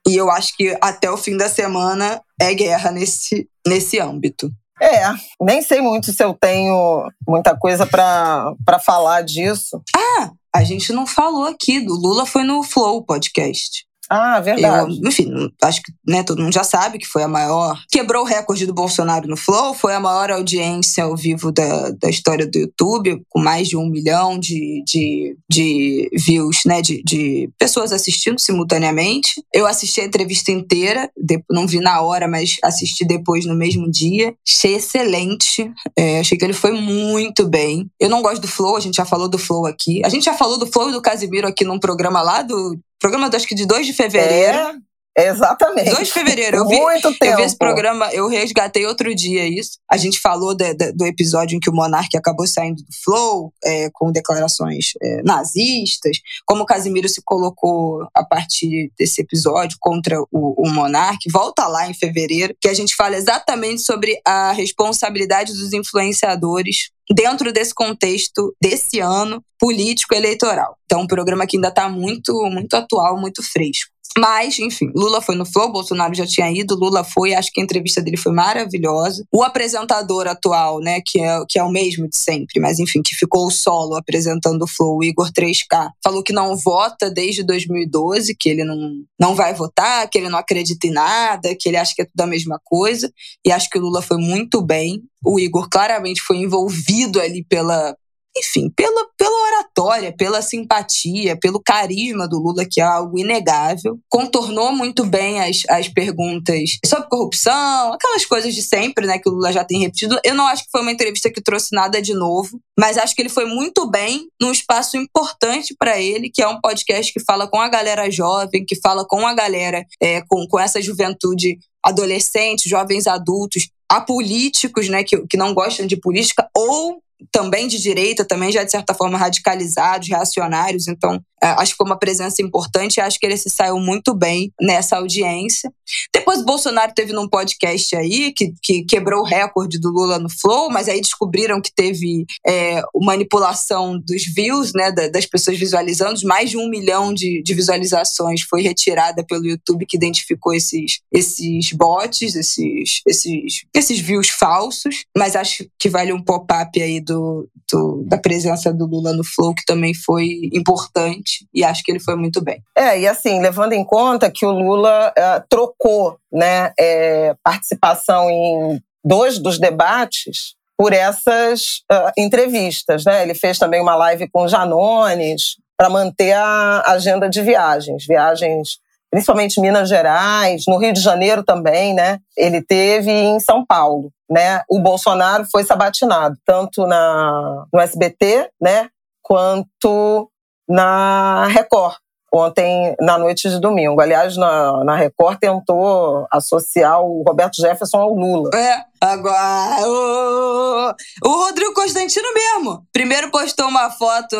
E 0.08 0.16
eu 0.16 0.30
acho 0.32 0.56
que 0.56 0.78
até 0.82 1.10
o 1.10 1.18
fim 1.18 1.38
da 1.38 1.50
semana 1.50 2.22
é 2.40 2.54
guerra 2.54 2.92
nesse, 2.92 3.48
nesse 3.66 4.00
âmbito. 4.00 4.52
É, 4.82 5.14
nem 5.40 5.62
sei 5.62 5.80
muito 5.80 6.12
se 6.12 6.24
eu 6.24 6.34
tenho 6.34 7.08
muita 7.28 7.56
coisa 7.56 7.86
para 7.86 8.80
falar 8.84 9.22
disso. 9.22 9.80
Ah, 9.96 10.32
a 10.54 10.64
gente 10.64 10.92
não 10.92 11.06
falou 11.06 11.46
aqui 11.46 11.80
do 11.80 11.94
Lula 11.94 12.26
foi 12.26 12.44
no 12.44 12.64
Flow 12.64 13.04
podcast. 13.06 13.86
Ah, 14.14 14.42
verdade. 14.42 15.00
Eu, 15.02 15.08
enfim, 15.08 15.32
acho 15.64 15.82
que 15.82 15.94
né, 16.06 16.22
todo 16.22 16.42
mundo 16.42 16.54
já 16.54 16.66
sabe 16.66 17.00
que 17.00 17.08
foi 17.08 17.24
a 17.24 17.30
maior. 17.30 17.82
Quebrou 17.90 18.24
o 18.24 18.28
recorde 18.28 18.66
do 18.66 18.74
Bolsonaro 18.74 19.26
no 19.26 19.38
Flow, 19.38 19.74
foi 19.74 19.94
a 19.94 20.02
maior 20.02 20.32
audiência 20.32 21.06
ao 21.06 21.16
vivo 21.16 21.50
da, 21.50 21.92
da 21.92 22.10
história 22.10 22.46
do 22.46 22.58
YouTube, 22.58 23.22
com 23.30 23.40
mais 23.40 23.70
de 23.70 23.78
um 23.78 23.90
milhão 23.90 24.38
de, 24.38 24.84
de, 24.86 25.38
de 25.50 26.10
views, 26.14 26.64
né? 26.66 26.82
De, 26.82 27.02
de 27.06 27.50
pessoas 27.58 27.94
assistindo 27.94 28.38
simultaneamente. 28.38 29.42
Eu 29.54 29.66
assisti 29.66 30.02
a 30.02 30.06
entrevista 30.06 30.52
inteira, 30.52 31.10
não 31.50 31.66
vi 31.66 31.80
na 31.80 32.02
hora, 32.02 32.28
mas 32.28 32.58
assisti 32.62 33.06
depois 33.06 33.46
no 33.46 33.56
mesmo 33.56 33.90
dia. 33.90 34.36
Achei 34.46 34.76
excelente. 34.76 35.72
É, 35.98 36.20
achei 36.20 36.38
que 36.38 36.44
ele 36.44 36.52
foi 36.52 36.74
muito 36.74 37.48
bem. 37.48 37.90
Eu 37.98 38.10
não 38.10 38.22
gosto 38.22 38.42
do 38.42 38.48
Flow, 38.50 38.76
a 38.76 38.82
gente 38.82 38.98
já 38.98 39.06
falou 39.06 39.30
do 39.30 39.38
Flow 39.38 39.66
aqui. 39.66 40.02
A 40.04 40.10
gente 40.10 40.26
já 40.26 40.34
falou 40.34 40.58
do 40.58 40.68
Flow 40.68 40.90
e 40.90 40.92
do 40.92 41.02
Casimiro 41.02 41.48
aqui 41.48 41.64
num 41.64 41.80
programa 41.80 42.22
lá 42.22 42.42
do 42.42 42.78
Programa, 43.02 43.30
acho 43.34 43.48
que 43.48 43.56
de 43.56 43.66
2 43.66 43.88
de 43.88 43.94
fevereiro. 43.94 44.58
É, 44.58 44.76
exatamente. 45.18 45.90
2 45.90 46.08
de 46.08 46.14
fevereiro. 46.14 46.58
Eu 46.58 46.68
vi, 46.68 46.80
Muito 46.80 47.12
tempo. 47.18 47.26
Eu 47.26 47.38
vi 47.38 47.44
esse 47.44 47.58
programa, 47.58 48.12
eu 48.14 48.28
resgatei 48.28 48.86
outro 48.86 49.14
dia 49.14 49.48
isso. 49.48 49.72
A 49.90 49.98
gente 49.98 50.20
falou 50.20 50.56
de, 50.56 50.74
de, 50.74 50.92
do 50.94 51.06
episódio 51.06 51.56
em 51.56 51.60
que 51.60 51.70
o 51.70 51.74
Monark 51.74 52.16
acabou 52.16 52.48
saindo 52.48 52.82
do 52.84 52.92
Flow, 53.04 53.54
é, 53.64 53.90
com 53.92 54.12
declarações 54.12 54.92
é, 55.02 55.22
nazistas, 55.24 56.18
como 56.46 56.64
o 56.64 56.66
Casimiro 56.66 57.10
se 57.10 57.22
colocou 57.24 58.08
a 58.16 58.24
partir 58.24 58.92
desse 58.98 59.22
episódio 59.22 59.78
contra 59.80 60.20
o, 60.32 60.56
o 60.58 60.70
Monark. 60.70 61.20
Volta 61.32 61.68
lá 61.68 61.90
em 61.90 61.94
fevereiro, 61.94 62.56
que 62.60 62.70
a 62.70 62.74
gente 62.74 62.96
fala 62.96 63.16
exatamente 63.16 63.82
sobre 63.82 64.20
a 64.26 64.52
responsabilidade 64.52 65.54
dos 65.54 65.74
influenciadores 65.74 66.90
dentro 67.14 67.52
desse 67.52 67.74
contexto 67.74 68.56
desse 68.62 69.00
ano 69.00 69.44
político 69.60 70.16
eleitoral. 70.16 70.78
Então, 70.86 71.02
um 71.02 71.08
programa 71.08 71.46
que 71.46 71.58
ainda 71.58 71.68
está 71.68 71.90
muito, 71.90 72.34
muito 72.50 72.74
atual, 72.74 73.20
muito 73.20 73.44
fresco. 73.44 73.91
Mas, 74.18 74.60
enfim, 74.60 74.92
Lula 74.96 75.22
foi 75.22 75.36
no 75.36 75.46
Flow, 75.46 75.72
Bolsonaro 75.72 76.14
já 76.14 76.26
tinha 76.26 76.52
ido, 76.52 76.76
Lula 76.76 77.04
foi, 77.04 77.34
acho 77.34 77.52
que 77.52 77.62
a 77.62 77.64
entrevista 77.64 78.02
dele 78.02 78.18
foi 78.18 78.32
maravilhosa. 78.32 79.26
O 79.32 79.44
apresentador 79.44 80.28
atual, 80.28 80.80
né, 80.80 81.02
que 81.06 81.22
é, 81.22 81.40
que 81.48 81.58
é 81.58 81.64
o 81.64 81.72
mesmo 81.72 82.10
de 82.10 82.18
sempre, 82.18 82.60
mas 82.60 82.80
enfim, 82.80 83.02
que 83.02 83.16
ficou 83.16 83.50
solo 83.50 83.96
apresentando 83.96 84.64
o 84.64 84.68
Flow, 84.68 84.98
o 84.98 85.04
Igor 85.04 85.32
3K, 85.32 85.92
falou 86.04 86.24
que 86.24 86.34
não 86.34 86.56
vota 86.58 87.10
desde 87.10 87.44
2012, 87.44 88.36
que 88.38 88.50
ele 88.50 88.64
não, 88.64 88.78
não 89.20 89.36
vai 89.36 89.54
votar, 89.54 90.10
que 90.10 90.18
ele 90.18 90.30
não 90.30 90.40
acredita 90.40 90.88
em 90.88 90.92
nada, 90.92 91.56
que 91.58 91.70
ele 91.70 91.78
acha 91.78 91.94
que 91.96 92.02
é 92.02 92.06
tudo 92.06 92.22
a 92.22 92.28
mesma 92.28 92.60
coisa. 92.64 93.12
E 93.46 93.52
acho 93.52 93.70
que 93.70 93.78
o 93.78 93.82
Lula 93.82 94.02
foi 94.02 94.18
muito 94.18 94.62
bem. 94.62 95.02
O 95.24 95.40
Igor 95.40 95.70
claramente 95.70 96.22
foi 96.22 96.38
envolvido 96.38 97.20
ali 97.20 97.44
pela, 97.44 97.96
enfim, 98.38 98.70
pela, 98.70 99.08
pela 99.18 99.48
oratória, 99.48 100.16
pela 100.16 100.42
simpatia, 100.42 101.38
pelo 101.38 101.62
carisma 101.62 102.28
do 102.28 102.40
Lula, 102.40 102.66
que 102.70 102.80
é 102.80 102.84
algo 102.84 103.20
inegável. 103.20 104.00
Contornou 104.10 104.72
muito 104.72 105.06
bem 105.06 105.42
as, 105.42 105.64
as 105.70 105.90
perguntas 105.90 106.80
sobre 106.86 107.10
corrupção, 107.10 107.94
aquelas 107.94 108.26
coisas 108.26 108.56
de 108.56 108.64
sempre, 108.64 109.06
né, 109.06 109.20
que 109.20 109.30
o 109.30 109.34
Lula 109.34 109.52
já 109.52 109.64
tem 109.64 109.80
repetido. 109.80 110.18
Eu 110.24 110.34
não 110.34 110.48
acho 110.48 110.64
que 110.64 110.72
foi 110.72 110.82
uma 110.82 110.92
entrevista 110.92 111.30
que 111.30 111.42
trouxe 111.42 111.76
nada 111.76 112.02
de 112.02 112.14
novo, 112.14 112.60
mas 112.80 112.98
acho 112.98 113.14
que 113.14 113.22
ele 113.22 113.30
foi 113.30 113.46
muito 113.46 113.90
bem 113.90 114.28
num 114.40 114.52
espaço 114.52 114.98
importante 114.98 115.76
para 115.78 116.00
ele, 116.00 116.30
que 116.30 116.42
é 116.42 116.48
um 116.48 116.62
podcast 116.62 117.12
que 117.12 117.20
fala 117.20 117.48
com 117.48 117.60
a 117.60 117.68
galera 117.68 118.10
jovem, 118.10 118.66
que 118.66 118.76
fala 118.76 119.06
com 119.06 119.28
a 119.28 119.34
galera, 119.34 119.86
é, 120.02 120.22
com, 120.22 120.48
com 120.48 120.60
essa 120.60 120.82
juventude 120.82 121.60
adolescentes, 121.84 122.70
jovens 122.70 123.08
adultos, 123.08 123.70
a 123.90 124.00
políticos 124.00 124.88
né, 124.88 125.04
que, 125.04 125.18
que 125.28 125.36
não 125.36 125.54
gostam 125.54 125.86
de 125.86 125.98
política 125.98 126.48
ou 126.56 127.02
também 127.32 127.68
de 127.68 127.80
direita, 127.80 128.26
também 128.26 128.52
já 128.52 128.64
de 128.64 128.72
certa 128.72 128.94
forma 128.94 129.18
radicalizados, 129.18 130.08
reacionários. 130.08 130.88
Então, 130.88 131.22
é, 131.44 131.48
acho 131.48 131.72
que 131.72 131.78
foi 131.78 131.88
uma 131.88 131.98
presença 131.98 132.42
importante 132.42 132.98
e 132.98 133.02
acho 133.02 133.20
que 133.20 133.26
ele 133.26 133.36
se 133.36 133.50
saiu 133.50 133.80
muito 133.80 134.14
bem 134.14 134.54
nessa 134.62 134.98
audiência. 134.98 135.72
Depois, 136.14 136.46
Bolsonaro 136.46 136.94
teve 136.94 137.14
num 137.14 137.28
podcast 137.28 137.96
aí 137.96 138.32
que, 138.32 138.54
que 138.62 138.84
quebrou 138.86 139.22
o 139.22 139.26
recorde 139.26 139.80
do 139.80 139.90
Lula 139.90 140.20
no 140.20 140.30
Flow, 140.30 140.70
mas 140.70 140.88
aí 140.88 141.02
descobriram 141.02 141.60
que 141.60 141.74
teve 141.74 142.26
é, 142.48 142.82
manipulação 143.02 144.00
dos 144.00 144.24
views, 144.24 144.72
né, 144.74 144.92
das 144.92 145.26
pessoas 145.26 145.58
visualizando. 145.58 146.20
Mais 146.26 146.52
de 146.52 146.58
um 146.58 146.70
milhão 146.70 147.12
de, 147.12 147.42
de 147.42 147.54
visualizações 147.56 148.42
foi 148.44 148.62
retirada 148.62 149.26
pelo 149.26 149.46
YouTube 149.46 149.88
que 149.88 149.98
identificou 149.98 150.54
esses, 150.54 151.00
esses 151.12 151.72
bots, 151.74 152.36
esses, 152.36 153.02
esses, 153.08 153.64
esses 153.74 154.00
views 154.00 154.30
falsos. 154.30 155.06
Mas 155.18 155.36
acho 155.36 155.66
que 155.80 155.90
vale 155.90 156.14
um 156.14 156.24
pop-up 156.24 156.80
aí 156.80 157.00
do 157.00 157.11
do, 157.12 157.50
do, 157.72 158.04
da 158.08 158.18
presença 158.18 158.74
do 158.74 158.86
Lula 158.86 159.14
no 159.14 159.24
Flow, 159.24 159.54
que 159.54 159.66
também 159.66 159.94
foi 159.94 160.50
importante, 160.54 161.46
e 161.54 161.64
acho 161.64 161.84
que 161.84 161.92
ele 161.92 162.00
foi 162.00 162.16
muito 162.16 162.42
bem. 162.42 162.64
É, 162.76 163.00
e 163.00 163.08
assim, 163.08 163.42
levando 163.42 163.74
em 163.74 163.84
conta 163.84 164.32
que 164.32 164.46
o 164.46 164.52
Lula 164.52 165.10
uh, 165.18 165.44
trocou 165.50 166.18
né, 166.32 166.72
é, 166.80 167.36
participação 167.44 168.30
em 168.30 168.82
dois 169.04 169.38
dos 169.38 169.60
debates 169.60 170.56
por 170.78 170.94
essas 170.94 171.84
uh, 171.92 172.12
entrevistas. 172.18 173.04
Né? 173.06 173.24
Ele 173.24 173.36
fez 173.36 173.60
também 173.60 173.82
uma 173.82 173.96
live 173.96 174.30
com 174.30 174.48
Janones 174.48 175.58
para 175.78 175.90
manter 175.90 176.34
a 176.34 176.84
agenda 176.88 177.30
de 177.30 177.42
viagens, 177.42 178.06
viagens 178.08 178.80
principalmente 179.12 179.60
Minas 179.60 179.90
Gerais, 179.90 180.64
no 180.68 180.78
Rio 180.78 180.94
de 180.94 181.02
Janeiro 181.02 181.44
também, 181.44 181.94
né? 181.94 182.20
Ele 182.36 182.62
teve 182.62 183.12
em 183.12 183.40
São 183.42 183.66
Paulo, 183.66 184.10
né? 184.30 184.62
O 184.70 184.80
Bolsonaro 184.80 185.46
foi 185.52 185.66
sabatinado 185.66 186.38
tanto 186.46 186.88
na 186.88 187.66
no 187.72 187.80
SBT, 187.82 188.50
né, 188.60 188.88
quanto 189.22 190.30
na 190.68 191.46
Record. 191.48 191.98
Ontem, 192.34 192.96
na 193.02 193.18
noite 193.18 193.50
de 193.50 193.60
domingo. 193.60 194.00
Aliás, 194.00 194.38
na, 194.38 194.86
na 194.86 194.96
Record 194.96 195.38
tentou 195.38 196.26
associar 196.32 197.02
o 197.02 197.24
Roberto 197.28 197.58
Jefferson 197.58 197.98
ao 197.98 198.14
Lula. 198.14 198.50
É, 198.56 198.86
agora. 199.02 199.86
O, 199.86 200.94
o 201.26 201.44
Rodrigo 201.44 201.74
Constantino 201.74 202.30
mesmo. 202.34 202.88
Primeiro 202.94 203.30
postou 203.30 203.68
uma 203.68 203.92
foto, 203.92 204.38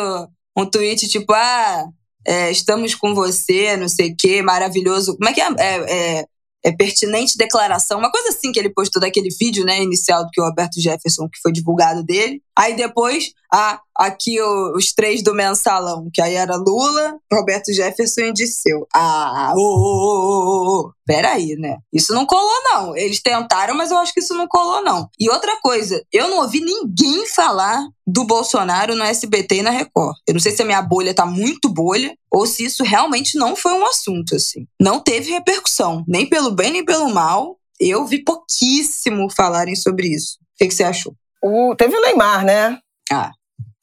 um 0.56 0.64
tweet 0.64 1.06
tipo, 1.06 1.34
ah, 1.34 1.84
é, 2.26 2.50
estamos 2.50 2.94
com 2.94 3.14
você, 3.14 3.76
não 3.76 3.88
sei 3.88 4.10
o 4.12 4.16
quê, 4.16 4.42
maravilhoso. 4.42 5.16
Como 5.16 5.28
é 5.28 5.32
que 5.32 5.40
é? 5.40 5.48
é, 5.58 6.18
é 6.20 6.24
é, 6.64 6.70
pertinente 6.70 7.36
declaração, 7.36 7.98
uma 7.98 8.10
coisa 8.10 8.28
assim 8.28 8.52
que 8.52 8.58
ele 8.58 8.70
postou 8.70 9.00
daquele 9.00 9.28
vídeo, 9.38 9.64
né, 9.64 9.82
inicial 9.82 10.24
do 10.24 10.30
que 10.30 10.40
o 10.40 10.44
Roberto 10.44 10.80
Jefferson, 10.80 11.28
que 11.28 11.40
foi 11.40 11.50
divulgado 11.50 12.04
dele. 12.04 12.40
Aí 12.56 12.76
depois, 12.76 13.32
ah, 13.54 13.78
aqui 13.94 14.40
o, 14.40 14.74
os 14.74 14.94
três 14.94 15.22
do 15.22 15.34
mensalão, 15.34 16.08
que 16.10 16.22
aí 16.22 16.34
era 16.34 16.56
Lula, 16.56 17.18
Roberto 17.30 17.70
Jefferson 17.70 18.22
e 18.22 18.32
Disseu. 18.32 18.86
Ah, 18.94 19.52
ô, 19.54 19.60
ô, 19.60 19.66
ô, 19.66 20.80
ô, 20.80 20.92
peraí, 21.04 21.54
né? 21.56 21.76
Isso 21.92 22.14
não 22.14 22.24
colou, 22.24 22.62
não. 22.64 22.96
Eles 22.96 23.20
tentaram, 23.20 23.74
mas 23.74 23.90
eu 23.90 23.98
acho 23.98 24.14
que 24.14 24.20
isso 24.20 24.34
não 24.34 24.48
colou, 24.48 24.82
não. 24.82 25.06
E 25.20 25.28
outra 25.28 25.60
coisa, 25.60 26.02
eu 26.10 26.28
não 26.28 26.38
ouvi 26.38 26.60
ninguém 26.60 27.26
falar 27.26 27.86
do 28.06 28.24
Bolsonaro 28.24 28.94
no 28.94 29.04
SBT 29.04 29.56
e 29.56 29.62
na 29.62 29.70
Record. 29.70 30.16
Eu 30.26 30.32
não 30.32 30.40
sei 30.40 30.52
se 30.52 30.62
a 30.62 30.64
minha 30.64 30.80
bolha 30.80 31.12
tá 31.12 31.26
muito 31.26 31.68
bolha 31.68 32.16
ou 32.30 32.46
se 32.46 32.64
isso 32.64 32.82
realmente 32.82 33.36
não 33.36 33.54
foi 33.54 33.74
um 33.74 33.84
assunto, 33.84 34.34
assim. 34.34 34.66
Não 34.80 34.98
teve 34.98 35.30
repercussão, 35.30 36.04
nem 36.08 36.26
pelo 36.26 36.52
bem 36.52 36.72
nem 36.72 36.84
pelo 36.84 37.10
mal. 37.10 37.58
Eu 37.78 38.06
vi 38.06 38.24
pouquíssimo 38.24 39.28
falarem 39.30 39.76
sobre 39.76 40.08
isso. 40.08 40.38
O 40.40 40.58
que, 40.58 40.68
que 40.68 40.74
você 40.74 40.84
achou? 40.84 41.14
O, 41.44 41.74
teve 41.76 41.94
o 41.94 42.00
Neymar, 42.00 42.44
né? 42.44 42.78
Ah, 43.10 43.32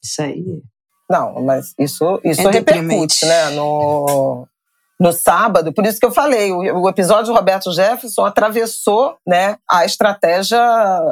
isso 0.02 0.22
aí. 0.22 0.62
Não, 1.08 1.42
mas 1.42 1.74
isso, 1.78 2.20
isso 2.24 2.48
é 2.48 2.52
repercute, 2.52 3.26
né? 3.26 3.50
No, 3.50 4.46
no 5.00 5.12
sábado, 5.12 5.72
por 5.72 5.86
isso 5.86 5.98
que 5.98 6.04
eu 6.04 6.12
falei, 6.12 6.52
o, 6.52 6.82
o 6.82 6.88
episódio 6.88 7.32
do 7.32 7.34
Roberto 7.34 7.72
Jefferson 7.72 8.26
atravessou 8.26 9.16
né, 9.26 9.56
a 9.68 9.84
estratégia 9.86 10.60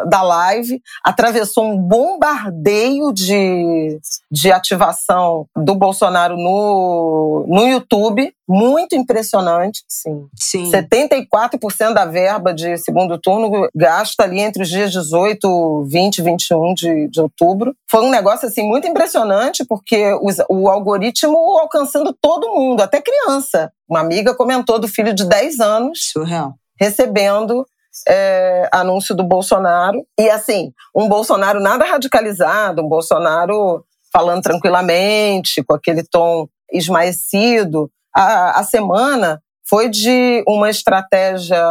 da 0.07 0.21
live, 0.21 0.83
atravessou 1.03 1.65
um 1.65 1.79
bombardeio 1.79 3.11
de, 3.15 3.99
de 4.31 4.53
ativação 4.53 5.47
do 5.57 5.75
Bolsonaro 5.75 6.37
no, 6.37 7.47
no 7.49 7.67
YouTube, 7.67 8.31
muito 8.47 8.95
impressionante, 8.95 9.83
sim. 9.89 10.27
Sim. 10.35 10.71
74% 10.71 11.93
da 11.93 12.07
verba 12.07 12.55
de 12.55 12.79
segundo 12.79 13.19
turno 13.19 13.69
gasta 13.75 14.25
ali 14.25 14.41
entre 14.41 14.63
os 14.63 14.69
dias 14.69 14.91
18, 14.91 15.85
20, 15.85 16.23
21 16.23 16.75
de, 16.75 17.09
de 17.09 17.21
outubro. 17.21 17.75
Foi 17.91 18.03
um 18.03 18.11
negócio 18.11 18.49
assim 18.49 18.67
muito 18.67 18.89
impressionante, 18.89 19.65
porque 19.67 20.15
os, 20.23 20.37
o 20.49 20.69
algoritmo 20.69 21.37
alcançando 21.59 22.17
todo 22.21 22.55
mundo, 22.55 22.81
até 22.81 23.03
criança. 23.03 23.71
Uma 23.89 24.01
amiga 24.01 24.35
comentou 24.35 24.79
do 24.79 24.87
filho 24.87 25.15
de 25.15 25.25
10 25.25 25.61
anos 25.61 26.11
Surreal. 26.13 26.55
recebendo 26.79 27.67
é, 28.07 28.69
anúncio 28.71 29.15
do 29.15 29.25
Bolsonaro. 29.25 30.05
E 30.19 30.29
assim, 30.29 30.73
um 30.95 31.09
Bolsonaro 31.09 31.59
nada 31.59 31.85
radicalizado, 31.85 32.83
um 32.83 32.89
Bolsonaro 32.89 33.85
falando 34.13 34.43
tranquilamente, 34.43 35.65
com 35.65 35.75
aquele 35.75 36.03
tom 36.03 36.47
esmaecido. 36.71 37.91
A, 38.15 38.61
a 38.61 38.63
semana 38.63 39.41
foi 39.69 39.89
de 39.89 40.45
uma 40.47 40.69
estratégia 40.69 41.63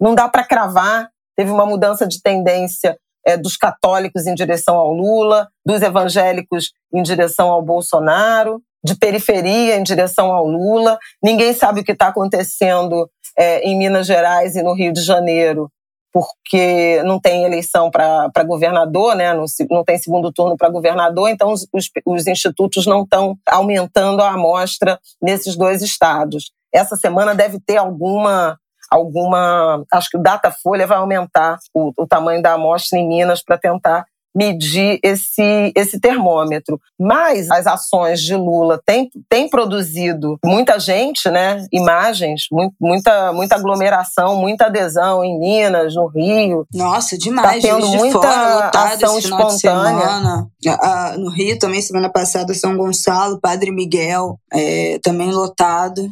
não 0.00 0.14
dá 0.14 0.28
para 0.28 0.44
cravar, 0.44 1.08
teve 1.36 1.50
uma 1.50 1.66
mudança 1.66 2.06
de 2.06 2.20
tendência 2.22 2.98
é, 3.26 3.36
dos 3.36 3.56
católicos 3.56 4.26
em 4.26 4.34
direção 4.34 4.76
ao 4.76 4.92
Lula, 4.92 5.48
dos 5.64 5.82
evangélicos 5.82 6.72
em 6.92 7.02
direção 7.02 7.50
ao 7.50 7.62
Bolsonaro, 7.62 8.62
de 8.84 8.96
periferia 8.96 9.76
em 9.76 9.82
direção 9.82 10.32
ao 10.32 10.46
Lula. 10.46 10.98
Ninguém 11.22 11.52
sabe 11.52 11.80
o 11.80 11.84
que 11.84 11.92
está 11.92 12.08
acontecendo 12.08 13.08
é, 13.36 13.60
em 13.60 13.76
Minas 13.76 14.06
Gerais 14.06 14.56
e 14.56 14.62
no 14.62 14.74
Rio 14.74 14.92
de 14.92 15.02
Janeiro, 15.02 15.70
porque 16.12 17.02
não 17.04 17.20
tem 17.20 17.44
eleição 17.44 17.90
para 17.90 18.44
governador, 18.44 19.14
né? 19.14 19.32
não, 19.34 19.44
não, 19.70 19.84
tem 19.84 19.98
segundo 19.98 20.32
turno 20.32 20.56
para 20.56 20.70
governador, 20.70 21.28
então 21.28 21.52
os, 21.52 21.66
os, 21.72 21.90
os 22.04 22.26
institutos 22.26 22.86
não 22.86 23.02
estão 23.02 23.36
aumentando 23.46 24.22
a 24.22 24.32
amostra 24.32 24.98
nesses 25.20 25.56
dois 25.56 25.82
estados. 25.82 26.52
Essa 26.72 26.96
semana 26.96 27.34
deve 27.34 27.58
ter 27.60 27.76
alguma 27.76 28.58
alguma. 28.90 29.84
Acho 29.92 30.10
que 30.10 30.16
o 30.16 30.22
Datafolha 30.22 30.86
vai 30.86 30.98
aumentar 30.98 31.58
o, 31.74 31.92
o 31.96 32.06
tamanho 32.06 32.42
da 32.42 32.54
amostra 32.54 32.98
em 32.98 33.06
Minas 33.06 33.42
para 33.42 33.58
tentar 33.58 34.06
medir 34.38 35.00
esse, 35.02 35.72
esse 35.74 35.98
termômetro. 35.98 36.80
Mas 36.98 37.50
as 37.50 37.66
ações 37.66 38.20
de 38.20 38.36
Lula 38.36 38.80
têm, 38.86 39.10
têm 39.28 39.48
produzido 39.48 40.38
muita 40.44 40.78
gente, 40.78 41.28
né? 41.28 41.66
imagens, 41.72 42.46
muita, 42.80 43.32
muita 43.32 43.56
aglomeração, 43.56 44.36
muita 44.36 44.66
adesão 44.66 45.24
em 45.24 45.38
Minas, 45.38 45.94
no 45.94 46.06
Rio. 46.06 46.66
Nossa, 46.72 47.18
demais. 47.18 47.62
Tá 47.62 47.68
tendo 47.68 47.88
muita 47.88 48.20
fora, 48.20 48.70
ação 48.74 49.18
espontânea. 49.18 50.46
Ah, 50.80 51.14
no 51.18 51.30
Rio 51.30 51.58
também, 51.58 51.82
semana 51.82 52.10
passada, 52.10 52.54
São 52.54 52.76
Gonçalo, 52.76 53.40
Padre 53.40 53.72
Miguel, 53.72 54.38
é, 54.52 55.00
também 55.02 55.32
lotado. 55.32 56.10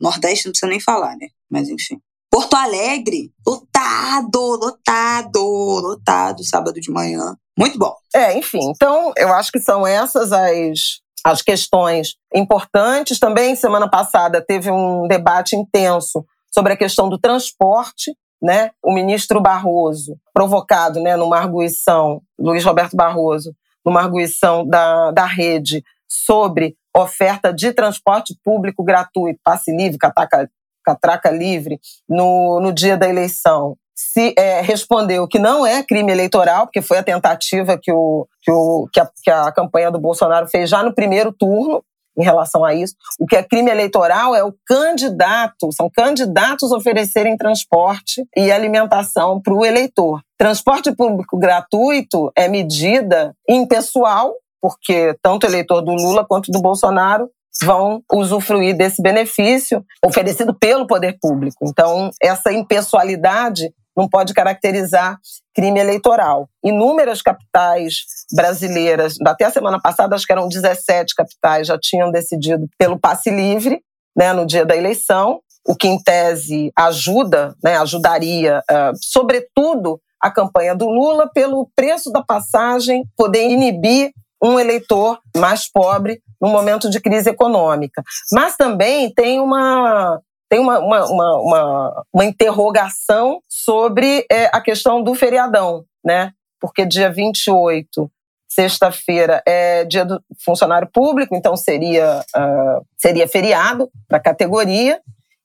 Nordeste 0.00 0.46
não 0.46 0.52
precisa 0.52 0.70
nem 0.70 0.80
falar, 0.80 1.16
né? 1.16 1.28
Mas 1.50 1.68
enfim. 1.68 1.98
Porto 2.30 2.54
Alegre, 2.54 3.30
lotado, 3.46 4.40
lotado, 4.40 5.40
lotado, 5.40 6.44
sábado 6.44 6.80
de 6.80 6.90
manhã. 6.90 7.36
Muito 7.56 7.78
bom. 7.78 7.94
É, 8.14 8.36
enfim, 8.36 8.60
então 8.70 9.12
eu 9.16 9.32
acho 9.32 9.52
que 9.52 9.60
são 9.60 9.86
essas 9.86 10.32
as, 10.32 11.00
as 11.24 11.42
questões 11.42 12.16
importantes. 12.34 13.18
Também, 13.18 13.54
semana 13.54 13.88
passada, 13.88 14.44
teve 14.44 14.70
um 14.70 15.06
debate 15.06 15.56
intenso 15.56 16.24
sobre 16.52 16.72
a 16.72 16.76
questão 16.76 17.08
do 17.08 17.18
transporte. 17.18 18.14
Né? 18.42 18.72
O 18.82 18.92
ministro 18.92 19.40
Barroso, 19.40 20.18
provocado 20.34 21.00
né, 21.00 21.16
numa 21.16 21.38
arguição, 21.38 22.20
Luiz 22.38 22.62
Roberto 22.62 22.94
Barroso, 22.94 23.54
numa 23.82 24.00
arguição 24.00 24.66
da, 24.66 25.10
da 25.12 25.24
rede 25.24 25.82
sobre 26.06 26.76
oferta 26.94 27.52
de 27.52 27.72
transporte 27.72 28.38
público 28.44 28.84
gratuito, 28.84 29.40
passe 29.42 29.74
livre, 29.74 29.98
cataca, 29.98 30.48
catraca 30.84 31.30
livre 31.30 31.80
no, 32.08 32.60
no 32.60 32.72
dia 32.72 32.96
da 32.96 33.08
eleição, 33.08 33.76
se 33.94 34.34
é, 34.36 34.60
respondeu 34.60 35.28
que 35.28 35.38
não 35.38 35.64
é 35.64 35.82
crime 35.82 36.10
eleitoral, 36.10 36.66
porque 36.66 36.82
foi 36.82 36.98
a 36.98 37.02
tentativa 37.02 37.78
que, 37.80 37.92
o, 37.92 38.26
que, 38.42 38.50
o, 38.50 38.88
que, 38.92 39.00
a, 39.00 39.08
que 39.22 39.30
a 39.30 39.52
campanha 39.52 39.90
do 39.90 40.00
Bolsonaro 40.00 40.48
fez 40.48 40.68
já 40.68 40.82
no 40.82 40.94
primeiro 40.94 41.32
turno, 41.32 41.82
em 42.16 42.24
relação 42.24 42.64
a 42.64 42.74
isso. 42.74 42.94
O 43.18 43.26
que 43.26 43.36
é 43.36 43.42
crime 43.42 43.70
eleitoral 43.70 44.34
é 44.34 44.44
o 44.44 44.54
candidato, 44.66 45.72
são 45.72 45.90
candidatos 45.90 46.72
oferecerem 46.72 47.36
transporte 47.36 48.24
e 48.36 48.50
alimentação 48.52 49.40
para 49.40 49.54
o 49.54 49.64
eleitor. 49.64 50.20
Transporte 50.38 50.94
público 50.94 51.38
gratuito 51.38 52.30
é 52.36 52.48
medida 52.48 53.34
impessoal, 53.48 54.32
porque 54.60 55.14
tanto 55.22 55.44
o 55.44 55.50
eleitor 55.50 55.82
do 55.82 55.92
Lula 55.92 56.24
quanto 56.24 56.50
do 56.50 56.60
Bolsonaro 56.60 57.28
vão 57.62 58.02
usufruir 58.12 58.76
desse 58.76 59.00
benefício 59.00 59.84
oferecido 60.04 60.54
pelo 60.54 60.86
poder 60.86 61.18
público. 61.20 61.58
Então, 61.62 62.10
essa 62.20 62.52
impessoalidade 62.52 63.72
não 63.96 64.08
pode 64.08 64.34
caracterizar 64.34 65.18
crime 65.54 65.78
eleitoral. 65.78 66.48
Inúmeras 66.64 67.22
capitais 67.22 68.04
brasileiras, 68.32 69.16
até 69.24 69.44
a 69.44 69.50
semana 69.50 69.80
passada, 69.80 70.14
acho 70.14 70.26
que 70.26 70.32
eram 70.32 70.48
17 70.48 71.14
capitais, 71.14 71.66
já 71.66 71.78
tinham 71.78 72.10
decidido 72.10 72.66
pelo 72.78 72.98
passe 72.98 73.30
livre 73.30 73.80
né, 74.16 74.32
no 74.32 74.46
dia 74.46 74.64
da 74.64 74.76
eleição, 74.76 75.40
o 75.66 75.74
que 75.74 75.88
em 75.88 76.00
tese 76.02 76.70
ajuda, 76.76 77.54
né, 77.62 77.76
ajudaria, 77.78 78.62
uh, 78.70 78.92
sobretudo, 79.00 80.00
a 80.20 80.30
campanha 80.30 80.74
do 80.74 80.88
Lula 80.88 81.30
pelo 81.32 81.68
preço 81.76 82.10
da 82.10 82.22
passagem 82.22 83.04
poder 83.16 83.48
inibir 83.50 84.10
um 84.42 84.58
eleitor 84.58 85.18
mais 85.36 85.70
pobre 85.70 86.20
num 86.40 86.50
momento 86.50 86.90
de 86.90 87.00
crise 87.00 87.30
econômica. 87.30 88.02
Mas 88.32 88.56
também 88.56 89.12
tem 89.12 89.40
uma, 89.40 90.20
tem 90.54 90.60
uma, 90.60 90.78
uma, 90.78 91.04
uma, 91.40 92.04
uma 92.12 92.24
interrogação 92.24 93.40
sobre 93.48 94.24
é, 94.30 94.44
a 94.52 94.60
questão 94.60 95.02
do 95.02 95.12
feriadão, 95.12 95.84
né? 96.04 96.30
Porque 96.60 96.86
dia 96.86 97.10
28, 97.10 98.08
sexta-feira, 98.48 99.42
é 99.44 99.84
dia 99.84 100.04
do 100.04 100.22
funcionário 100.44 100.88
público, 100.92 101.34
então 101.34 101.56
seria, 101.56 102.24
uh, 102.36 102.86
seria 102.96 103.26
feriado 103.26 103.90
para 104.06 104.18
a 104.18 104.22
categoria. 104.22 105.00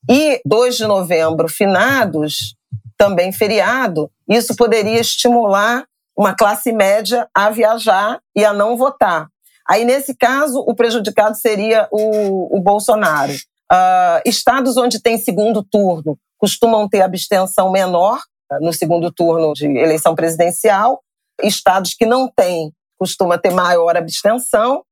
E 0.08 0.40
2 0.46 0.78
de 0.78 0.86
novembro, 0.86 1.50
finados, 1.50 2.56
também 2.96 3.32
feriado. 3.32 4.12
Isso 4.28 4.56
poderia 4.56 5.02
estimular 5.02 5.86
uma 6.16 6.36
classe 6.36 6.72
média 6.72 7.28
a 7.34 7.50
viajar 7.50 8.20
e 8.36 8.46
a 8.46 8.54
não 8.54 8.78
votar. 8.78 9.28
Aí, 9.68 9.84
nesse 9.86 10.16
caso, 10.16 10.60
o 10.60 10.76
prejudicado 10.76 11.36
seria 11.36 11.88
o, 11.92 12.58
o 12.58 12.62
Bolsonaro. 12.62 13.34
Uh, 13.72 14.22
estados 14.26 14.78
onde 14.78 15.02
tem 15.02 15.18
segundo 15.18 15.64
turno 15.64 16.18
costumam 16.38 16.88
ter 16.90 17.02
abstenção 17.02 17.72
menor 17.72 18.20
uh, 18.52 18.64
no 18.64 18.74
segundo 18.74 19.12
turno 19.12 19.54
de 19.54 19.66
eleição 19.66 20.16
presidencial. 20.16 21.02
Estados 21.44 21.94
que 21.94 22.06
não 22.06 22.28
têm 22.28 22.72
costuma 23.00 23.38
ter 23.38 23.52
maior 23.52 23.96
abstenção. 23.96 24.84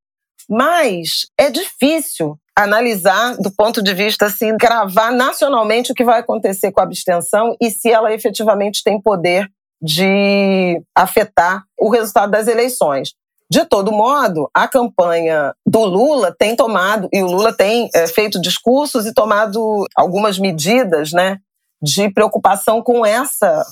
Mas 0.50 1.28
é 1.38 1.50
difícil 1.50 2.38
analisar 2.56 3.36
do 3.38 3.52
ponto 3.52 3.84
de 3.84 3.94
vista 3.94 4.28
assim, 4.28 4.56
gravar 4.58 5.12
nacionalmente 5.12 5.92
o 5.92 5.96
que 5.96 6.04
vai 6.04 6.20
acontecer 6.20 6.72
com 6.72 6.80
a 6.80 6.84
abstenção 6.84 7.56
e 7.62 7.70
se 7.70 7.92
ela 7.92 8.14
efetivamente 8.14 8.82
tem 8.84 9.00
poder 9.00 9.48
de 9.82 10.82
afetar 10.96 11.64
o 11.80 11.90
resultado 11.90 12.32
das 12.32 12.48
eleições. 12.48 13.14
De 13.50 13.66
todo 13.66 13.94
modo, 13.94 14.50
a 14.54 14.68
campanha 14.68 15.54
do 15.66 15.86
Lula 15.86 16.36
tem 16.38 16.56
tomado, 16.56 17.08
e 17.14 17.24
o 17.24 17.28
Lula 17.28 17.54
tem 17.54 17.90
é, 17.96 18.06
feito 18.06 18.42
discursos 18.42 19.06
e 19.06 19.14
tomado 19.14 19.86
algumas 19.96 20.38
medidas 20.38 21.14
né, 21.14 21.38
de 21.82 22.12
preocupação 22.12 22.84
com 22.84 23.06
essa, 23.06 23.64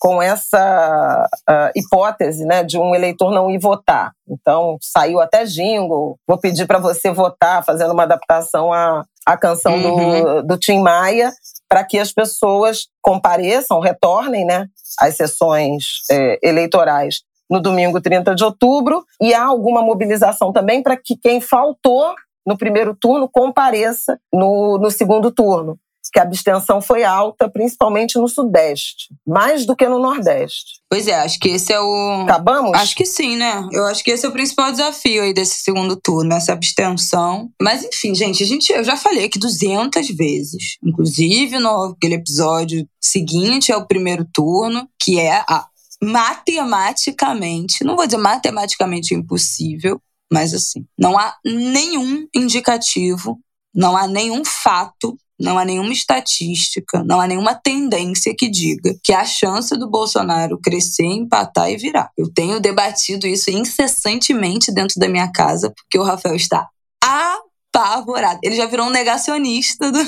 com 0.00 0.20
essa 0.20 1.28
uh, 1.48 1.70
hipótese 1.76 2.44
né, 2.44 2.64
de 2.64 2.76
um 2.76 2.92
eleitor 2.92 3.30
não 3.30 3.48
ir 3.48 3.58
votar. 3.58 4.12
Então, 4.28 4.76
saiu 4.80 5.20
até 5.20 5.44
jingle, 5.44 6.18
vou 6.26 6.38
pedir 6.38 6.66
para 6.66 6.80
você 6.80 7.12
votar, 7.12 7.64
fazendo 7.64 7.92
uma 7.92 8.02
adaptação 8.02 8.72
à, 8.72 9.04
à 9.24 9.36
canção 9.36 9.74
uhum. 9.74 10.24
do, 10.24 10.42
do 10.42 10.58
Tim 10.58 10.80
Maia, 10.80 11.32
para 11.68 11.84
que 11.84 12.00
as 12.00 12.12
pessoas 12.12 12.88
compareçam, 13.00 13.78
retornem 13.78 14.44
né, 14.44 14.66
às 14.98 15.16
sessões 15.16 15.84
é, 16.10 16.38
eleitorais 16.42 17.22
no 17.52 17.60
domingo 17.60 18.00
30 18.00 18.34
de 18.34 18.42
outubro, 18.42 19.04
e 19.20 19.34
há 19.34 19.44
alguma 19.44 19.82
mobilização 19.82 20.52
também 20.52 20.82
para 20.82 20.96
que 20.96 21.16
quem 21.16 21.38
faltou 21.38 22.14
no 22.46 22.56
primeiro 22.56 22.96
turno 22.98 23.28
compareça 23.30 24.18
no, 24.32 24.78
no 24.78 24.90
segundo 24.90 25.30
turno 25.30 25.78
que 26.12 26.18
a 26.18 26.22
abstenção 26.22 26.80
foi 26.82 27.02
alta, 27.02 27.48
principalmente 27.48 28.18
no 28.18 28.28
Sudeste, 28.28 29.08
mais 29.26 29.64
do 29.64 29.74
que 29.74 29.88
no 29.88 29.98
Nordeste. 29.98 30.82
Pois 30.90 31.08
é, 31.08 31.14
acho 31.14 31.38
que 31.38 31.48
esse 31.48 31.72
é 31.72 31.80
o. 31.80 32.22
Acabamos? 32.24 32.74
Acho 32.74 32.94
que 32.94 33.06
sim, 33.06 33.36
né? 33.36 33.66
Eu 33.72 33.86
acho 33.86 34.04
que 34.04 34.10
esse 34.10 34.26
é 34.26 34.28
o 34.28 34.32
principal 34.32 34.70
desafio 34.70 35.22
aí 35.22 35.32
desse 35.32 35.56
segundo 35.56 35.96
turno, 35.96 36.34
essa 36.34 36.52
abstenção. 36.52 37.48
Mas 37.60 37.82
enfim, 37.82 38.14
gente, 38.14 38.44
a 38.44 38.46
gente, 38.46 38.70
eu 38.70 38.84
já 38.84 38.96
falei 38.96 39.24
aqui 39.24 39.38
200 39.38 40.06
vezes, 40.08 40.76
inclusive 40.84 41.58
no 41.58 41.94
aquele 41.96 42.16
episódio 42.16 42.86
seguinte 43.00 43.72
ao 43.72 43.86
primeiro 43.86 44.26
turno, 44.30 44.86
que 45.00 45.18
é 45.18 45.42
a 45.48 45.66
matematicamente, 46.02 47.84
não 47.84 47.96
vou 47.96 48.06
dizer 48.06 48.18
matematicamente 48.18 49.14
impossível, 49.14 50.00
mas 50.32 50.52
assim, 50.52 50.84
não 50.98 51.18
há 51.18 51.36
nenhum 51.44 52.26
indicativo, 52.34 53.38
não 53.74 53.96
há 53.96 54.08
nenhum 54.08 54.44
fato 54.44 55.16
não 55.42 55.58
há 55.58 55.64
nenhuma 55.64 55.92
estatística, 55.92 57.02
não 57.02 57.20
há 57.20 57.26
nenhuma 57.26 57.54
tendência 57.54 58.32
que 58.38 58.48
diga 58.48 58.94
que 59.02 59.12
a 59.12 59.24
chance 59.24 59.76
do 59.76 59.90
Bolsonaro 59.90 60.58
crescer, 60.62 61.04
empatar 61.04 61.68
e 61.68 61.76
virar. 61.76 62.10
Eu 62.16 62.32
tenho 62.32 62.60
debatido 62.60 63.26
isso 63.26 63.50
incessantemente 63.50 64.72
dentro 64.72 65.00
da 65.00 65.08
minha 65.08 65.30
casa, 65.32 65.72
porque 65.74 65.98
o 65.98 66.04
Rafael 66.04 66.36
está 66.36 66.68
apavorado. 67.02 68.38
Ele 68.42 68.54
já 68.54 68.66
virou 68.66 68.86
um 68.86 68.90
negacionista 68.90 69.90
do, 69.90 69.98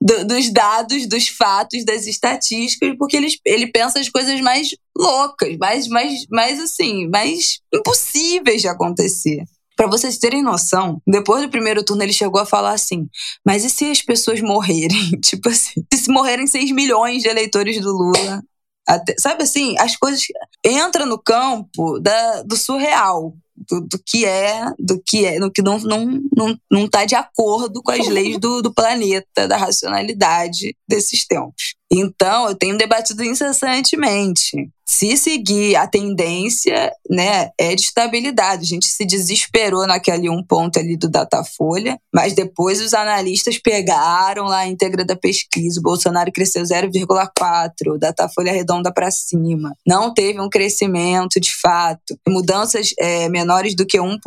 do, 0.00 0.26
dos 0.26 0.50
dados, 0.50 1.06
dos 1.06 1.28
fatos, 1.28 1.84
das 1.84 2.06
estatísticas, 2.06 2.96
porque 2.98 3.16
ele, 3.16 3.28
ele 3.44 3.66
pensa 3.66 4.00
as 4.00 4.08
coisas 4.08 4.40
mais 4.40 4.68
loucas, 4.96 5.56
mais, 5.58 5.86
mais, 5.88 6.26
mais 6.30 6.58
assim, 6.58 7.06
mais 7.08 7.60
impossíveis 7.72 8.62
de 8.62 8.68
acontecer. 8.68 9.44
Para 9.76 9.86
vocês 9.86 10.18
terem 10.18 10.42
noção, 10.42 11.00
depois 11.06 11.42
do 11.42 11.50
primeiro 11.50 11.82
turno 11.84 12.02
ele 12.02 12.12
chegou 12.12 12.40
a 12.40 12.46
falar 12.46 12.72
assim: 12.72 13.08
mas 13.44 13.64
e 13.64 13.70
se 13.70 13.90
as 13.90 14.02
pessoas 14.02 14.40
morrerem? 14.40 15.10
tipo 15.24 15.48
assim, 15.48 15.82
se 15.94 16.10
morrerem 16.10 16.46
6 16.46 16.70
milhões 16.72 17.22
de 17.22 17.28
eleitores 17.28 17.80
do 17.80 17.90
Lula? 17.90 18.42
Até, 18.86 19.14
sabe 19.18 19.44
assim, 19.44 19.76
as 19.78 19.96
coisas 19.96 20.22
entram 20.64 21.06
no 21.06 21.18
campo 21.18 21.98
da, 22.00 22.42
do 22.42 22.56
surreal. 22.56 23.34
Do, 23.68 23.80
do, 23.80 24.00
que 24.04 24.24
é, 24.24 24.64
do 24.78 25.02
que 25.04 25.26
é, 25.26 25.38
do 25.38 25.50
que 25.50 25.60
não, 25.60 25.78
não, 25.80 26.06
não, 26.34 26.58
não 26.70 26.88
tá 26.88 27.04
de 27.04 27.14
acordo 27.14 27.82
com 27.82 27.92
as 27.92 28.08
leis 28.08 28.38
do, 28.38 28.62
do 28.62 28.72
planeta, 28.72 29.46
da 29.46 29.56
racionalidade 29.56 30.74
desses 30.88 31.26
tempos. 31.26 31.74
Então, 31.90 32.48
eu 32.48 32.54
tenho 32.54 32.78
debatido 32.78 33.24
incessantemente 33.24 34.70
se 34.90 35.16
seguir 35.16 35.76
a 35.76 35.86
tendência, 35.86 36.92
né, 37.08 37.50
é 37.56 37.76
de 37.76 37.82
estabilidade. 37.82 38.64
A 38.64 38.66
gente 38.66 38.88
se 38.88 39.06
desesperou 39.06 39.86
naquele 39.86 40.28
um 40.28 40.42
ponto 40.42 40.80
ali 40.80 40.96
do 40.96 41.08
Datafolha, 41.08 41.96
mas 42.12 42.32
depois 42.32 42.80
os 42.80 42.92
analistas 42.92 43.56
pegaram 43.56 44.46
lá 44.46 44.58
a 44.58 44.66
íntegra 44.66 45.04
da 45.04 45.14
pesquisa. 45.14 45.78
O 45.78 45.82
Bolsonaro 45.84 46.32
cresceu 46.32 46.64
0,4, 46.64 47.70
o 47.86 47.98
Datafolha 47.98 48.50
arredonda 48.50 48.92
para 48.92 49.12
cima. 49.12 49.76
Não 49.86 50.12
teve 50.12 50.40
um 50.40 50.48
crescimento 50.48 51.38
de 51.38 51.54
fato. 51.62 52.18
Mudanças 52.28 52.92
é, 52.98 53.28
menores 53.28 53.76
do 53.76 53.86
que 53.86 53.96
1% 53.96 54.18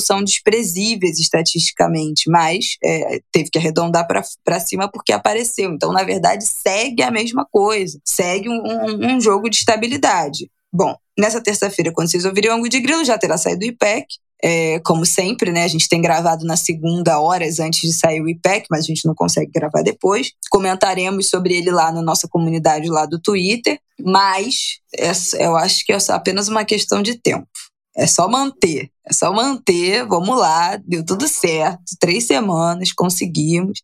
são 0.00 0.22
desprezíveis 0.22 1.18
estatisticamente, 1.18 2.30
mas 2.30 2.76
é, 2.84 3.20
teve 3.32 3.50
que 3.50 3.58
arredondar 3.58 4.06
para 4.06 4.60
cima 4.60 4.88
porque 4.88 5.12
apareceu. 5.12 5.72
Então, 5.72 5.92
na 5.92 6.04
verdade, 6.04 6.46
segue 6.46 6.87
a 7.02 7.10
mesma 7.10 7.46
coisa. 7.50 7.98
Segue 8.04 8.48
um, 8.48 8.62
um, 8.62 9.14
um 9.14 9.20
jogo 9.20 9.48
de 9.48 9.56
estabilidade. 9.56 10.50
Bom, 10.72 10.94
nessa 11.18 11.40
terça-feira, 11.40 11.92
quando 11.92 12.10
vocês 12.10 12.24
ouvirem 12.24 12.50
o 12.50 12.54
ângulo 12.54 12.68
de 12.68 12.80
grilo, 12.80 13.04
já 13.04 13.18
terá 13.18 13.36
saído 13.36 13.64
o 13.64 13.68
IPEC. 13.68 14.06
É, 14.40 14.78
como 14.84 15.04
sempre, 15.04 15.50
né? 15.50 15.64
A 15.64 15.68
gente 15.68 15.88
tem 15.88 16.00
gravado 16.00 16.44
na 16.44 16.56
segunda, 16.56 17.18
horas 17.20 17.58
antes 17.58 17.80
de 17.80 17.92
sair 17.92 18.20
o 18.20 18.28
IPEC, 18.28 18.66
mas 18.70 18.84
a 18.84 18.86
gente 18.86 19.04
não 19.04 19.14
consegue 19.14 19.50
gravar 19.50 19.82
depois. 19.82 20.30
Comentaremos 20.48 21.28
sobre 21.28 21.56
ele 21.56 21.72
lá 21.72 21.90
na 21.90 22.02
nossa 22.02 22.28
comunidade 22.28 22.88
lá 22.88 23.04
do 23.04 23.18
Twitter, 23.20 23.80
mas 24.00 24.78
é, 24.94 25.10
eu 25.44 25.56
acho 25.56 25.84
que 25.84 25.92
é 25.92 25.98
apenas 26.10 26.48
uma 26.48 26.64
questão 26.64 27.02
de 27.02 27.16
tempo. 27.16 27.48
É 27.96 28.06
só 28.06 28.28
manter, 28.28 28.90
é 29.04 29.12
só 29.12 29.32
manter, 29.32 30.06
vamos 30.06 30.38
lá, 30.38 30.76
deu 30.86 31.04
tudo 31.04 31.26
certo. 31.26 31.82
Três 31.98 32.28
semanas, 32.28 32.92
conseguimos 32.92 33.82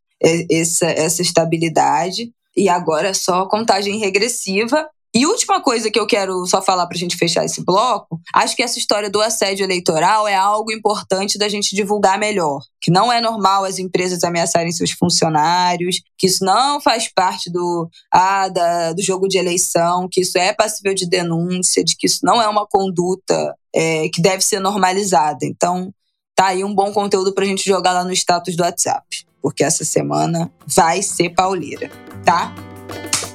essa, 0.48 0.86
essa 0.86 1.20
estabilidade. 1.20 2.32
E 2.56 2.68
agora 2.68 3.08
é 3.08 3.14
só 3.14 3.46
contagem 3.46 3.98
regressiva 3.98 4.88
e 5.16 5.26
última 5.26 5.62
coisa 5.62 5.92
que 5.92 6.00
eu 6.00 6.08
quero 6.08 6.44
só 6.44 6.60
falar 6.60 6.88
para 6.88 6.96
a 6.96 6.98
gente 6.98 7.16
fechar 7.16 7.44
esse 7.44 7.64
bloco, 7.64 8.20
acho 8.34 8.56
que 8.56 8.64
essa 8.64 8.80
história 8.80 9.08
do 9.08 9.20
assédio 9.20 9.62
eleitoral 9.62 10.26
é 10.26 10.34
algo 10.34 10.72
importante 10.72 11.38
da 11.38 11.48
gente 11.48 11.76
divulgar 11.76 12.18
melhor. 12.18 12.60
Que 12.80 12.90
não 12.90 13.12
é 13.12 13.20
normal 13.20 13.64
as 13.64 13.78
empresas 13.78 14.24
ameaçarem 14.24 14.72
seus 14.72 14.90
funcionários, 14.90 16.00
que 16.18 16.26
isso 16.26 16.44
não 16.44 16.80
faz 16.80 17.06
parte 17.14 17.48
do, 17.48 17.88
ah, 18.12 18.48
da, 18.48 18.92
do 18.92 19.00
jogo 19.00 19.28
de 19.28 19.38
eleição, 19.38 20.08
que 20.10 20.22
isso 20.22 20.36
é 20.36 20.52
passível 20.52 20.92
de 20.92 21.08
denúncia, 21.08 21.84
de 21.84 21.94
que 21.96 22.08
isso 22.08 22.18
não 22.24 22.42
é 22.42 22.48
uma 22.48 22.66
conduta 22.66 23.54
é, 23.72 24.08
que 24.08 24.20
deve 24.20 24.42
ser 24.42 24.58
normalizada. 24.58 25.46
Então, 25.46 25.94
tá 26.34 26.46
aí 26.46 26.64
um 26.64 26.74
bom 26.74 26.92
conteúdo 26.92 27.32
para 27.32 27.44
a 27.44 27.46
gente 27.46 27.64
jogar 27.64 27.92
lá 27.92 28.02
no 28.02 28.12
status 28.12 28.56
do 28.56 28.64
WhatsApp, 28.64 29.06
porque 29.44 29.62
essa 29.62 29.84
semana 29.84 30.50
vai 30.66 31.02
ser 31.02 31.28
pauleira, 31.34 31.90
tá? 32.24 32.54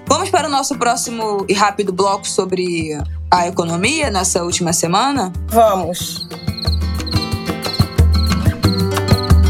Vamos 0.07 0.31
para 0.31 0.47
o 0.47 0.51
nosso 0.51 0.75
próximo 0.75 1.45
e 1.47 1.53
rápido 1.53 1.93
bloco 1.93 2.27
sobre 2.27 2.97
a 3.29 3.47
economia 3.47 4.09
nessa 4.09 4.43
última 4.43 4.73
semana? 4.73 5.31
Vamos. 5.49 6.27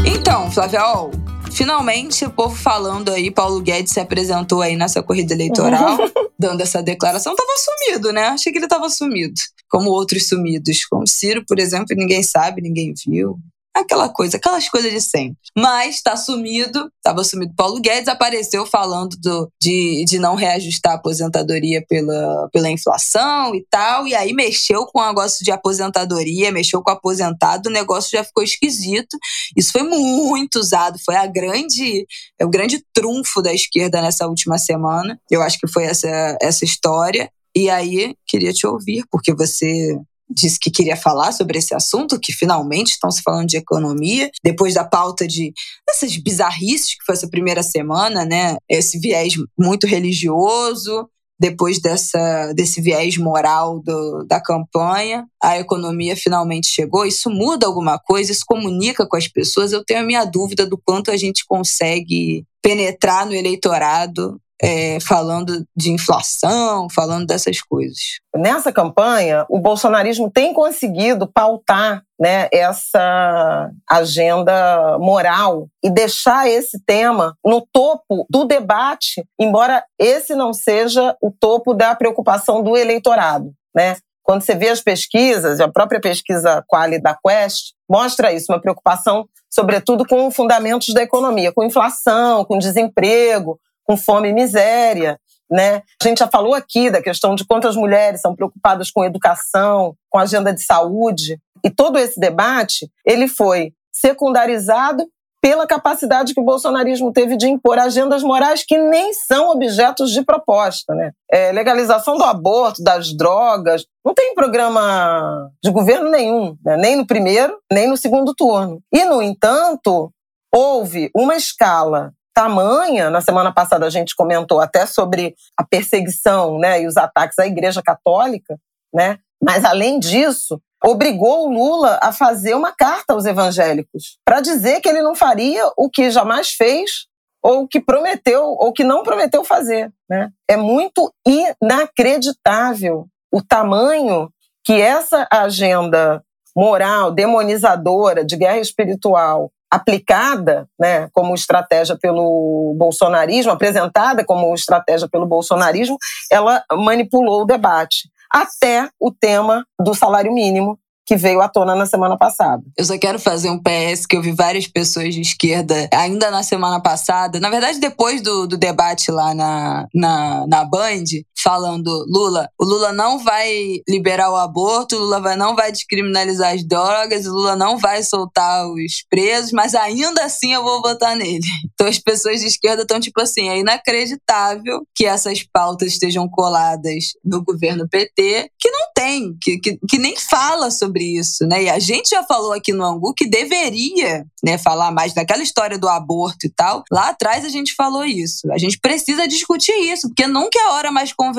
Então, 0.04 0.50
Flaviol, 0.50 1.12
finalmente 1.50 2.26
o 2.26 2.30
povo 2.30 2.54
falando 2.54 3.10
aí, 3.10 3.30
Paulo 3.30 3.62
Guedes 3.62 3.94
se 3.94 4.00
apresentou 4.00 4.60
aí 4.60 4.76
nessa 4.76 5.02
corrida 5.02 5.32
eleitoral, 5.32 5.96
dando 6.38 6.60
essa 6.60 6.82
declaração. 6.82 7.34
Tava 7.34 7.52
sumido, 7.56 8.12
né? 8.12 8.24
Achei 8.24 8.52
que 8.52 8.58
ele 8.58 8.68
tava 8.68 8.90
sumido. 8.90 9.40
Como 9.66 9.88
outros 9.88 10.28
sumidos. 10.28 10.84
Como 10.84 11.06
Ciro, 11.06 11.42
por 11.48 11.58
exemplo, 11.58 11.96
ninguém 11.96 12.22
sabe, 12.22 12.60
ninguém 12.60 12.92
viu 13.06 13.40
aquela 13.74 14.08
coisa, 14.08 14.36
aquelas 14.36 14.68
coisas 14.68 14.90
de 14.90 15.00
sempre. 15.00 15.38
Mas 15.56 15.96
está 15.96 16.16
sumido, 16.16 16.90
estava 16.96 17.24
sumido 17.24 17.54
Paulo 17.56 17.80
Guedes, 17.80 18.08
apareceu 18.08 18.66
falando 18.66 19.16
do, 19.18 19.50
de, 19.60 20.04
de 20.04 20.18
não 20.18 20.34
reajustar 20.34 20.92
a 20.92 20.96
aposentadoria 20.96 21.84
pela, 21.88 22.48
pela 22.52 22.70
inflação 22.70 23.54
e 23.54 23.64
tal, 23.70 24.06
e 24.06 24.14
aí 24.14 24.32
mexeu 24.32 24.86
com 24.86 25.00
o 25.00 25.06
negócio 25.06 25.44
de 25.44 25.50
aposentadoria, 25.50 26.52
mexeu 26.52 26.82
com 26.82 26.90
o 26.90 26.94
aposentado, 26.94 27.68
o 27.68 27.72
negócio 27.72 28.10
já 28.12 28.24
ficou 28.24 28.42
esquisito. 28.42 29.16
Isso 29.56 29.72
foi 29.72 29.82
muito 29.82 30.58
usado, 30.58 30.98
foi 31.04 31.16
a 31.16 31.26
grande, 31.26 32.06
é 32.38 32.44
o 32.44 32.50
grande 32.50 32.84
trunfo 32.92 33.42
da 33.42 33.52
esquerda 33.52 34.00
nessa 34.02 34.26
última 34.26 34.58
semana. 34.58 35.18
Eu 35.30 35.42
acho 35.42 35.58
que 35.58 35.68
foi 35.68 35.84
essa, 35.84 36.36
essa 36.40 36.64
história. 36.64 37.30
E 37.54 37.68
aí, 37.68 38.14
queria 38.28 38.52
te 38.52 38.64
ouvir, 38.64 39.04
porque 39.10 39.34
você 39.34 39.98
disse 40.30 40.58
que 40.60 40.70
queria 40.70 40.96
falar 40.96 41.32
sobre 41.32 41.58
esse 41.58 41.74
assunto, 41.74 42.20
que 42.20 42.32
finalmente 42.32 42.92
estão 42.92 43.10
se 43.10 43.22
falando 43.22 43.48
de 43.48 43.56
economia, 43.56 44.30
depois 44.44 44.74
da 44.74 44.84
pauta 44.84 45.26
de 45.26 45.52
essas 45.88 46.16
bizarrices 46.16 46.94
que 46.94 47.04
foi 47.04 47.14
essa 47.14 47.28
primeira 47.28 47.62
semana, 47.62 48.24
né? 48.24 48.56
Esse 48.68 48.98
viés 48.98 49.34
muito 49.58 49.86
religioso, 49.86 51.08
depois 51.40 51.80
dessa, 51.80 52.52
desse 52.52 52.82
viés 52.82 53.16
moral 53.16 53.80
do, 53.80 54.24
da 54.24 54.38
campanha, 54.40 55.26
a 55.42 55.58
economia 55.58 56.14
finalmente 56.14 56.68
chegou. 56.68 57.06
Isso 57.06 57.30
muda 57.30 57.66
alguma 57.66 57.98
coisa? 57.98 58.30
Isso 58.30 58.44
comunica 58.46 59.06
com 59.08 59.16
as 59.16 59.26
pessoas? 59.26 59.72
Eu 59.72 59.82
tenho 59.82 60.00
a 60.00 60.04
minha 60.04 60.26
dúvida 60.26 60.66
do 60.66 60.76
quanto 60.76 61.10
a 61.10 61.16
gente 61.16 61.44
consegue 61.46 62.44
penetrar 62.62 63.24
no 63.24 63.32
eleitorado 63.32 64.38
é, 64.62 64.98
falando 65.00 65.64
de 65.74 65.90
inflação, 65.90 66.88
falando 66.94 67.26
dessas 67.26 67.60
coisas. 67.60 68.20
Nessa 68.34 68.72
campanha, 68.72 69.46
o 69.48 69.58
bolsonarismo 69.58 70.30
tem 70.30 70.52
conseguido 70.52 71.26
pautar 71.26 72.02
né, 72.18 72.48
essa 72.52 73.70
agenda 73.88 74.98
moral 74.98 75.68
e 75.82 75.90
deixar 75.90 76.48
esse 76.48 76.78
tema 76.84 77.34
no 77.44 77.66
topo 77.72 78.26
do 78.28 78.44
debate, 78.44 79.24
embora 79.38 79.82
esse 79.98 80.34
não 80.34 80.52
seja 80.52 81.16
o 81.22 81.30
topo 81.30 81.72
da 81.72 81.94
preocupação 81.94 82.62
do 82.62 82.76
eleitorado. 82.76 83.52
Né? 83.74 83.96
Quando 84.22 84.42
você 84.42 84.54
vê 84.54 84.68
as 84.68 84.80
pesquisas, 84.80 85.60
a 85.60 85.68
própria 85.68 86.00
pesquisa 86.00 86.62
Quali 86.68 87.00
da 87.00 87.16
Quest 87.16 87.72
mostra 87.88 88.32
isso, 88.32 88.52
uma 88.52 88.60
preocupação, 88.60 89.26
sobretudo, 89.48 90.06
com 90.06 90.30
fundamentos 90.30 90.94
da 90.94 91.02
economia, 91.02 91.52
com 91.52 91.64
inflação, 91.64 92.44
com 92.44 92.58
desemprego, 92.58 93.58
com 93.84 93.96
fome 93.96 94.28
e 94.28 94.32
miséria. 94.32 95.18
Né? 95.50 95.82
A 96.00 96.08
gente 96.08 96.18
já 96.18 96.28
falou 96.28 96.54
aqui 96.54 96.90
da 96.90 97.02
questão 97.02 97.34
de 97.34 97.44
quantas 97.44 97.74
mulheres 97.74 98.20
são 98.20 98.36
preocupadas 98.36 98.90
com 98.90 99.04
educação, 99.04 99.94
com 100.08 100.18
agenda 100.18 100.52
de 100.52 100.62
saúde. 100.62 101.38
E 101.64 101.70
todo 101.70 101.98
esse 101.98 102.18
debate 102.20 102.88
ele 103.04 103.26
foi 103.26 103.72
secundarizado 103.92 105.04
pela 105.42 105.66
capacidade 105.66 106.34
que 106.34 106.40
o 106.40 106.44
bolsonarismo 106.44 107.12
teve 107.12 107.36
de 107.36 107.48
impor 107.48 107.78
agendas 107.78 108.22
morais 108.22 108.62
que 108.62 108.76
nem 108.76 109.12
são 109.14 109.48
objetos 109.50 110.10
de 110.10 110.22
proposta. 110.22 110.94
Né? 110.94 111.12
É, 111.32 111.50
legalização 111.50 112.16
do 112.16 112.24
aborto, 112.24 112.82
das 112.82 113.16
drogas, 113.16 113.84
não 114.04 114.12
tem 114.12 114.34
programa 114.34 115.50
de 115.62 115.70
governo 115.70 116.10
nenhum, 116.10 116.56
né? 116.64 116.76
nem 116.76 116.96
no 116.96 117.06
primeiro, 117.06 117.58
nem 117.72 117.88
no 117.88 117.96
segundo 117.96 118.34
turno. 118.34 118.80
E, 118.92 119.04
no 119.04 119.22
entanto, 119.22 120.12
houve 120.54 121.10
uma 121.14 121.34
escala 121.34 122.12
tamanha. 122.40 123.10
Na 123.10 123.20
semana 123.20 123.52
passada 123.52 123.84
a 123.84 123.90
gente 123.90 124.16
comentou 124.16 124.60
até 124.60 124.86
sobre 124.86 125.34
a 125.56 125.62
perseguição 125.62 126.58
né, 126.58 126.82
e 126.82 126.86
os 126.86 126.96
ataques 126.96 127.38
à 127.38 127.46
Igreja 127.46 127.82
Católica, 127.82 128.58
né? 128.94 129.18
mas 129.42 129.62
além 129.62 129.98
disso, 129.98 130.58
obrigou 130.82 131.46
o 131.46 131.52
Lula 131.52 131.98
a 132.02 132.12
fazer 132.12 132.54
uma 132.54 132.72
carta 132.72 133.12
aos 133.12 133.26
evangélicos 133.26 134.18
para 134.24 134.40
dizer 134.40 134.80
que 134.80 134.88
ele 134.88 135.02
não 135.02 135.14
faria 135.14 135.70
o 135.76 135.90
que 135.90 136.10
jamais 136.10 136.50
fez 136.52 137.06
ou 137.42 137.68
que 137.68 137.80
prometeu 137.80 138.42
ou 138.42 138.72
que 138.72 138.84
não 138.84 139.02
prometeu 139.02 139.44
fazer. 139.44 139.92
Né? 140.08 140.30
É 140.48 140.56
muito 140.56 141.12
inacreditável 141.26 143.06
o 143.30 143.42
tamanho 143.42 144.30
que 144.64 144.80
essa 144.80 145.26
agenda 145.30 146.22
moral, 146.56 147.12
demonizadora, 147.12 148.24
de 148.24 148.36
guerra 148.36 148.58
espiritual, 148.58 149.52
aplicada 149.70 150.68
né, 150.78 151.08
como 151.12 151.34
estratégia 151.34 151.96
pelo 151.96 152.74
bolsonarismo, 152.76 153.52
apresentada 153.52 154.24
como 154.24 154.52
estratégia 154.54 155.08
pelo 155.08 155.26
bolsonarismo, 155.26 155.96
ela 156.30 156.62
manipulou 156.72 157.42
o 157.42 157.46
debate 157.46 158.10
até 158.30 158.88
o 158.98 159.12
tema 159.12 159.64
do 159.80 159.94
salário 159.94 160.32
mínimo, 160.32 160.78
que 161.10 161.16
veio 161.16 161.40
à 161.40 161.48
tona 161.48 161.74
na 161.74 161.86
semana 161.86 162.16
passada. 162.16 162.62
Eu 162.78 162.84
só 162.84 162.96
quero 162.96 163.18
fazer 163.18 163.50
um 163.50 163.60
PS 163.60 164.06
que 164.06 164.16
eu 164.16 164.22
vi 164.22 164.30
várias 164.30 164.68
pessoas 164.68 165.12
de 165.12 165.20
esquerda 165.20 165.88
ainda 165.92 166.30
na 166.30 166.44
semana 166.44 166.80
passada, 166.80 167.40
na 167.40 167.50
verdade 167.50 167.80
depois 167.80 168.22
do, 168.22 168.46
do 168.46 168.56
debate 168.56 169.10
lá 169.10 169.34
na, 169.34 169.88
na, 169.92 170.46
na 170.46 170.64
Band, 170.64 171.02
falando 171.42 172.04
Lula, 172.08 172.48
o 172.58 172.64
Lula 172.64 172.92
não 172.92 173.18
vai 173.18 173.80
liberar 173.88 174.30
o 174.30 174.36
aborto, 174.36 174.96
o 174.96 174.98
Lula 175.00 175.20
vai, 175.20 175.36
não 175.36 175.54
vai 175.54 175.72
descriminalizar 175.72 176.54
as 176.54 176.66
drogas, 176.66 177.26
o 177.26 177.32
Lula 177.32 177.56
não 177.56 177.78
vai 177.78 178.02
soltar 178.02 178.66
os 178.68 179.04
presos, 179.08 179.52
mas 179.52 179.74
ainda 179.74 180.24
assim 180.24 180.52
eu 180.52 180.62
vou 180.62 180.82
votar 180.82 181.16
nele. 181.16 181.40
Então 181.80 181.88
as 181.88 181.98
pessoas 181.98 182.40
de 182.40 182.46
esquerda 182.46 182.82
estão 182.82 183.00
tipo 183.00 183.22
assim, 183.22 183.48
é 183.48 183.58
inacreditável 183.58 184.82
que 184.94 185.06
essas 185.06 185.42
pautas 185.50 185.92
estejam 185.92 186.28
coladas 186.28 187.12
no 187.24 187.42
governo 187.42 187.88
PT, 187.88 188.50
que 188.58 188.70
não 188.70 188.80
tem, 188.94 189.34
que, 189.40 189.58
que, 189.58 189.78
que 189.88 189.98
nem 189.98 190.14
fala 190.14 190.70
sobre 190.70 191.04
isso, 191.04 191.46
né? 191.46 191.62
E 191.62 191.70
a 191.70 191.78
gente 191.78 192.10
já 192.10 192.22
falou 192.22 192.52
aqui 192.52 192.74
no 192.74 192.84
Angu 192.84 193.14
que 193.16 193.26
deveria, 193.26 194.26
né, 194.44 194.58
falar 194.58 194.90
mais 194.90 195.14
daquela 195.14 195.42
história 195.42 195.78
do 195.78 195.88
aborto 195.88 196.46
e 196.46 196.50
tal. 196.50 196.82
Lá 196.92 197.08
atrás 197.08 197.46
a 197.46 197.48
gente 197.48 197.74
falou 197.74 198.04
isso. 198.04 198.50
A 198.52 198.58
gente 198.58 198.78
precisa 198.78 199.26
discutir 199.26 199.72
isso, 199.72 200.08
porque 200.08 200.26
nunca 200.26 200.58
é 200.58 200.72
hora 200.72 200.92
mais 200.92 201.14
conveniente 201.14 201.29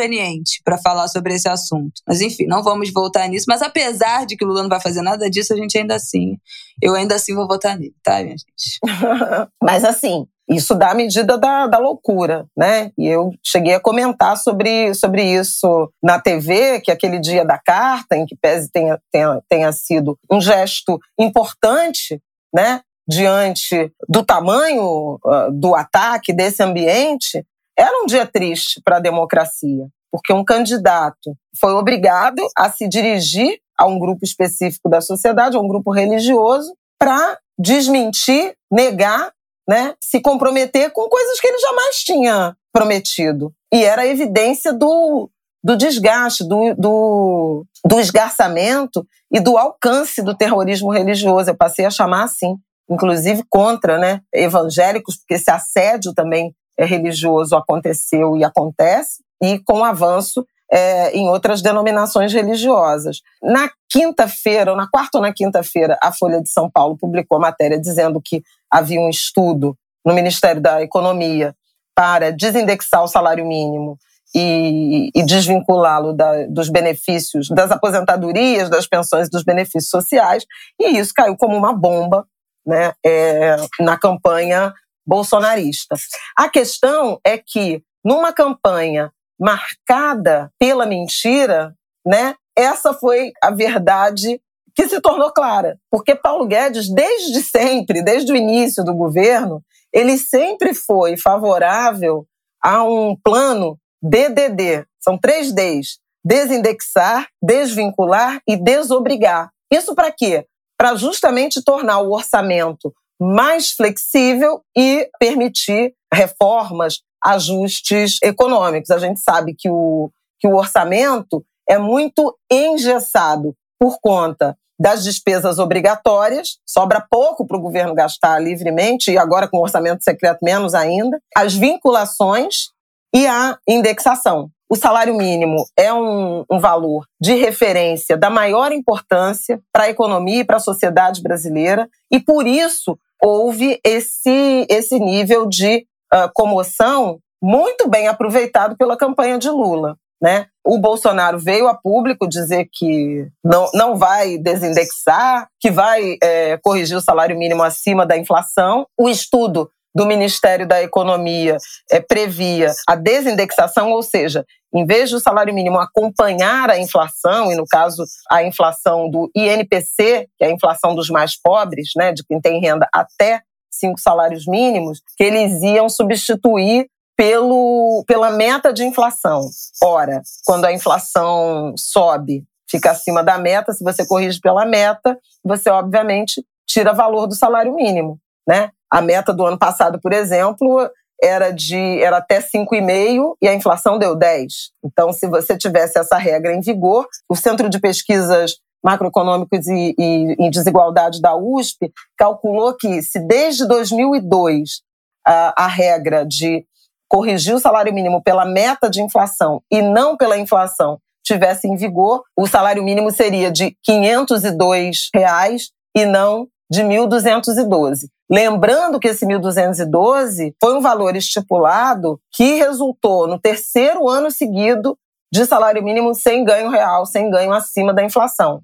para 0.64 0.78
falar 0.78 1.08
sobre 1.08 1.34
esse 1.34 1.48
assunto. 1.48 2.02
Mas 2.08 2.22
enfim, 2.22 2.46
não 2.46 2.64
vamos 2.64 2.92
voltar 2.92 3.28
nisso. 3.28 3.46
Mas 3.48 3.62
apesar 3.62 4.26
de 4.26 4.36
que 4.36 4.46
Lula 4.46 4.62
não 4.62 4.70
vai 4.70 4.82
fazer 4.82 5.02
nada 5.02 5.30
disso, 5.30 5.54
a 5.54 5.58
gente 5.58 5.78
ainda 5.78 5.96
assim, 5.96 6.38
eu 6.82 6.96
ainda 6.96 7.16
assim 7.16 7.34
vou 7.34 7.48
votar 7.48 7.78
nele, 7.78 7.96
tá, 8.04 8.22
minha 8.22 8.36
gente? 8.38 8.80
Mas 9.62 9.84
assim, 9.84 10.26
isso 10.52 10.76
dá 10.76 10.92
a 10.92 10.96
medida 10.96 11.38
da, 11.38 11.66
da 11.68 11.78
loucura, 11.78 12.46
né? 12.58 12.92
E 12.98 13.08
eu 13.08 13.32
cheguei 13.42 13.74
a 13.74 13.80
comentar 13.80 14.36
sobre, 14.38 14.94
sobre 14.94 15.24
isso 15.24 15.90
na 16.04 16.20
TV, 16.20 16.82
que 16.82 16.92
aquele 16.92 17.20
dia 17.20 17.46
da 17.46 17.58
carta, 17.58 18.18
em 18.18 18.26
que 18.26 18.36
pese 18.36 18.70
tenha, 18.70 19.00
tenha, 19.12 19.42
tenha 19.48 19.72
sido 19.72 20.20
um 20.30 20.42
gesto 20.42 21.00
importante, 21.18 22.22
né? 22.54 22.82
Diante 23.08 23.92
do 24.08 24.24
tamanho 24.24 25.20
uh, 25.26 25.52
do 25.52 25.74
ataque 25.74 26.34
desse 26.34 26.62
ambiente, 26.62 27.46
era 27.78 28.04
um 28.04 28.06
dia 28.06 28.26
triste 28.26 28.82
para 28.84 28.98
a 28.98 29.02
democracia, 29.02 29.88
porque 30.12 30.34
um 30.34 30.44
candidato 30.44 31.36
foi 31.60 31.74
obrigado 31.74 32.46
a 32.58 32.70
se 32.70 32.88
dirigir 32.88 33.60
a 33.78 33.86
um 33.86 33.98
grupo 33.98 34.24
específico 34.24 34.90
da 34.90 35.02
sociedade, 35.02 35.58
a 35.58 35.60
um 35.60 35.68
grupo 35.68 35.92
religioso, 35.92 36.76
para 37.00 37.40
desmentir, 37.58 38.54
negar, 38.72 39.32
né, 39.68 39.96
se 40.04 40.20
comprometer 40.20 40.92
com 40.92 41.08
coisas 41.10 41.40
que 41.40 41.48
ele 41.48 41.58
jamais 41.60 41.96
tinha 41.98 42.56
prometido. 42.74 43.54
E 43.74 43.84
era 43.84 44.06
evidência 44.06 44.74
do, 44.74 45.30
do 45.64 45.76
desgaste, 45.76 46.48
do, 46.48 46.76
do, 46.76 47.66
do 47.86 48.00
esgarçamento 48.00 49.06
e 49.32 49.40
do 49.40 49.58
alcance 49.58 50.22
do 50.22 50.36
terrorismo 50.36 50.92
religioso. 50.92 51.50
Eu 51.50 51.58
passei 51.58 51.86
a 51.86 51.90
chamar 51.90 52.24
assim, 52.24 52.56
inclusive 52.90 53.44
contra 53.50 53.98
né, 53.98 54.22
evangélicos, 54.34 55.18
porque 55.18 55.36
esse 55.36 55.50
assédio 55.50 56.14
também 56.14 56.54
religioso 56.80 57.56
aconteceu 57.56 58.36
e 58.36 58.44
acontece, 58.44 59.24
e 59.42 59.60
com 59.60 59.84
avanço 59.84 60.46
é, 60.72 61.12
em 61.12 61.28
outras 61.28 61.62
denominações 61.62 62.34
religiosas. 62.34 63.22
Na 63.44 63.70
quinta-feira, 63.90 64.72
ou 64.72 64.78
na 64.78 64.88
quarta 64.88 65.18
ou 65.18 65.22
na 65.22 65.34
quinta-feira, 65.34 65.98
a 66.02 66.14
Folha 66.14 66.42
de 66.42 66.50
São 66.50 66.70
Paulo 66.70 66.98
publicou 66.98 67.38
a 67.38 67.42
matéria 67.42 67.80
dizendo 67.80 68.22
que 68.24 68.42
havia 68.70 69.00
um 69.00 69.10
estudo 69.10 69.76
no 70.06 70.14
Ministério 70.14 70.62
da 70.62 70.82
Economia 70.82 71.54
para 71.94 72.32
desindexar 72.32 73.04
o 73.04 73.08
salário 73.08 73.46
mínimo 73.46 73.98
e, 74.34 75.10
e 75.14 75.24
desvinculá-lo 75.26 76.16
dos 76.50 76.70
benefícios 76.70 77.50
das 77.50 77.70
aposentadorias, 77.70 78.70
das 78.70 78.88
pensões 78.88 79.28
e 79.28 79.32
dos 79.32 79.44
benefícios 79.44 79.90
sociais, 79.90 80.46
e 80.80 80.98
isso 80.98 81.14
caiu 81.14 81.36
como 81.36 81.56
uma 81.56 81.74
bomba 81.74 82.26
né, 82.66 82.94
é, 83.06 83.58
na 83.80 83.98
campanha 83.98 84.74
bolsonarista. 85.12 85.98
A 86.38 86.48
questão 86.48 87.20
é 87.26 87.38
que, 87.38 87.84
numa 88.02 88.32
campanha 88.32 89.12
marcada 89.38 90.50
pela 90.58 90.86
mentira, 90.86 91.76
né, 92.06 92.36
essa 92.58 92.94
foi 92.94 93.34
a 93.44 93.52
verdade 93.52 94.40
que 94.74 94.88
se 94.88 95.02
tornou 95.02 95.30
clara. 95.34 95.78
Porque 95.92 96.16
Paulo 96.16 96.48
Guedes, 96.48 96.90
desde 96.90 97.44
sempre, 97.44 98.02
desde 98.02 98.32
o 98.32 98.38
início 98.38 98.86
do 98.86 98.94
governo, 98.94 99.62
ele 99.94 100.18
sempre 100.18 100.74
foi 100.74 101.18
favorável 101.18 102.26
a 102.64 102.82
um 102.84 103.14
plano 103.22 103.78
DDD. 104.02 104.86
São 104.98 105.18
três 105.18 105.52
Ds: 105.52 106.00
desindexar, 106.24 107.28
desvincular 107.44 108.40
e 108.48 108.56
desobrigar. 108.56 109.52
Isso 109.70 109.94
para 109.94 110.10
quê? 110.10 110.46
Para 110.78 110.96
justamente 110.96 111.62
tornar 111.62 112.00
o 112.00 112.12
orçamento 112.14 112.94
mais 113.22 113.72
flexível 113.72 114.64
e 114.76 115.08
permitir 115.20 115.94
reformas, 116.12 117.02
ajustes 117.24 118.18
econômicos. 118.24 118.90
A 118.90 118.98
gente 118.98 119.20
sabe 119.20 119.54
que 119.56 119.70
o, 119.70 120.10
que 120.40 120.48
o 120.48 120.56
orçamento 120.56 121.46
é 121.70 121.78
muito 121.78 122.36
engessado 122.52 123.56
por 123.80 124.00
conta 124.02 124.58
das 124.80 125.04
despesas 125.04 125.60
obrigatórias, 125.60 126.58
sobra 126.68 127.06
pouco 127.08 127.46
para 127.46 127.56
o 127.56 127.62
governo 127.62 127.94
gastar 127.94 128.40
livremente, 128.40 129.12
e 129.12 129.18
agora 129.18 129.48
com 129.48 129.58
o 129.58 129.62
orçamento 129.62 130.04
secreto 130.04 130.40
menos 130.42 130.74
ainda, 130.74 131.22
as 131.38 131.54
vinculações 131.54 132.70
e 133.14 133.28
a 133.28 133.60
indexação. 133.68 134.50
O 134.68 134.76
salário 134.76 135.16
mínimo 135.16 135.66
é 135.78 135.94
um, 135.94 136.46
um 136.50 136.60
valor 136.60 137.06
de 137.22 137.36
referência 137.36 138.18
da 138.18 138.30
maior 138.30 138.72
importância 138.72 139.60
para 139.72 139.84
a 139.84 139.90
economia 139.90 140.40
e 140.40 140.46
para 140.46 140.58
a 140.58 140.62
sociedade 140.62 141.22
brasileira, 141.22 141.88
e 142.10 142.20
por 142.20 142.48
isso 142.48 142.98
houve 143.22 143.80
esse, 143.84 144.66
esse 144.70 145.00
nível 145.00 145.48
de 145.48 145.86
uh, 146.14 146.30
comoção 146.34 147.20
muito 147.42 147.90
bem 147.90 148.08
aproveitado 148.08 148.76
pela 148.78 148.98
campanha 148.98 149.38
de 149.38 149.50
Lula. 149.50 149.98
Né? 150.22 150.46
O 150.64 150.78
Bolsonaro 150.78 151.40
veio 151.40 151.68
a 151.68 151.76
público 151.76 152.28
dizer 152.28 152.70
que 152.72 153.28
não, 153.44 153.68
não 153.74 153.96
vai 153.96 154.38
desindexar, 154.38 155.48
que 155.60 155.72
vai 155.72 156.16
é, 156.22 156.58
corrigir 156.58 156.96
o 156.96 157.02
salário 157.02 157.36
mínimo 157.36 157.64
acima 157.64 158.06
da 158.06 158.16
inflação. 158.16 158.86
O 158.96 159.10
estudo 159.10 159.68
do 159.94 160.06
Ministério 160.06 160.68
da 160.68 160.82
Economia 160.82 161.58
é, 161.92 162.00
previa 162.00 162.72
a 162.88 162.96
desindexação, 162.96 163.92
ou 163.92 164.02
seja, 164.02 164.46
em 164.74 164.86
vez 164.86 165.12
do 165.12 165.20
salário 165.20 165.54
mínimo 165.54 165.78
acompanhar 165.78 166.70
a 166.70 166.80
inflação, 166.80 167.52
e 167.52 167.56
no 167.56 167.66
caso 167.68 168.04
a 168.30 168.44
inflação 168.44 169.10
do 169.10 169.30
INPC, 169.36 170.28
que 170.38 170.44
é 170.44 170.48
a 170.48 170.52
inflação 170.52 170.96
dos 170.96 171.10
mais 171.10 171.40
pobres, 171.40 171.90
né, 171.96 172.14
de 172.14 172.24
quem 172.24 172.40
tem 172.40 172.62
renda 172.62 172.88
até 172.94 173.42
cinco 173.70 174.00
salários 174.00 174.46
mínimos, 174.46 175.02
que 175.18 175.24
eles 175.24 175.62
iam 175.62 175.90
substituir 175.90 176.88
pelo, 177.18 178.04
pela 178.08 178.32
meta 178.32 178.72
de 178.74 178.84
inflação. 178.84 179.42
Ora, 179.84 180.22
quando 180.46 180.66
a 180.66 180.74
inflação 180.74 181.74
sobe, 181.78 182.44
fica 182.70 182.92
acima 182.92 183.24
da 183.24 183.38
meta, 183.38 183.74
se 183.74 183.84
você 183.84 184.08
corrige 184.08 184.40
pela 184.40 184.66
meta, 184.66 185.18
você 185.44 185.70
obviamente 185.70 186.44
tira 186.66 186.94
valor 186.94 187.28
do 187.28 187.36
salário 187.36 187.76
mínimo, 187.76 188.18
né? 188.48 188.72
A 188.92 189.02
meta 189.02 189.34
do 189.34 189.46
ano 189.46 189.58
passado, 189.58 190.00
por 190.02 190.12
exemplo, 190.12 190.90
era 191.22 191.52
de 191.52 192.02
era 192.02 192.18
até 192.18 192.42
5,5 192.42 193.36
e 193.42 193.48
a 193.48 193.54
inflação 193.54 193.98
deu 193.98 194.16
10. 194.16 194.72
Então, 194.84 195.14
se 195.14 195.28
você 195.28 195.58
tivesse 195.58 196.00
essa 196.00 196.18
regra 196.18 196.54
em 196.54 196.62
vigor, 196.62 197.08
o 197.30 197.36
Centro 197.36 197.70
de 197.70 197.80
Pesquisas 197.80 198.58
Macroeconômicas 198.84 199.68
e, 199.68 199.94
e, 199.98 200.36
e 200.40 200.50
Desigualdade 200.50 201.22
da 201.22 201.36
USP 201.36 201.92
calculou 202.18 202.76
que 202.76 203.02
se 203.04 203.20
desde 203.20 203.68
2002 203.68 204.82
a, 205.26 205.66
a 205.66 205.68
regra 205.68 206.26
de 206.26 206.66
corrigir 207.08 207.54
o 207.54 207.60
salário 207.60 207.94
mínimo 207.94 208.24
pela 208.24 208.46
meta 208.46 208.90
de 208.90 209.02
inflação 209.02 209.62
e 209.70 209.82
não 209.82 210.18
pela 210.18 210.38
inflação 210.38 210.98
tivesse 211.24 211.68
em 211.68 211.76
vigor, 211.76 212.24
o 212.36 212.48
salário 212.48 212.84
mínimo 212.84 213.12
seria 213.12 213.52
de 213.52 213.78
502 213.84 215.10
reais 215.14 215.70
e 215.96 216.06
não 216.06 216.48
de 216.72 216.82
1.212. 216.84 218.08
Lembrando 218.32 218.98
que 218.98 219.10
esse 219.10 219.26
1.212 219.26 220.54
foi 220.58 220.78
um 220.78 220.82
valor 220.82 221.18
estipulado 221.18 222.18
que 222.32 222.56
resultou 222.56 223.28
no 223.28 223.38
terceiro 223.38 224.08
ano 224.08 224.32
seguido 224.32 224.98
de 225.34 225.46
salário 225.46 225.84
mínimo 225.84 226.16
sem 226.16 226.46
ganho 226.46 226.70
real, 226.70 227.06
sem 227.06 227.30
ganho 227.30 227.52
acima 227.52 227.94
da 227.94 228.04
inflação. 228.04 228.62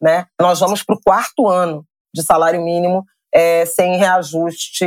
Né? 0.00 0.24
Nós 0.40 0.60
vamos 0.60 0.84
para 0.84 0.94
o 0.94 1.00
quarto 1.04 1.48
ano 1.48 1.84
de 2.14 2.22
salário 2.22 2.62
mínimo 2.62 3.04
é, 3.34 3.66
sem 3.66 3.96
reajuste, 3.96 4.86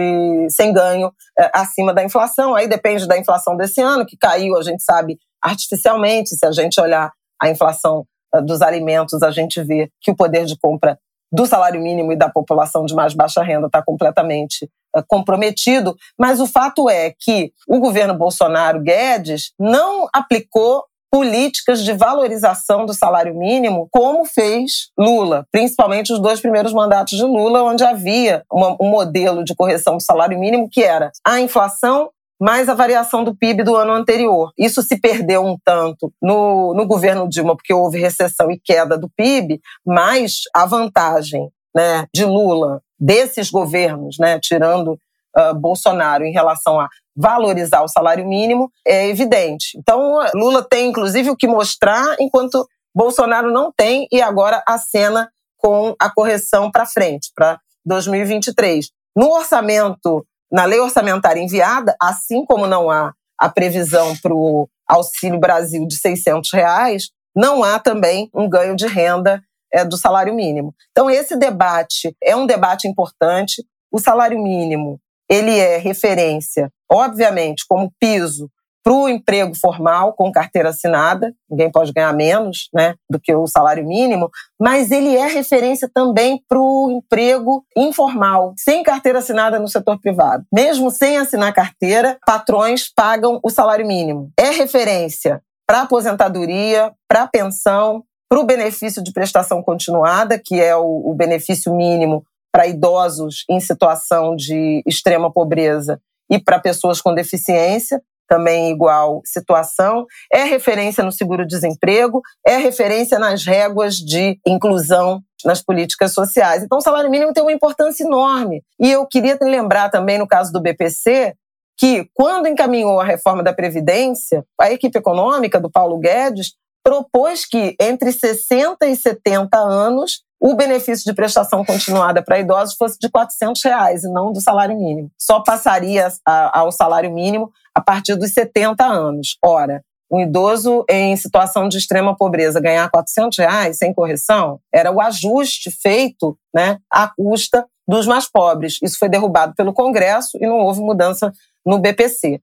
sem 0.49 0.73
ganho 0.73 1.11
é, 1.37 1.51
acima 1.53 1.93
da 1.93 2.03
inflação. 2.03 2.55
Aí 2.55 2.69
depende 2.69 3.05
da 3.05 3.17
inflação 3.17 3.57
desse 3.57 3.81
ano, 3.81 4.05
que 4.05 4.17
caiu, 4.17 4.55
a 4.55 4.63
gente 4.63 4.81
sabe, 4.81 5.17
artificialmente. 5.43 6.35
Se 6.35 6.45
a 6.45 6.51
gente 6.51 6.79
olhar 6.79 7.11
a 7.39 7.49
inflação 7.49 8.05
é, 8.33 8.41
dos 8.41 8.61
alimentos, 8.61 9.21
a 9.21 9.29
gente 9.29 9.61
vê 9.61 9.89
que 10.01 10.11
o 10.11 10.15
poder 10.15 10.45
de 10.45 10.57
compra 10.57 10.97
do 11.31 11.45
salário 11.45 11.81
mínimo 11.81 12.11
e 12.11 12.15
da 12.15 12.29
população 12.29 12.85
de 12.85 12.93
mais 12.93 13.13
baixa 13.13 13.41
renda 13.41 13.67
está 13.67 13.81
completamente 13.81 14.69
uh, 14.95 15.03
comprometido, 15.07 15.95
mas 16.17 16.39
o 16.39 16.47
fato 16.47 16.89
é 16.89 17.13
que 17.17 17.51
o 17.67 17.79
governo 17.79 18.13
Bolsonaro 18.13 18.81
Guedes 18.81 19.53
não 19.59 20.07
aplicou 20.13 20.83
políticas 21.11 21.83
de 21.83 21.91
valorização 21.91 22.85
do 22.85 22.93
salário 22.93 23.35
mínimo, 23.35 23.89
como 23.91 24.23
fez 24.23 24.89
Lula, 24.97 25.45
principalmente 25.51 26.13
os 26.13 26.19
dois 26.19 26.39
primeiros 26.39 26.73
mandatos 26.73 27.17
de 27.17 27.23
Lula, 27.23 27.63
onde 27.63 27.83
havia 27.83 28.43
uma, 28.49 28.77
um 28.79 28.89
modelo 28.89 29.43
de 29.43 29.53
correção 29.53 29.97
do 29.97 30.01
salário 30.01 30.39
mínimo 30.39 30.69
que 30.71 30.81
era 30.81 31.11
a 31.27 31.41
inflação 31.41 32.09
mais 32.41 32.67
a 32.67 32.73
variação 32.73 33.23
do 33.23 33.35
PIB 33.35 33.63
do 33.63 33.75
ano 33.75 33.93
anterior. 33.93 34.51
Isso 34.57 34.81
se 34.81 34.99
perdeu 34.99 35.45
um 35.45 35.55
tanto 35.63 36.11
no, 36.19 36.73
no 36.73 36.87
governo 36.87 37.29
Dilma, 37.29 37.55
porque 37.55 37.71
houve 37.71 37.99
recessão 37.99 38.49
e 38.49 38.59
queda 38.59 38.97
do 38.97 39.07
PIB, 39.15 39.61
mas 39.85 40.41
a 40.51 40.65
vantagem 40.65 41.51
né, 41.75 42.07
de 42.13 42.25
Lula, 42.25 42.81
desses 42.99 43.51
governos, 43.51 44.17
né, 44.19 44.39
tirando 44.39 44.97
uh, 45.37 45.53
Bolsonaro, 45.53 46.25
em 46.25 46.31
relação 46.31 46.79
a 46.79 46.89
valorizar 47.15 47.83
o 47.83 47.87
salário 47.87 48.27
mínimo, 48.27 48.71
é 48.87 49.07
evidente. 49.07 49.77
Então, 49.77 50.19
Lula 50.33 50.65
tem, 50.67 50.89
inclusive, 50.89 51.29
o 51.29 51.37
que 51.37 51.47
mostrar, 51.47 52.15
enquanto 52.19 52.67
Bolsonaro 52.93 53.51
não 53.51 53.71
tem, 53.71 54.07
e 54.11 54.19
agora 54.19 54.63
a 54.67 54.79
cena 54.79 55.29
com 55.57 55.95
a 55.99 56.09
correção 56.09 56.71
para 56.71 56.87
frente, 56.87 57.31
para 57.35 57.59
2023. 57.85 58.89
No 59.15 59.31
orçamento 59.31 60.25
na 60.51 60.65
lei 60.65 60.79
orçamentária 60.79 61.41
enviada, 61.41 61.95
assim 62.01 62.45
como 62.45 62.67
não 62.67 62.89
há 62.89 63.13
a 63.39 63.49
previsão 63.49 64.15
para 64.17 64.33
o 64.33 64.67
Auxílio 64.87 65.39
Brasil 65.39 65.87
de 65.87 65.95
600 65.97 66.51
reais, 66.53 67.09
não 67.35 67.63
há 67.63 67.79
também 67.79 68.29
um 68.33 68.49
ganho 68.49 68.75
de 68.75 68.85
renda 68.85 69.41
é, 69.73 69.85
do 69.85 69.97
salário 69.97 70.33
mínimo. 70.33 70.75
Então, 70.91 71.09
esse 71.09 71.35
debate 71.35 72.15
é 72.21 72.35
um 72.35 72.45
debate 72.45 72.87
importante. 72.87 73.65
O 73.91 73.99
salário 73.99 74.41
mínimo 74.41 74.99
ele 75.29 75.57
é 75.57 75.77
referência, 75.77 76.69
obviamente, 76.91 77.63
como 77.65 77.93
piso 77.97 78.51
para 78.83 78.93
o 78.93 79.07
emprego 79.07 79.55
formal 79.55 80.13
com 80.13 80.31
carteira 80.31 80.69
assinada, 80.69 81.33
ninguém 81.49 81.71
pode 81.71 81.93
ganhar 81.93 82.13
menos 82.13 82.69
né, 82.73 82.95
do 83.09 83.19
que 83.19 83.33
o 83.33 83.45
salário 83.45 83.85
mínimo, 83.85 84.29
mas 84.59 84.91
ele 84.91 85.15
é 85.15 85.27
referência 85.27 85.89
também 85.93 86.43
para 86.47 86.59
o 86.59 86.91
emprego 86.91 87.63
informal, 87.77 88.53
sem 88.57 88.81
carteira 88.83 89.19
assinada 89.19 89.59
no 89.59 89.67
setor 89.67 89.99
privado. 89.99 90.43
Mesmo 90.51 90.89
sem 90.89 91.17
assinar 91.17 91.53
carteira, 91.53 92.17
patrões 92.25 92.91
pagam 92.93 93.39
o 93.43 93.49
salário 93.49 93.85
mínimo. 93.85 94.31
É 94.37 94.49
referência 94.49 95.41
para 95.67 95.83
aposentadoria, 95.83 96.91
para 97.07 97.27
pensão, 97.27 98.03
para 98.29 98.39
o 98.39 98.45
benefício 98.45 99.03
de 99.03 99.11
prestação 99.11 99.61
continuada, 99.61 100.39
que 100.39 100.59
é 100.59 100.75
o, 100.75 101.11
o 101.11 101.13
benefício 101.13 101.75
mínimo 101.75 102.25
para 102.51 102.67
idosos 102.67 103.45
em 103.49 103.59
situação 103.59 104.35
de 104.35 104.81
extrema 104.85 105.31
pobreza 105.31 106.01
e 106.29 106.39
para 106.39 106.59
pessoas 106.59 107.01
com 107.01 107.13
deficiência 107.13 108.01
também 108.31 108.71
igual 108.71 109.21
situação, 109.25 110.05
é 110.33 110.45
referência 110.45 111.03
no 111.03 111.11
seguro-desemprego, 111.11 112.21
é 112.47 112.55
referência 112.55 113.19
nas 113.19 113.45
réguas 113.45 113.95
de 113.95 114.39
inclusão 114.47 115.21
nas 115.43 115.61
políticas 115.61 116.13
sociais. 116.13 116.63
Então, 116.63 116.77
o 116.77 116.81
salário 116.81 117.09
mínimo 117.09 117.33
tem 117.33 117.43
uma 117.43 117.51
importância 117.51 118.05
enorme. 118.05 118.63
E 118.79 118.89
eu 118.89 119.05
queria 119.05 119.37
lembrar 119.41 119.89
também, 119.89 120.17
no 120.17 120.25
caso 120.25 120.49
do 120.53 120.61
BPC, 120.61 121.33
que 121.77 122.07
quando 122.13 122.47
encaminhou 122.47 123.01
a 123.01 123.03
reforma 123.03 123.43
da 123.43 123.51
Previdência, 123.51 124.45
a 124.57 124.71
equipe 124.71 124.97
econômica 124.97 125.59
do 125.59 125.69
Paulo 125.69 125.99
Guedes 125.99 126.53
propôs 126.81 127.45
que 127.45 127.75
entre 127.81 128.13
60 128.13 128.87
e 128.87 128.95
70 128.95 129.57
anos 129.57 130.21
o 130.41 130.55
benefício 130.55 131.05
de 131.05 131.13
prestação 131.13 131.63
continuada 131.63 132.23
para 132.23 132.39
idosos 132.39 132.75
fosse 132.75 132.97
de 132.99 133.07
400 133.09 133.61
reais 133.63 134.03
e 134.03 134.11
não 134.11 134.33
do 134.33 134.41
salário 134.41 134.75
mínimo. 134.75 135.11
Só 135.15 135.41
passaria 135.43 136.07
ao 136.25 136.71
salário 136.71 137.11
mínimo 137.11 137.51
a 137.75 137.81
partir 137.81 138.15
dos 138.15 138.33
70 138.33 138.85
anos. 138.85 139.37
Ora, 139.43 139.81
um 140.11 140.19
idoso 140.19 140.83
em 140.89 141.15
situação 141.15 141.69
de 141.69 141.77
extrema 141.77 142.15
pobreza 142.15 142.59
ganhar 142.59 142.89
400 142.89 143.37
reais 143.37 143.77
sem 143.77 143.93
correção 143.93 144.59
era 144.73 144.91
o 144.91 144.99
ajuste 144.99 145.71
feito 145.71 146.37
né, 146.53 146.77
à 146.91 147.07
custa 147.07 147.65
dos 147.87 148.05
mais 148.05 148.29
pobres. 148.29 148.77
Isso 148.83 148.99
foi 148.99 149.07
derrubado 149.07 149.53
pelo 149.55 149.73
Congresso 149.73 150.37
e 150.41 150.45
não 150.45 150.57
houve 150.57 150.81
mudança 150.81 151.31
no 151.65 151.79
BPC. 151.79 152.41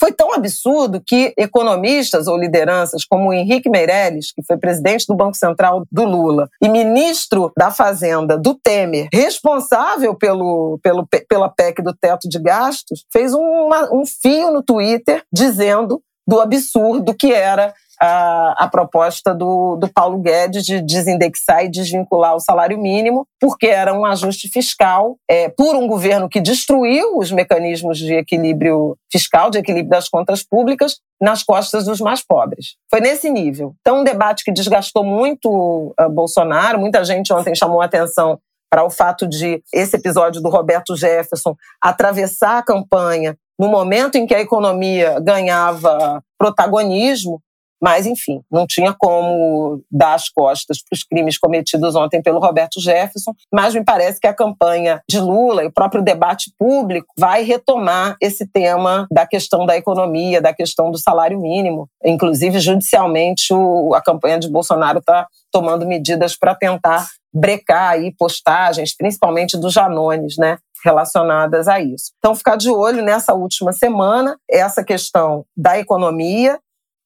Foi 0.00 0.12
tão 0.12 0.32
absurdo 0.32 1.02
que 1.06 1.34
economistas 1.36 2.26
ou 2.26 2.38
lideranças 2.38 3.04
como 3.04 3.34
Henrique 3.34 3.68
Meirelles, 3.68 4.32
que 4.32 4.42
foi 4.42 4.56
presidente 4.56 5.06
do 5.06 5.14
Banco 5.14 5.36
Central 5.36 5.84
do 5.92 6.04
Lula 6.04 6.48
e 6.62 6.70
ministro 6.70 7.52
da 7.54 7.70
Fazenda 7.70 8.38
do 8.38 8.54
Temer, 8.54 9.08
responsável 9.12 10.14
pelo, 10.14 10.80
pelo, 10.82 11.06
pela 11.28 11.50
PEC 11.50 11.82
do 11.82 11.94
teto 11.94 12.28
de 12.28 12.38
gastos, 12.38 13.04
fez 13.12 13.34
uma, 13.34 13.94
um 13.94 14.04
fio 14.06 14.50
no 14.50 14.62
Twitter 14.62 15.22
dizendo 15.30 16.02
do 16.26 16.40
absurdo 16.40 17.12
que 17.12 17.32
era 17.32 17.74
a, 18.00 18.64
a 18.64 18.68
proposta 18.68 19.34
do, 19.34 19.76
do 19.76 19.88
Paulo 19.88 20.18
Guedes 20.18 20.64
de 20.64 20.80
desindexar 20.80 21.64
e 21.64 21.68
desvincular 21.68 22.34
o 22.34 22.40
salário 22.40 22.78
mínimo, 22.78 23.26
porque 23.38 23.66
era 23.66 23.92
um 23.92 24.06
ajuste 24.06 24.48
fiscal 24.48 25.16
é, 25.28 25.50
por 25.50 25.76
um 25.76 25.86
governo 25.86 26.28
que 26.28 26.40
destruiu 26.40 27.18
os 27.18 27.30
mecanismos 27.30 27.98
de 27.98 28.14
equilíbrio 28.14 28.96
fiscal, 29.12 29.50
de 29.50 29.58
equilíbrio 29.58 29.90
das 29.90 30.08
contas 30.08 30.42
públicas, 30.42 30.98
nas 31.20 31.42
costas 31.42 31.84
dos 31.84 32.00
mais 32.00 32.24
pobres. 32.24 32.76
Foi 32.90 33.00
nesse 33.00 33.28
nível. 33.28 33.74
Então, 33.80 34.00
um 34.00 34.04
debate 34.04 34.42
que 34.42 34.52
desgastou 34.52 35.04
muito 35.04 35.94
uh, 36.00 36.08
Bolsonaro, 36.08 36.80
muita 36.80 37.04
gente 37.04 37.30
ontem 37.32 37.54
chamou 37.54 37.82
a 37.82 37.84
atenção 37.84 38.38
para 38.70 38.84
o 38.84 38.90
fato 38.90 39.26
de 39.26 39.62
esse 39.74 39.96
episódio 39.96 40.40
do 40.40 40.48
Roberto 40.48 40.96
Jefferson 40.96 41.54
atravessar 41.82 42.58
a 42.58 42.62
campanha 42.62 43.36
no 43.58 43.68
momento 43.68 44.16
em 44.16 44.26
que 44.26 44.34
a 44.34 44.40
economia 44.40 45.20
ganhava 45.20 46.22
protagonismo, 46.38 47.42
mas, 47.80 48.06
enfim, 48.06 48.42
não 48.50 48.66
tinha 48.66 48.92
como 48.92 49.82
dar 49.90 50.14
as 50.14 50.28
costas 50.28 50.82
para 50.82 50.94
os 50.94 51.02
crimes 51.02 51.38
cometidos 51.38 51.94
ontem 51.96 52.22
pelo 52.22 52.38
Roberto 52.38 52.80
Jefferson. 52.80 53.32
Mas 53.52 53.74
me 53.74 53.84
parece 53.84 54.20
que 54.20 54.26
a 54.26 54.34
campanha 54.34 55.02
de 55.08 55.18
Lula 55.18 55.64
e 55.64 55.66
o 55.66 55.72
próprio 55.72 56.02
debate 56.02 56.52
público 56.58 57.08
vai 57.18 57.42
retomar 57.42 58.16
esse 58.20 58.46
tema 58.46 59.06
da 59.10 59.26
questão 59.26 59.64
da 59.64 59.76
economia, 59.76 60.40
da 60.40 60.52
questão 60.52 60.90
do 60.90 60.98
salário 60.98 61.40
mínimo. 61.40 61.88
Inclusive, 62.04 62.58
judicialmente, 62.58 63.52
o, 63.52 63.94
a 63.94 64.02
campanha 64.02 64.38
de 64.38 64.50
Bolsonaro 64.50 64.98
está 64.98 65.26
tomando 65.50 65.86
medidas 65.86 66.36
para 66.36 66.54
tentar 66.54 67.06
brecar 67.32 67.92
aí 67.92 68.12
postagens, 68.18 68.94
principalmente 68.94 69.56
dos 69.56 69.72
Janones, 69.72 70.36
né? 70.36 70.58
relacionadas 70.84 71.68
a 71.68 71.80
isso. 71.80 72.12
Então, 72.18 72.34
ficar 72.34 72.56
de 72.56 72.70
olho 72.70 73.02
nessa 73.02 73.34
última 73.34 73.72
semana, 73.72 74.36
essa 74.50 74.82
questão 74.82 75.44
da 75.56 75.78
economia 75.78 76.58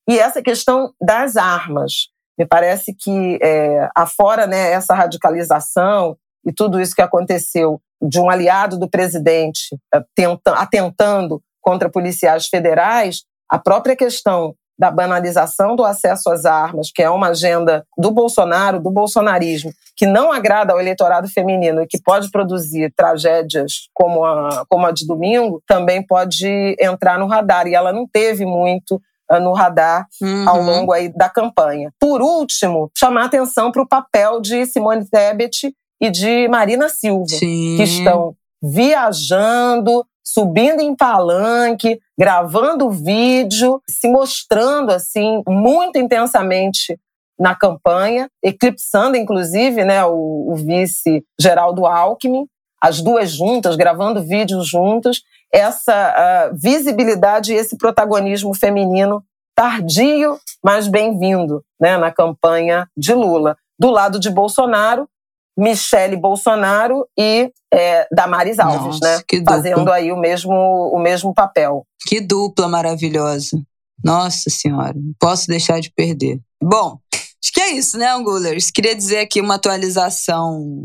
e 0.09 0.19
essa 0.19 0.43
questão 0.43 0.93
das 1.01 1.37
armas. 1.37 2.09
Me 2.39 2.47
parece 2.47 2.93
que, 2.93 3.39
é, 3.41 3.89
afora 3.95 4.47
né, 4.47 4.73
essa 4.73 4.95
radicalização 4.95 6.17
e 6.45 6.53
tudo 6.53 6.81
isso 6.81 6.95
que 6.95 7.03
aconteceu 7.03 7.81
de 8.03 8.21
um 8.21 8.29
aliado 8.29 8.79
do 8.79 8.89
presidente 8.89 9.79
tenta, 10.15 10.53
atentando 10.55 11.41
contra 11.63 11.89
policiais 11.89 12.49
federais, 12.49 13.23
a 13.51 13.59
própria 13.59 13.97
questão 13.97 14.55
da 14.79 14.91
banalização 14.91 15.77
do 15.77 15.85
acesso 15.85 16.31
às 16.31 16.45
armas, 16.45 16.91
que 16.93 17.03
é 17.03 17.09
uma 17.09 17.29
agenda 17.29 17.87
do 17.97 18.11
Bolsonaro, 18.11 18.81
do 18.81 18.91
bolsonarismo, 18.91 19.73
que 19.97 20.07
não 20.07 20.33
agrada 20.33 20.73
ao 20.73 20.81
eleitorado 20.81 21.29
feminino 21.29 21.83
e 21.83 21.87
que 21.87 22.03
pode 22.03 22.31
produzir 22.31 22.93
tragédias 22.97 23.89
como 23.95 24.25
a, 24.25 24.65
como 24.69 24.85
a 24.87 24.91
de 24.91 25.07
domingo, 25.07 25.63
também 25.67 26.05
pode 26.05 26.77
entrar 26.81 27.19
no 27.19 27.29
radar. 27.29 27.69
E 27.69 27.75
ela 27.75 27.93
não 27.93 28.07
teve 28.07 28.45
muito 28.45 29.01
no 29.41 29.53
radar 29.53 30.07
uhum. 30.21 30.49
ao 30.49 30.63
longo 30.63 30.93
aí 30.93 31.09
da 31.09 31.29
campanha. 31.29 31.91
Por 31.99 32.23
último, 32.23 32.91
chamar 32.97 33.25
atenção 33.25 33.73
para 33.73 33.83
o 33.83 33.89
papel 33.89 34.41
de 34.41 34.67
Simone 34.67 35.09
Tebet 35.09 35.75
e 36.01 36.11
de 36.11 36.49
Marina 36.49 36.89
Silva, 36.89 37.27
Sim. 37.29 37.77
que 37.77 37.83
estão 37.83 38.35
viajando, 38.63 40.05
subindo 40.25 40.81
em 40.81 40.97
palanque, 40.97 41.99
gravando 42.19 42.91
vídeo, 42.91 43.81
se 43.89 44.09
mostrando 44.09 44.91
assim 44.91 45.43
muito 45.47 45.99
intensamente 45.99 46.99
na 47.39 47.55
campanha, 47.55 48.29
eclipsando 48.43 49.17
inclusive 49.17 49.85
né, 49.85 50.05
o, 50.05 50.53
o 50.53 50.55
vice 50.55 51.25
Geraldo 51.39 51.85
Alckmin, 51.85 52.47
as 52.85 53.01
duas 53.01 53.31
juntas, 53.31 53.77
gravando 53.77 54.23
vídeos 54.23 54.69
juntas, 54.69 55.23
essa 55.51 56.51
uh, 56.53 56.55
visibilidade 56.55 57.51
e 57.51 57.57
esse 57.57 57.79
protagonismo 57.79 58.53
feminino 58.53 59.25
tardio, 59.57 60.39
mas 60.63 60.87
bem-vindo 60.87 61.65
né, 61.81 61.97
na 61.97 62.13
campanha 62.13 62.87
de 62.95 63.15
Lula. 63.15 63.57
Do 63.79 63.89
lado 63.89 64.21
de 64.21 64.29
Bolsonaro, 64.29 65.09
Michele 65.57 66.15
Bolsonaro 66.15 67.09
e 67.19 67.51
é, 67.73 68.07
Damares 68.13 68.59
Alves, 68.59 69.01
Nossa, 69.01 69.17
né? 69.17 69.43
Fazendo 69.49 69.91
aí 69.91 70.13
o 70.13 70.17
mesmo, 70.19 70.53
o 70.93 70.99
mesmo 70.99 71.33
papel. 71.33 71.87
Que 72.07 72.21
dupla 72.21 72.69
maravilhosa. 72.69 73.63
Nossa 74.05 74.51
Senhora, 74.51 74.93
não 74.95 75.15
posso 75.19 75.47
deixar 75.47 75.81
de 75.81 75.91
perder. 75.91 76.39
Bom, 76.63 76.99
acho 77.15 77.51
que 77.51 77.63
é 77.63 77.73
isso, 77.73 77.97
né, 77.97 78.11
Angulers? 78.11 78.71
Queria 78.71 78.95
dizer 78.95 79.21
aqui 79.21 79.41
uma 79.41 79.55
atualização 79.55 80.85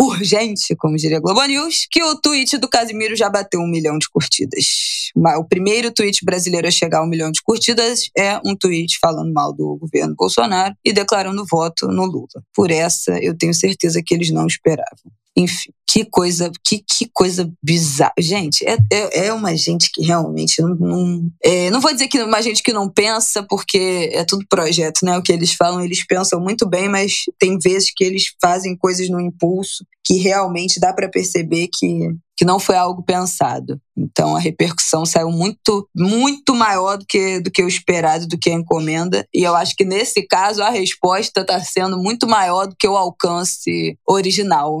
urgente, 0.00 0.74
como 0.76 0.96
diria 0.96 1.20
Globo 1.20 1.44
News, 1.44 1.86
que 1.90 2.02
o 2.02 2.16
tweet 2.16 2.58
do 2.58 2.68
Casimiro 2.68 3.16
já 3.16 3.28
bateu 3.28 3.60
um 3.60 3.68
milhão 3.68 3.98
de 3.98 4.08
curtidas. 4.08 4.64
O 5.38 5.44
primeiro 5.44 5.92
tweet 5.92 6.24
brasileiro 6.24 6.66
a 6.66 6.70
chegar 6.70 6.98
a 6.98 7.04
um 7.04 7.08
milhão 7.08 7.30
de 7.30 7.42
curtidas 7.42 8.10
é 8.16 8.38
um 8.44 8.56
tweet 8.56 8.98
falando 9.00 9.32
mal 9.32 9.52
do 9.52 9.76
governo 9.76 10.14
Bolsonaro 10.16 10.74
e 10.84 10.92
declarando 10.92 11.44
voto 11.48 11.88
no 11.88 12.04
Lula. 12.04 12.42
Por 12.54 12.70
essa, 12.70 13.18
eu 13.22 13.36
tenho 13.36 13.54
certeza 13.54 14.02
que 14.04 14.14
eles 14.14 14.30
não 14.30 14.46
esperavam. 14.46 15.12
Enfim, 15.36 15.72
que 15.86 16.04
coisa, 16.04 16.50
que, 16.64 16.78
que 16.78 17.08
coisa 17.12 17.52
bizarra. 17.62 18.12
Gente, 18.18 18.64
é, 18.66 18.76
é, 18.92 19.26
é 19.26 19.32
uma 19.32 19.56
gente 19.56 19.90
que 19.92 20.02
realmente 20.02 20.62
não. 20.62 20.74
Não, 20.74 21.30
é, 21.42 21.70
não 21.70 21.80
vou 21.80 21.92
dizer 21.92 22.08
que 22.08 22.18
é 22.18 22.24
uma 22.24 22.40
gente 22.40 22.62
que 22.62 22.72
não 22.72 22.88
pensa, 22.88 23.44
porque 23.48 24.10
é 24.12 24.24
tudo 24.24 24.46
projeto, 24.48 25.04
né? 25.04 25.18
O 25.18 25.22
que 25.22 25.32
eles 25.32 25.52
falam, 25.52 25.80
eles 25.80 26.06
pensam 26.06 26.40
muito 26.40 26.68
bem, 26.68 26.88
mas 26.88 27.24
tem 27.38 27.58
vezes 27.58 27.90
que 27.94 28.04
eles 28.04 28.32
fazem 28.40 28.76
coisas 28.76 29.08
no 29.08 29.20
impulso 29.20 29.84
que 30.04 30.18
realmente 30.18 30.78
dá 30.78 30.92
para 30.92 31.08
perceber 31.08 31.68
que 31.72 32.10
que 32.36 32.44
não 32.44 32.58
foi 32.58 32.76
algo 32.76 33.02
pensado. 33.02 33.80
Então 33.96 34.34
a 34.34 34.40
repercussão 34.40 35.06
saiu 35.06 35.30
muito, 35.30 35.88
muito 35.94 36.54
maior 36.54 36.96
do 36.96 37.06
que, 37.06 37.40
do 37.40 37.50
que 37.50 37.62
o 37.62 37.68
esperado, 37.68 38.26
do 38.26 38.38
que 38.38 38.50
a 38.50 38.54
encomenda. 38.54 39.26
E 39.32 39.42
eu 39.42 39.54
acho 39.54 39.74
que 39.76 39.84
nesse 39.84 40.22
caso 40.26 40.62
a 40.62 40.70
resposta 40.70 41.42
está 41.42 41.60
sendo 41.60 41.98
muito 41.98 42.26
maior 42.26 42.66
do 42.66 42.76
que 42.76 42.88
o 42.88 42.96
alcance 42.96 43.96
original. 44.06 44.80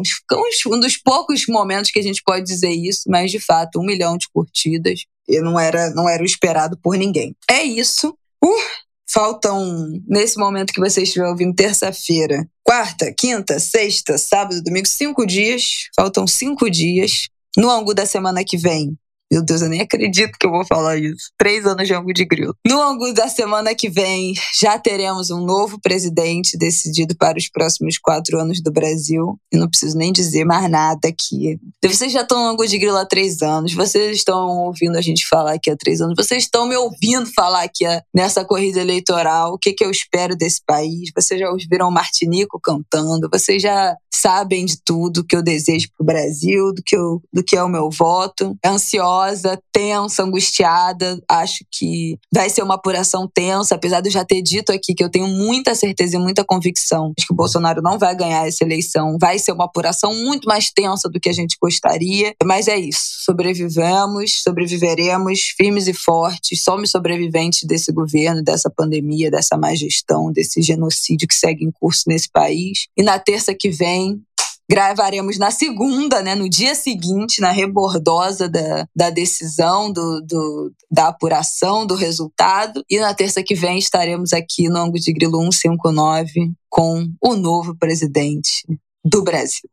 Um 0.66 0.80
dos 0.80 0.96
poucos 0.96 1.46
momentos 1.48 1.90
que 1.90 1.98
a 1.98 2.02
gente 2.02 2.22
pode 2.24 2.44
dizer 2.44 2.70
isso, 2.70 3.02
mas 3.08 3.30
de 3.30 3.38
fato, 3.38 3.78
um 3.78 3.84
milhão 3.84 4.16
de 4.16 4.28
curtidas. 4.28 5.04
E 5.28 5.40
não 5.40 5.58
era, 5.58 5.90
não 5.90 6.08
era 6.08 6.22
o 6.22 6.26
esperado 6.26 6.76
por 6.82 6.96
ninguém. 6.96 7.34
É 7.48 7.62
isso. 7.62 8.16
Uh, 8.44 8.84
Faltam, 9.06 10.02
nesse 10.08 10.38
momento 10.38 10.72
que 10.72 10.80
você 10.80 11.02
estiver 11.02 11.28
ouvindo, 11.28 11.54
terça-feira, 11.54 12.48
quarta, 12.64 13.12
quinta, 13.16 13.60
sexta, 13.60 14.18
sábado, 14.18 14.62
domingo, 14.62 14.88
cinco 14.88 15.24
dias. 15.24 15.88
Faltam 15.94 16.26
cinco 16.26 16.68
dias 16.68 17.28
no 17.56 17.70
ângulo 17.70 17.94
da 17.94 18.06
semana 18.06 18.44
que 18.44 18.56
vem, 18.56 18.96
meu 19.32 19.42
Deus, 19.42 19.62
eu 19.62 19.68
nem 19.68 19.80
acredito 19.80 20.36
que 20.38 20.46
eu 20.46 20.50
vou 20.50 20.64
falar 20.64 20.96
isso. 20.96 21.30
Três 21.36 21.66
anos 21.66 21.86
de 21.86 21.94
ângulo 21.94 22.12
de 22.12 22.24
grilo. 22.24 22.54
No 22.66 22.80
ângulo 22.80 23.12
da 23.12 23.28
semana 23.28 23.74
que 23.74 23.88
vem, 23.88 24.34
já 24.60 24.78
teremos 24.78 25.30
um 25.30 25.44
novo 25.44 25.80
presidente 25.80 26.56
decidido 26.56 27.16
para 27.16 27.38
os 27.38 27.48
próximos 27.48 27.98
quatro 27.98 28.38
anos 28.38 28.62
do 28.62 28.70
Brasil. 28.70 29.36
E 29.52 29.56
não 29.56 29.68
preciso 29.68 29.96
nem 29.96 30.12
dizer 30.12 30.44
mais 30.44 30.70
nada 30.70 31.08
aqui. 31.08 31.58
Vocês 31.82 32.12
já 32.12 32.22
estão 32.22 32.44
no 32.44 32.50
ângulo 32.50 32.68
de 32.68 32.78
grilo 32.78 32.96
há 32.96 33.06
três 33.06 33.42
anos. 33.42 33.74
Vocês 33.74 34.16
estão 34.16 34.46
ouvindo 34.66 34.96
a 34.96 35.02
gente 35.02 35.26
falar 35.26 35.54
aqui 35.54 35.70
há 35.70 35.76
três 35.76 36.00
anos. 36.00 36.14
Vocês 36.16 36.44
estão 36.44 36.68
me 36.68 36.76
ouvindo 36.76 37.26
falar 37.34 37.64
aqui 37.64 37.84
nessa 38.14 38.44
corrida 38.44 38.80
eleitoral. 38.80 39.54
O 39.54 39.58
que, 39.58 39.72
que 39.72 39.84
eu 39.84 39.90
espero 39.90 40.36
desse 40.36 40.60
país? 40.64 41.10
Vocês 41.14 41.40
já 41.40 41.50
ouviram 41.50 41.88
o 41.88 41.92
Martinico 41.92 42.60
cantando. 42.62 43.28
Vocês 43.32 43.60
já 43.60 43.96
sabem 44.14 44.64
de 44.64 44.76
tudo 44.82 45.24
que 45.24 45.34
eu 45.34 45.42
desejo 45.42 45.88
para 45.96 46.02
o 46.02 46.06
Brasil, 46.06 46.72
do 46.72 46.82
que, 46.84 46.96
eu, 46.96 47.20
do 47.32 47.42
que 47.42 47.56
é 47.56 47.62
o 47.62 47.68
meu 47.68 47.90
voto. 47.90 48.56
Ansiosa 48.64 49.13
nervosa, 49.14 49.58
tensa, 49.72 50.22
angustiada. 50.22 51.20
Acho 51.28 51.64
que 51.70 52.18
vai 52.32 52.50
ser 52.50 52.62
uma 52.62 52.74
apuração 52.74 53.28
tensa, 53.32 53.74
apesar 53.74 54.00
de 54.00 54.08
eu 54.08 54.12
já 54.12 54.24
ter 54.24 54.42
dito 54.42 54.72
aqui 54.72 54.94
que 54.94 55.04
eu 55.04 55.10
tenho 55.10 55.26
muita 55.26 55.74
certeza 55.74 56.16
e 56.16 56.18
muita 56.18 56.44
convicção 56.44 57.12
de 57.16 57.26
que 57.26 57.32
o 57.32 57.36
Bolsonaro 57.36 57.80
não 57.80 57.98
vai 57.98 58.14
ganhar 58.14 58.46
essa 58.46 58.64
eleição. 58.64 59.16
Vai 59.20 59.38
ser 59.38 59.52
uma 59.52 59.64
apuração 59.64 60.14
muito 60.14 60.46
mais 60.46 60.70
tensa 60.70 61.08
do 61.08 61.20
que 61.20 61.28
a 61.28 61.32
gente 61.32 61.56
gostaria. 61.60 62.34
Mas 62.44 62.68
é 62.68 62.76
isso. 62.76 63.24
Sobrevivemos, 63.24 64.42
sobreviveremos 64.42 65.40
firmes 65.56 65.86
e 65.86 65.94
fortes. 65.94 66.62
Somos 66.62 66.90
sobreviventes 66.90 67.64
desse 67.64 67.92
governo, 67.92 68.42
dessa 68.42 68.70
pandemia, 68.70 69.30
dessa 69.30 69.56
má 69.56 69.74
gestão, 69.74 70.32
desse 70.32 70.60
genocídio 70.60 71.28
que 71.28 71.34
segue 71.34 71.64
em 71.64 71.70
curso 71.70 72.04
nesse 72.06 72.28
país. 72.30 72.86
E 72.96 73.02
na 73.02 73.18
terça 73.18 73.54
que 73.54 73.70
vem, 73.70 74.20
Gravaremos 74.70 75.38
na 75.38 75.50
segunda, 75.50 76.22
né, 76.22 76.34
no 76.34 76.48
dia 76.48 76.74
seguinte, 76.74 77.40
na 77.40 77.50
rebordosa 77.50 78.48
da, 78.48 78.86
da 78.94 79.10
decisão, 79.10 79.92
do, 79.92 80.20
do, 80.22 80.72
da 80.90 81.08
apuração 81.08 81.86
do 81.86 81.94
resultado. 81.94 82.84
E 82.88 82.98
na 82.98 83.14
terça 83.14 83.42
que 83.42 83.54
vem 83.54 83.78
estaremos 83.78 84.32
aqui 84.32 84.68
no 84.68 84.78
Ango 84.78 84.98
de 84.98 85.12
Grilo 85.12 85.40
159 85.52 86.52
com 86.68 87.06
o 87.20 87.34
novo 87.34 87.76
presidente 87.76 88.64
do 89.04 89.22
Brasil. 89.22 89.68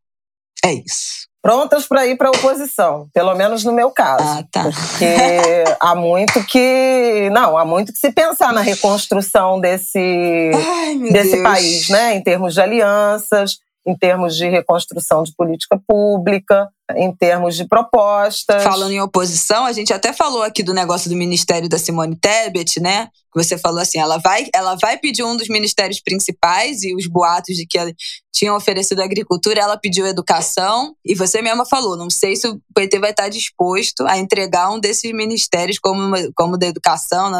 É 0.63 0.73
isso 0.73 1.31
prontas 1.41 1.87
para 1.87 2.05
ir 2.05 2.15
para 2.15 2.27
a 2.27 2.31
oposição, 2.31 3.09
pelo 3.13 3.33
menos 3.35 3.63
no 3.63 3.73
meu 3.73 3.89
caso. 3.89 4.23
Ah, 4.23 4.43
tá. 4.51 4.63
Porque 4.63 5.05
há 5.81 5.95
muito 5.95 6.43
que. 6.45 7.29
Não, 7.31 7.57
há 7.57 7.65
muito 7.65 7.91
que 7.91 7.99
se 7.99 8.11
pensar 8.11 8.53
na 8.53 8.61
reconstrução 8.61 9.59
desse, 9.59 10.51
Ai, 10.53 10.97
desse 11.11 11.41
país, 11.41 11.89
né? 11.89 12.15
Em 12.15 12.21
termos 12.21 12.53
de 12.53 12.61
alianças, 12.61 13.57
em 13.85 13.95
termos 13.97 14.35
de 14.35 14.47
reconstrução 14.47 15.23
de 15.23 15.33
política 15.35 15.79
pública, 15.87 16.69
em 16.95 17.15
termos 17.15 17.55
de 17.55 17.67
propostas. 17.67 18.63
Falando 18.63 18.91
em 18.91 19.01
oposição, 19.01 19.65
a 19.65 19.71
gente 19.71 19.91
até 19.91 20.13
falou 20.13 20.43
aqui 20.43 20.61
do 20.61 20.73
negócio 20.73 21.09
do 21.09 21.15
ministério 21.15 21.67
da 21.67 21.77
Simone 21.77 22.15
Tebet, 22.15 22.79
né? 22.79 23.07
Você 23.33 23.57
falou 23.57 23.79
assim, 23.79 23.97
ela 23.97 24.17
vai, 24.17 24.47
ela 24.53 24.75
vai 24.75 24.97
pedir 24.97 25.23
um 25.23 25.37
dos 25.37 25.47
ministérios 25.47 26.01
principais 26.01 26.83
e 26.83 26.93
os 26.93 27.07
boatos 27.07 27.55
de 27.55 27.65
que 27.65 27.77
ela 27.77 27.91
tinha 28.33 28.53
oferecido 28.53 29.01
agricultura, 29.01 29.61
ela 29.61 29.77
pediu 29.77 30.05
educação 30.05 30.95
e 31.05 31.15
você 31.15 31.41
mesma 31.41 31.65
falou, 31.65 31.95
não 31.95 32.09
sei 32.09 32.35
se 32.35 32.47
o 32.47 32.59
PT 32.75 32.99
vai 32.99 33.11
estar 33.11 33.29
disposto 33.29 34.05
a 34.05 34.17
entregar 34.17 34.69
um 34.71 34.79
desses 34.79 35.11
ministérios 35.13 35.79
como 35.79 36.11
como 36.35 36.57
da 36.57 36.67
educação 36.67 37.31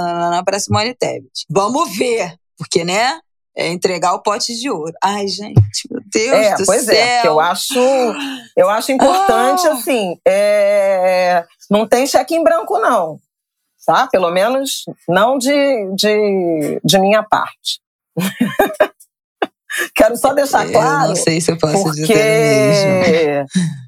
para 0.46 0.60
Simone 0.60 0.96
Tebet. 0.96 1.46
Vamos 1.50 1.98
ver, 1.98 2.36
porque 2.58 2.84
né? 2.84 3.20
é 3.56 3.72
entregar 3.72 4.14
o 4.14 4.22
pote 4.22 4.58
de 4.58 4.70
ouro. 4.70 4.94
Ai, 5.04 5.28
gente, 5.28 5.88
meu 5.90 6.01
Deus 6.12 6.46
é, 6.46 6.56
do 6.56 6.66
pois 6.66 6.84
céu. 6.84 6.96
é, 6.96 7.28
eu 7.28 7.40
acho, 7.40 7.80
eu 8.58 8.70
acho 8.70 8.92
importante, 8.92 9.68
ah. 9.68 9.74
assim, 9.74 10.18
é, 10.28 11.44
não 11.70 11.88
tem 11.88 12.06
cheque 12.06 12.36
em 12.36 12.44
branco, 12.44 12.78
não. 12.80 13.20
Tá? 13.86 14.08
Pelo 14.08 14.30
menos 14.30 14.86
não 15.08 15.38
de, 15.38 15.96
de, 15.96 16.80
de 16.84 17.00
minha 17.00 17.24
parte. 17.24 17.82
Quero 19.96 20.18
só 20.18 20.34
deixar 20.34 20.70
claro. 20.70 21.06
Eu 21.06 21.08
não 21.10 21.16
sei 21.16 21.40
se 21.40 21.52
eu 21.52 21.58
posso 21.58 21.84
porque 21.84 22.02
dizer 22.02 22.86
mesmo. 22.86 23.46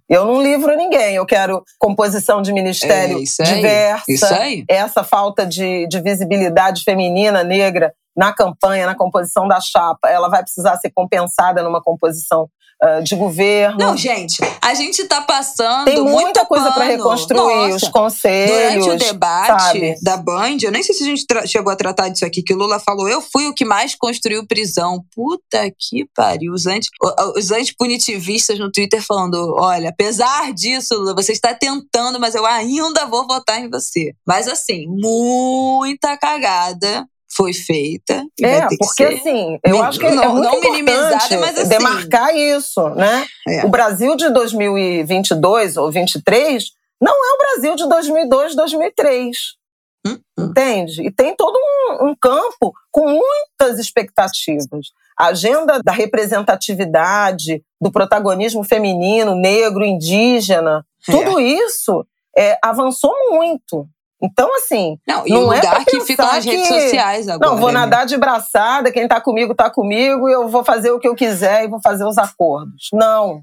Eu 0.09 0.25
não 0.25 0.41
livro 0.41 0.75
ninguém. 0.77 1.15
Eu 1.15 1.25
quero 1.25 1.63
composição 1.77 2.41
de 2.41 2.53
ministério 2.53 3.17
é 3.17 3.21
isso 3.21 3.41
aí, 3.41 3.55
diversa. 3.55 4.03
Isso 4.07 4.25
aí. 4.25 4.65
Essa 4.67 5.03
falta 5.03 5.45
de, 5.45 5.87
de 5.87 5.99
visibilidade 5.99 6.83
feminina, 6.83 7.43
negra, 7.43 7.93
na 8.15 8.34
campanha, 8.34 8.85
na 8.85 8.95
composição 8.95 9.48
da 9.48 9.60
chapa, 9.60 10.10
ela 10.10 10.30
vai 10.30 10.44
precisar 10.44 10.77
ser 10.77 10.91
compensada 10.91 11.64
numa 11.64 11.81
composição 11.81 12.49
uh, 12.84 13.03
de 13.03 13.15
governo. 13.15 13.77
Não, 13.77 13.98
gente, 13.98 14.38
a 14.61 14.73
gente 14.73 15.02
está 15.02 15.22
passando. 15.22 15.85
Tem 15.85 16.02
muita 16.02 16.45
coisa 16.45 16.72
para 16.72 16.85
reconstruir, 16.85 17.72
Nossa, 17.72 17.85
os 17.85 17.91
conselhos. 17.91 18.85
Durante 18.85 18.90
o 18.90 19.07
debate 19.07 19.64
sabe? 19.64 19.95
da 20.02 20.18
Band, 20.18 20.57
eu 20.61 20.72
nem 20.72 20.84
sei 20.84 20.94
se 20.94 21.03
a 21.03 21.07
gente 21.07 21.26
chegou 21.48 21.72
a 21.72 21.76
tratar 21.76 22.10
disso 22.10 22.26
aqui, 22.26 22.44
que 22.44 22.53
o 22.53 22.57
Lula 22.57 22.80
falou: 22.80 23.07
eu 23.07 23.22
fui 23.22 23.48
o 23.48 23.53
que 23.53 23.65
mais 23.65 23.95
construiu 23.95 24.45
prisão. 24.45 25.03
Puta 25.15 25.72
que 25.80 26.06
pariu. 26.15 26.53
Os, 26.53 26.65
anti, 26.65 26.88
os 27.35 27.52
antipunitivistas 27.52 28.60
no 28.60 28.72
Twitter 28.72 29.02
falando: 29.02 29.56
olha, 29.57 29.90
apesar 29.90 30.53
disso, 30.53 30.95
Lula, 30.95 31.15
você 31.15 31.31
está 31.31 31.53
tentando, 31.53 32.19
mas 32.19 32.35
eu 32.35 32.45
ainda 32.45 33.06
vou 33.06 33.26
votar 33.27 33.60
em 33.60 33.69
você. 33.69 34.14
Mas 34.26 34.48
assim, 34.48 34.85
muita 34.88 36.18
cagada 36.18 37.07
foi 37.35 37.53
feita. 37.53 38.23
É, 38.41 38.68
porque 38.77 39.03
assim, 39.03 39.60
eu 39.65 39.84
acho 39.84 39.99
que 39.99 40.10
não, 40.10 40.23
é 40.23 40.27
muito 40.27 40.43
não 40.43 40.61
minimizada, 40.61 41.39
mas 41.39 41.57
assim, 41.57 41.69
demarcar 41.69 42.35
isso, 42.35 42.89
né? 42.89 43.26
É. 43.47 43.65
O 43.65 43.69
Brasil 43.69 44.15
de 44.15 44.30
2022 44.30 45.77
ou 45.77 45.91
23 45.91 46.65
não 47.01 47.14
é 47.14 47.34
o 47.34 47.38
Brasil 47.38 47.76
de 47.76 47.88
2002, 47.88 48.55
2003. 48.55 49.38
Hum, 50.05 50.19
hum. 50.38 50.45
Entende? 50.45 51.01
E 51.05 51.11
tem 51.11 51.35
todo 51.35 51.57
um, 51.57 52.10
um 52.10 52.15
campo 52.15 52.73
com 52.91 53.07
muitas 53.07 53.80
expectativas. 53.80 54.91
A 55.18 55.27
agenda 55.27 55.80
da 55.84 55.91
representatividade, 55.91 57.64
do 57.80 57.91
protagonismo 57.91 58.64
feminino, 58.64 59.35
negro, 59.35 59.85
indígena, 59.85 60.85
é. 61.07 61.11
tudo 61.11 61.39
isso 61.39 62.05
é, 62.38 62.57
avançou 62.64 63.14
muito. 63.31 63.88
Então, 64.23 64.49
assim. 64.55 64.97
Não, 65.05 65.27
e 65.27 65.31
não 65.31 65.47
o 65.47 65.53
é 65.53 65.57
lugar 65.57 65.83
que 65.83 65.99
ficam 66.01 66.25
nas 66.25 66.45
redes 66.45 66.67
sociais 66.67 67.27
agora. 67.27 67.51
Não, 67.51 67.57
vou 67.57 67.71
né? 67.71 67.79
nadar 67.81 68.05
de 68.05 68.17
braçada, 68.17 68.91
quem 68.91 69.07
tá 69.07 69.19
comigo 69.19 69.53
tá 69.53 69.69
comigo, 69.69 70.29
e 70.29 70.31
eu 70.31 70.47
vou 70.47 70.63
fazer 70.63 70.91
o 70.91 70.99
que 70.99 71.07
eu 71.07 71.15
quiser 71.15 71.65
e 71.65 71.67
vou 71.67 71.81
fazer 71.81 72.05
os 72.05 72.17
acordos. 72.17 72.87
Não. 72.93 73.41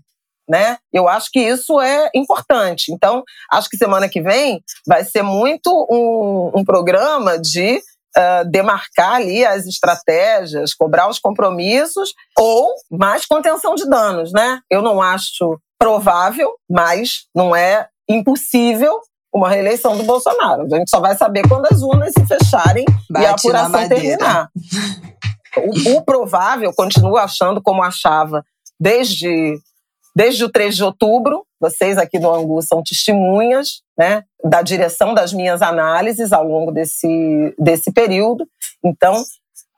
Né? 0.49 0.79
Eu 0.93 1.07
acho 1.07 1.31
que 1.31 1.39
isso 1.39 1.81
é 1.81 2.11
importante. 2.15 2.91
Então, 2.93 3.23
acho 3.53 3.69
que 3.69 3.77
semana 3.77 4.09
que 4.09 4.23
vem 4.23 4.61
vai 4.87 5.05
ser 5.05 5.23
muito 5.23 5.71
um, 5.89 6.61
um 6.61 6.65
programa 6.65 7.39
de 7.39 7.81
uh, 8.17 8.51
demarcar 8.51 9.17
ali 9.17 9.45
as 9.45 9.67
estratégias, 9.67 10.75
cobrar 10.75 11.09
os 11.09 11.19
compromissos 11.19 12.13
ou 12.37 12.75
mais 12.91 13.27
contenção 13.27 13.75
de 13.75 13.89
danos, 13.89 14.33
né? 14.33 14.61
Eu 14.69 14.83
não 14.83 15.01
acho 15.01 15.61
provável, 15.79 16.53
mas 16.69 17.27
não 17.35 17.55
é 17.55 17.87
impossível 18.09 19.01
uma 19.33 19.49
reeleição 19.49 19.97
do 19.97 20.03
Bolsonaro. 20.03 20.67
A 20.73 20.77
gente 20.77 20.91
só 20.91 21.01
vai 21.01 21.17
saber 21.17 21.49
quando 21.49 21.67
as 21.67 21.83
urnas 21.83 22.13
se 22.17 22.27
fecharem 22.27 22.85
Bate 23.09 23.25
e 23.25 23.27
a 23.27 23.31
apuração 23.33 23.89
terminar. 23.89 24.49
O, 25.57 25.97
o 25.97 26.05
provável, 26.05 26.73
continuo 26.75 27.17
achando 27.17 27.61
como 27.63 27.83
achava 27.83 28.45
desde 28.79 29.59
desde 30.15 30.45
o 30.45 30.51
3 30.51 30.77
de 30.77 30.85
outubro, 30.85 31.45
vocês 31.61 31.99
aqui 31.99 32.19
do 32.19 32.33
Angu 32.33 32.61
são 32.63 32.83
testemunhas 32.83 33.83
né, 33.99 34.25
da 34.43 34.63
direção 34.63 35.15
das 35.15 35.33
minhas 35.33 35.63
análises 35.63 36.33
ao 36.33 36.45
longo 36.45 36.73
desse, 36.73 37.55
desse 37.59 37.93
período. 37.93 38.47
Então, 38.85 39.23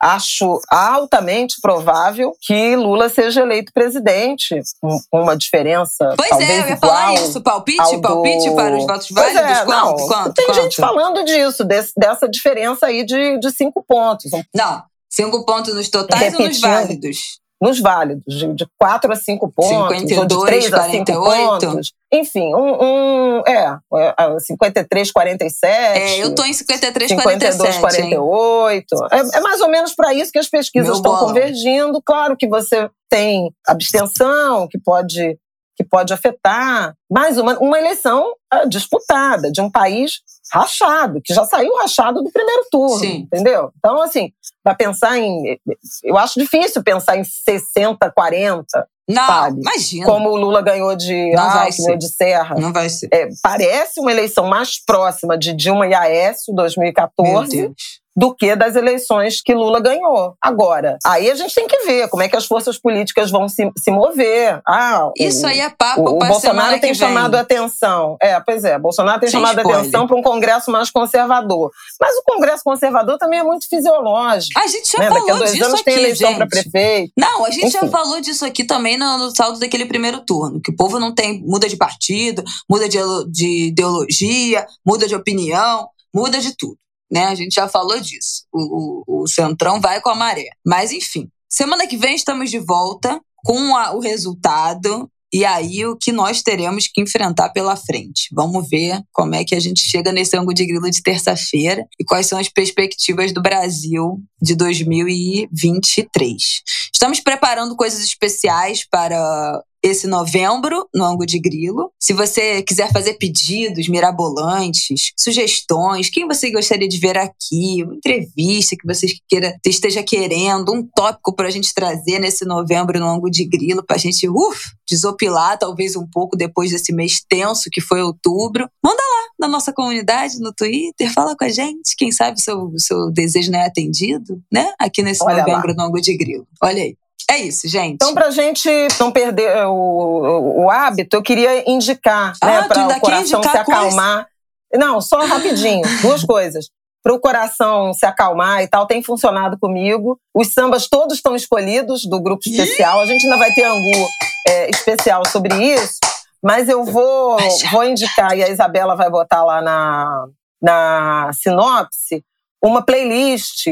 acho 0.03 0.59
altamente 0.69 1.55
provável 1.61 2.35
que 2.41 2.75
Lula 2.75 3.07
seja 3.07 3.41
eleito 3.41 3.71
presidente, 3.73 4.59
com 4.81 5.21
uma 5.21 5.37
diferença. 5.37 6.13
Pois 6.17 6.41
é, 6.41 6.61
eu 6.61 6.69
ia 6.69 6.77
falar 6.77 7.13
isso. 7.13 7.41
Palpite, 7.41 8.01
palpite 8.01 8.49
do... 8.49 8.55
para 8.55 8.77
os 8.77 8.85
votos 8.85 9.07
válidos? 9.09 9.41
É, 9.41 9.65
quanto, 9.65 9.69
não, 9.69 10.07
quanto, 10.07 10.33
Tem 10.33 10.45
quanto? 10.45 10.61
gente 10.61 10.75
falando 10.75 11.23
disso, 11.23 11.63
desse, 11.63 11.93
dessa 11.97 12.27
diferença 12.27 12.87
aí 12.87 13.05
de, 13.05 13.39
de 13.39 13.51
cinco 13.51 13.83
pontos. 13.87 14.29
Não, 14.53 14.83
cinco 15.09 15.45
pontos 15.45 15.73
nos 15.73 15.89
totais 15.89 16.33
Repetindo. 16.33 16.41
ou 16.41 16.49
nos 16.49 16.59
válidos? 16.59 17.43
nos 17.63 17.79
válidos, 17.79 18.35
de, 18.35 18.53
de 18.53 18.67
4 18.77 19.13
a 19.13 19.15
5 19.15 19.53
pontos, 19.53 19.97
52, 19.97 20.19
ou 20.19 20.25
de 20.25 20.45
3 20.45 20.73
a 20.73 20.89
5 20.89 21.05
pontos. 21.13 21.93
Enfim, 22.13 22.53
um, 22.53 23.39
um 23.39 23.43
é, 23.47 24.39
53, 24.39 25.11
47. 25.11 25.99
É, 25.99 26.23
eu 26.23 26.35
tô 26.35 26.45
em 26.45 26.53
53, 26.53 27.09
52, 27.09 27.57
47. 27.57 27.79
48. 27.79 28.85
É, 29.11 29.37
é, 29.37 29.41
mais 29.41 29.61
ou 29.61 29.67
menos 29.67 29.95
para 29.95 30.13
isso 30.13 30.31
que 30.31 30.37
as 30.37 30.47
pesquisas 30.47 30.89
Meu 30.89 30.97
estão 30.97 31.17
convergindo. 31.17 31.99
Claro 32.05 32.37
que 32.37 32.47
você 32.47 32.87
tem 33.09 33.51
abstenção, 33.67 34.67
que 34.67 34.77
pode 34.77 35.39
que 35.75 35.83
pode 35.83 36.13
afetar 36.13 36.95
mais 37.09 37.37
uma, 37.39 37.57
uma 37.57 37.79
eleição 37.79 38.33
ah, 38.51 38.65
disputada 38.65 39.51
de 39.51 39.59
um 39.59 39.71
país 39.71 40.19
rachado, 40.51 41.19
que 41.23 41.33
já 41.33 41.43
saiu 41.45 41.75
rachado 41.77 42.21
do 42.21 42.31
primeiro 42.31 42.67
turno, 42.69 42.99
Sim. 42.99 43.21
entendeu? 43.21 43.71
Então, 43.77 44.01
assim, 44.03 44.31
para 44.63 44.75
pensar 44.75 45.17
em. 45.17 45.59
Eu 46.03 46.17
acho 46.17 46.39
difícil 46.39 46.83
pensar 46.83 47.17
em 47.17 47.23
60, 47.23 48.11
40. 48.11 48.87
Não, 49.07 49.27
sabe? 49.27 49.59
imagina. 49.59 50.05
Como 50.05 50.29
o 50.29 50.35
Lula 50.35 50.61
ganhou 50.61 50.95
de 50.95 51.31
Não 51.35 51.43
Alckmin, 51.43 51.97
de 51.97 52.07
Serra. 52.07 52.55
Não 52.57 52.71
vai 52.71 52.89
ser. 52.89 53.09
É, 53.11 53.27
parece 53.41 53.99
uma 53.99 54.11
eleição 54.11 54.47
mais 54.47 54.83
próxima 54.83 55.37
de 55.37 55.53
Dilma 55.53 55.87
e 55.87 55.93
Aécio, 55.93 56.53
2014. 56.53 57.71
Do 58.15 58.33
que 58.35 58.55
das 58.55 58.75
eleições 58.75 59.41
que 59.41 59.53
Lula 59.53 59.79
ganhou. 59.79 60.35
Agora, 60.41 60.97
aí 61.05 61.29
a 61.31 61.35
gente 61.35 61.53
tem 61.55 61.67
que 61.67 61.79
ver 61.85 62.07
como 62.09 62.23
é 62.23 62.29
que 62.29 62.35
as 62.35 62.45
forças 62.45 62.77
políticas 62.77 63.31
vão 63.31 63.49
se, 63.49 63.69
se 63.77 63.91
mover. 63.91 64.61
Ah, 64.67 65.09
Isso 65.17 65.45
o, 65.45 65.49
aí 65.49 65.59
é 65.59 65.69
papo 65.69 66.01
O, 66.01 66.15
o 66.15 66.17
pra 66.19 66.27
Bolsonaro 66.27 66.79
tem 66.79 66.93
chamado 66.93 67.35
a 67.35 67.39
atenção. 67.39 68.17
É, 68.21 68.39
pois 68.39 68.63
é, 68.63 68.77
Bolsonaro 68.77 69.19
tem 69.19 69.29
Sem 69.29 69.39
chamado 69.39 69.59
a 69.59 69.61
atenção 69.61 70.07
para 70.07 70.17
um 70.17 70.21
Congresso 70.21 70.71
mais 70.71 70.89
conservador. 70.91 71.71
Mas 71.99 72.15
o 72.17 72.23
Congresso 72.23 72.63
conservador 72.63 73.17
também 73.17 73.39
é 73.39 73.43
muito 73.43 73.67
fisiológico. 73.67 74.59
A 74.59 74.67
gente 74.67 74.91
já 74.91 74.99
né? 74.99 75.09
Daqui 75.09 75.21
a 75.21 75.25
falou 75.25 75.37
dois 75.39 75.51
disso 75.51 75.65
anos 75.65 75.79
aqui, 75.79 75.83
tem 75.85 75.95
eleição 75.95 76.35
para 76.35 76.47
prefeito. 76.47 77.13
Não, 77.17 77.45
a 77.45 77.49
gente 77.49 77.69
já 77.69 77.79
Enfim. 77.79 77.89
falou 77.89 78.21
disso 78.21 78.45
aqui 78.45 78.63
também 78.63 78.97
no, 78.97 79.17
no 79.17 79.35
saldo 79.35 79.59
daquele 79.59 79.85
primeiro 79.85 80.19
turno, 80.21 80.61
que 80.61 80.71
o 80.71 80.75
povo 80.75 80.99
não 80.99 81.13
tem 81.13 81.41
muda 81.43 81.67
de 81.67 81.75
partido, 81.75 82.43
muda 82.69 82.87
de, 82.87 82.99
de 83.29 83.67
ideologia, 83.67 84.65
muda 84.85 85.07
de 85.07 85.15
opinião, 85.15 85.87
muda 86.13 86.39
de 86.39 86.55
tudo, 86.55 86.77
né? 87.13 87.25
A 87.25 87.35
gente 87.35 87.53
já 87.53 87.67
falou 87.67 87.99
disso. 87.99 88.43
O, 88.51 89.03
o, 89.07 89.23
o 89.23 89.27
centrão 89.27 89.79
vai 89.79 90.01
com 90.01 90.09
a 90.09 90.15
maré. 90.15 90.49
Mas 90.65 90.91
enfim, 90.91 91.29
semana 91.47 91.85
que 91.87 91.97
vem 91.97 92.15
estamos 92.15 92.49
de 92.49 92.57
volta 92.59 93.21
com 93.45 93.75
a- 93.75 93.93
o 93.93 93.99
resultado 93.99 95.07
e 95.35 95.43
aí 95.45 95.83
o 95.85 95.97
que 95.97 96.11
nós 96.11 96.43
teremos 96.43 96.87
que 96.87 97.01
enfrentar 97.01 97.49
pela 97.49 97.75
frente. 97.75 98.27
Vamos 98.31 98.69
ver 98.69 99.01
como 99.11 99.33
é 99.33 99.43
que 99.43 99.55
a 99.55 99.59
gente 99.59 99.81
chega 99.81 100.11
nesse 100.11 100.37
ângulo 100.37 100.53
de 100.53 100.63
grilo 100.65 100.89
de 100.91 101.01
terça-feira 101.01 101.85
e 101.99 102.05
quais 102.05 102.27
são 102.27 102.37
as 102.39 102.49
perspectivas 102.49 103.33
do 103.33 103.41
Brasil 103.41 104.21
de 104.41 104.55
2023. 104.55 106.61
Estamos 106.93 107.19
preparando 107.19 107.75
coisas 107.75 108.03
especiais 108.03 108.85
para 108.89 109.61
esse 109.83 110.07
novembro 110.07 110.87
no 110.95 111.03
Ângulo 111.03 111.25
de 111.25 111.37
Grilo. 111.37 111.91
Se 111.99 112.13
você 112.13 112.63
quiser 112.63 112.91
fazer 112.93 113.15
pedidos 113.15 113.89
mirabolantes, 113.89 115.11
sugestões, 115.19 116.09
quem 116.09 116.25
você 116.25 116.49
gostaria 116.49 116.87
de 116.87 116.97
ver 116.97 117.17
aqui, 117.17 117.83
uma 117.83 117.95
entrevista 117.95 118.77
que 118.77 118.87
você 118.87 119.07
queira, 119.27 119.53
esteja 119.65 120.01
querendo, 120.01 120.73
um 120.73 120.87
tópico 120.95 121.35
para 121.35 121.47
a 121.47 121.51
gente 121.51 121.73
trazer 121.73 122.19
nesse 122.19 122.45
novembro 122.45 122.97
no 122.99 123.07
Ângulo 123.07 123.29
de 123.29 123.45
Grilo, 123.45 123.83
para 123.85 123.97
a 123.97 123.99
gente 123.99 124.29
uf, 124.29 124.71
desopilar 124.87 125.57
talvez 125.59 125.95
um 125.97 126.07
pouco 126.09 126.37
depois 126.37 126.71
desse 126.71 126.93
mês 126.93 127.21
tenso 127.27 127.69
que 127.69 127.81
foi 127.81 128.01
outubro. 128.01 128.69
Manda 128.81 129.01
lá 129.01 129.23
na 129.39 129.47
nossa 129.49 129.73
comunidade, 129.73 130.39
no 130.39 130.53
Twitter, 130.53 131.11
fala 131.11 131.35
com 131.35 131.43
a 131.43 131.49
gente. 131.49 131.95
Quem 131.97 132.11
sabe 132.11 132.41
seu, 132.41 132.71
seu 132.77 133.11
desejo 133.11 133.51
não 133.51 133.59
é 133.59 133.65
atendido, 133.65 134.41
né? 134.51 134.71
Aqui 134.79 135.03
nesse 135.03 135.23
Olha 135.23 135.37
lá. 135.37 135.47
novembro 135.47 135.73
no 135.75 135.83
Ângulo 135.83 136.01
de 136.01 136.15
Grilo. 136.15 136.47
Olha 136.61 136.81
aí. 136.81 136.95
É 137.29 137.37
isso, 137.37 137.67
gente. 137.67 137.95
Então, 137.95 138.13
para 138.13 138.27
a 138.27 138.31
gente 138.31 138.69
não 138.99 139.11
perder 139.11 139.65
o, 139.65 140.63
o, 140.63 140.69
hábito, 140.69 141.15
eu 141.15 141.21
queria 141.21 141.69
indicar, 141.69 142.33
Ah, 142.41 142.45
né, 142.45 142.67
para 142.67 142.87
o 142.87 142.99
coração 142.99 143.25
se 143.25 143.35
indicar 143.35 143.65
coisa? 143.65 143.79
acalmar. 143.79 144.27
Não, 144.73 145.01
só 145.01 145.25
rapidinho, 145.25 145.83
duas 146.01 146.23
coisas. 146.23 146.69
Para 147.01 147.13
o 147.13 147.19
coração 147.19 147.93
se 147.93 148.05
acalmar 148.05 148.61
e 148.61 148.67
tal, 148.67 148.87
tem 148.87 149.03
funcionado 149.03 149.57
comigo. 149.59 150.17
Os 150.33 150.53
sambas 150.53 150.87
todos 150.87 151.17
estão 151.17 151.35
escolhidos 151.35 152.05
do 152.05 152.21
grupo 152.21 152.41
especial. 152.47 153.01
A 153.01 153.05
gente 153.05 153.25
ainda 153.25 153.37
vai 153.37 153.51
ter 153.51 153.65
angu 153.65 154.09
é, 154.47 154.69
especial 154.69 155.25
sobre 155.27 155.53
isso, 155.55 155.99
mas 156.41 156.69
eu 156.69 156.83
vou, 156.83 157.37
vou 157.71 157.83
indicar, 157.83 158.37
e 158.37 158.43
a 158.43 158.49
Isabela 158.49 158.95
vai 158.95 159.09
botar 159.09 159.43
lá 159.43 159.61
na, 159.61 160.25
na 160.61 161.31
sinopse, 161.33 162.23
uma 162.61 162.81
playlist 162.81 163.67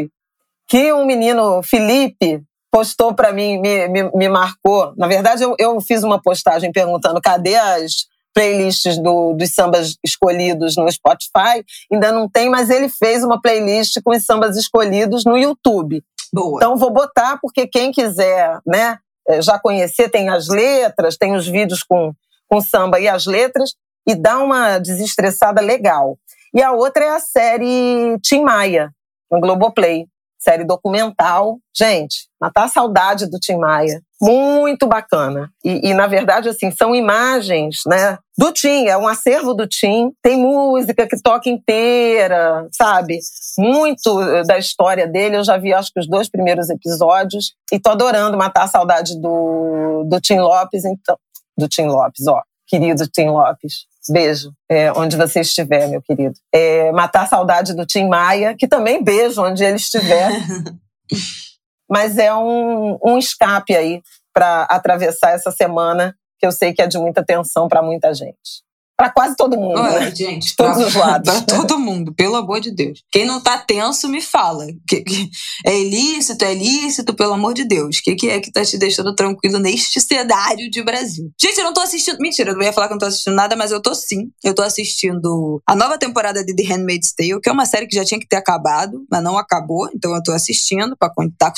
que 0.68 0.94
um 0.94 1.06
menino, 1.06 1.61
Felipe, 1.64 2.41
postou 2.72 3.14
para 3.14 3.34
mim, 3.34 3.60
me, 3.60 3.88
me, 3.89 4.11
me 4.15 4.30
marcou. 4.30 4.93
Na 4.95 5.07
verdade, 5.07 5.43
eu, 5.43 5.56
eu 5.60 5.80
fiz 5.81 6.03
uma 6.03 6.22
postagem 6.22 6.72
perguntando 6.72 7.22
cadê 7.22 7.56
as 7.56 8.10
playlists 8.34 8.98
do, 8.98 9.34
dos 9.34 9.53
sambas 9.53 9.98
escolhidos 10.03 10.77
no 10.77 10.89
Spotify. 10.89 11.64
Ainda 11.91 12.11
não 12.11 12.30
tem, 12.30 12.49
mas 12.49 12.69
ele 12.69 12.88
fez 12.88 13.23
uma 13.23 13.41
playlist 13.41 14.02
com 14.03 14.11
os 14.11 14.26
sambas 14.26 14.57
escolhidos 14.57 15.26
no 15.26 15.38
YouTube. 15.38 16.03
Boa. 16.34 16.57
Então 16.57 16.77
vou 16.77 16.91
botar, 16.91 17.38
porque 17.41 17.68
quem 17.68 17.91
quiser 17.91 18.60
né, 18.65 18.98
eh, 19.27 19.41
já 19.41 19.60
conhecer, 19.60 20.10
tem 20.10 20.30
as 20.30 20.48
letras, 20.48 21.18
tem 21.18 21.35
os 21.35 21.45
vídeos 21.45 21.84
com, 21.84 22.14
com 22.48 22.61
samba 22.61 22.99
e 23.02 23.07
as 23.07 23.26
letras, 23.26 23.73
e 24.07 24.15
dá 24.15 24.39
uma 24.39 24.80
desestressada 24.80 25.61
legal. 25.61 26.18
E 26.53 26.61
a 26.61 26.72
outra 26.72 27.03
é 27.03 27.10
a 27.10 27.19
série 27.19 28.18
Tim 28.23 28.43
Maia, 28.43 28.91
no 29.30 29.39
Globoplay. 29.39 30.07
Série 30.39 30.64
documental. 30.64 31.60
Gente, 31.76 32.30
matar 32.41 32.63
a 32.63 32.68
saudade 32.68 33.30
do 33.30 33.38
Tim 33.38 33.57
Maia. 33.57 34.01
Muito 34.19 34.88
bacana. 34.88 35.51
E, 35.63 35.89
e, 35.89 35.93
na 35.93 36.07
verdade, 36.07 36.49
assim, 36.49 36.72
são 36.72 36.95
imagens, 36.95 37.81
né? 37.85 38.18
Do 38.35 38.51
Tim, 38.51 38.88
é 38.88 38.97
um 38.97 39.07
acervo 39.07 39.53
do 39.53 39.68
Tim. 39.68 40.11
Tem 40.23 40.38
música 40.38 41.07
que 41.07 41.22
toca 41.22 41.49
inteira, 41.49 42.68
sabe? 42.72 43.19
Muito 43.57 44.22
eh, 44.22 44.43
da 44.43 44.57
história 44.57 45.07
dele. 45.07 45.38
Eu 45.38 45.43
já 45.43 45.57
vi, 45.57 45.72
acho 45.72 45.91
que, 45.93 45.99
os 45.99 46.07
dois 46.07 46.30
primeiros 46.30 46.69
episódios. 46.69 47.53
E 47.72 47.80
tô 47.80 47.91
adorando 47.91 48.38
matar 48.38 48.63
a 48.63 48.68
saudade 48.68 49.19
do, 49.19 50.03
do 50.09 50.19
Tim 50.19 50.39
Lopes, 50.39 50.84
então. 50.84 51.18
Do 51.57 51.68
Tim 51.68 51.85
Lopes, 51.85 52.26
ó. 52.27 52.41
Querido 52.68 53.07
Tim 53.07 53.27
Lopes. 53.27 53.85
Beijo, 54.09 54.51
é, 54.69 54.91
onde 54.93 55.15
você 55.15 55.41
estiver, 55.41 55.88
meu 55.88 56.01
querido. 56.01 56.34
É, 56.51 56.91
matar 56.91 57.23
a 57.23 57.27
saudade 57.27 57.76
do 57.76 57.85
Tim 57.85 58.07
Maia, 58.07 58.55
que 58.57 58.68
também 58.68 59.03
beijo 59.03 59.43
onde 59.43 59.63
ele 59.63 59.76
estiver. 59.76 60.31
Mas 61.91 62.18
é 62.18 62.34
um, 62.34 62.97
um 63.03 63.18
escape 63.18 63.76
aí 63.76 64.01
para 64.34 64.63
atravessar 64.63 65.31
essa 65.31 65.51
semana, 65.51 66.15
que 66.39 66.47
eu 66.47 66.51
sei 66.51 66.73
que 66.73 66.81
é 66.81 66.88
de 66.88 66.97
muita 66.97 67.23
tensão 67.23 67.68
para 67.68 67.81
muita 67.81 68.13
gente. 68.13 68.63
Para 69.02 69.10
quase 69.10 69.36
todo 69.36 69.57
mundo, 69.57 69.80
Olha, 69.80 69.99
né? 70.02 70.15
gente, 70.15 70.49
De 70.49 70.56
todos 70.56 70.78
pra- 70.78 70.86
os 70.88 70.94
lados. 70.94 71.28
Pra 71.34 71.41
todo 71.41 71.80
mundo, 71.80 72.14
pelo 72.14 72.36
amor 72.36 72.60
de 72.60 72.69
Deus. 72.69 73.02
Quem 73.11 73.26
não 73.26 73.41
tá 73.41 73.57
tenso, 73.57 74.07
me 74.07 74.22
fala. 74.22 74.68
Que- 74.88 75.02
que- 75.02 75.28
é 75.65 75.80
ilícito, 75.80 76.45
é 76.45 76.53
lícito, 76.53 77.15
pelo 77.15 77.34
amor 77.34 77.56
de 77.56 77.64
Deus. 77.65 77.98
O 77.98 78.03
que, 78.03 78.14
que 78.14 78.30
é 78.30 78.40
que 78.40 78.52
tá 78.52 78.64
te 78.64 78.78
deixando 78.78 79.15
tranquilo 79.15 79.57
neste 79.57 79.99
cenário 79.99 80.69
de 80.69 80.84
Brasil? 80.84 81.32
Gente, 81.41 81.57
eu 81.57 81.64
não 81.64 81.73
tô 81.73 81.82
assistindo. 81.82 82.19
Mentira, 82.19 82.52
eu 82.52 82.56
não 82.56 82.61
ia 82.61 82.72
falar 82.72 82.88
que 82.90 82.94
eu 82.94 82.95
não 82.95 82.99
tô 82.99 83.07
assistindo 83.07 83.34
nada, 83.34 83.56
mas 83.56 83.72
eu 83.72 83.82
tô 83.82 83.95
sim. 83.95 84.30
Eu 84.44 84.53
tô 84.53 84.61
assistindo 84.61 85.60
a 85.65 85.76
nova 85.76 85.98
temporada 85.98 86.45
de 86.45 86.56
The 86.56 86.61
Handmaid's 86.64 87.11
Tale, 87.14 87.41
que 87.41 87.49
é 87.49 87.52
uma 87.52 87.65
série 87.65 87.88
que 87.88 87.95
já 87.95 88.06
tinha 88.06 88.19
que 88.19 88.28
ter 88.28 88.36
acabado, 88.36 89.03
mas 89.10 89.23
não 89.23 89.36
acabou. 89.36 89.90
Então 89.95 90.14
eu 90.15 90.22
tô 90.22 90.32
assistindo 90.32 90.95
pra 90.95 91.10
contar. 91.11 91.52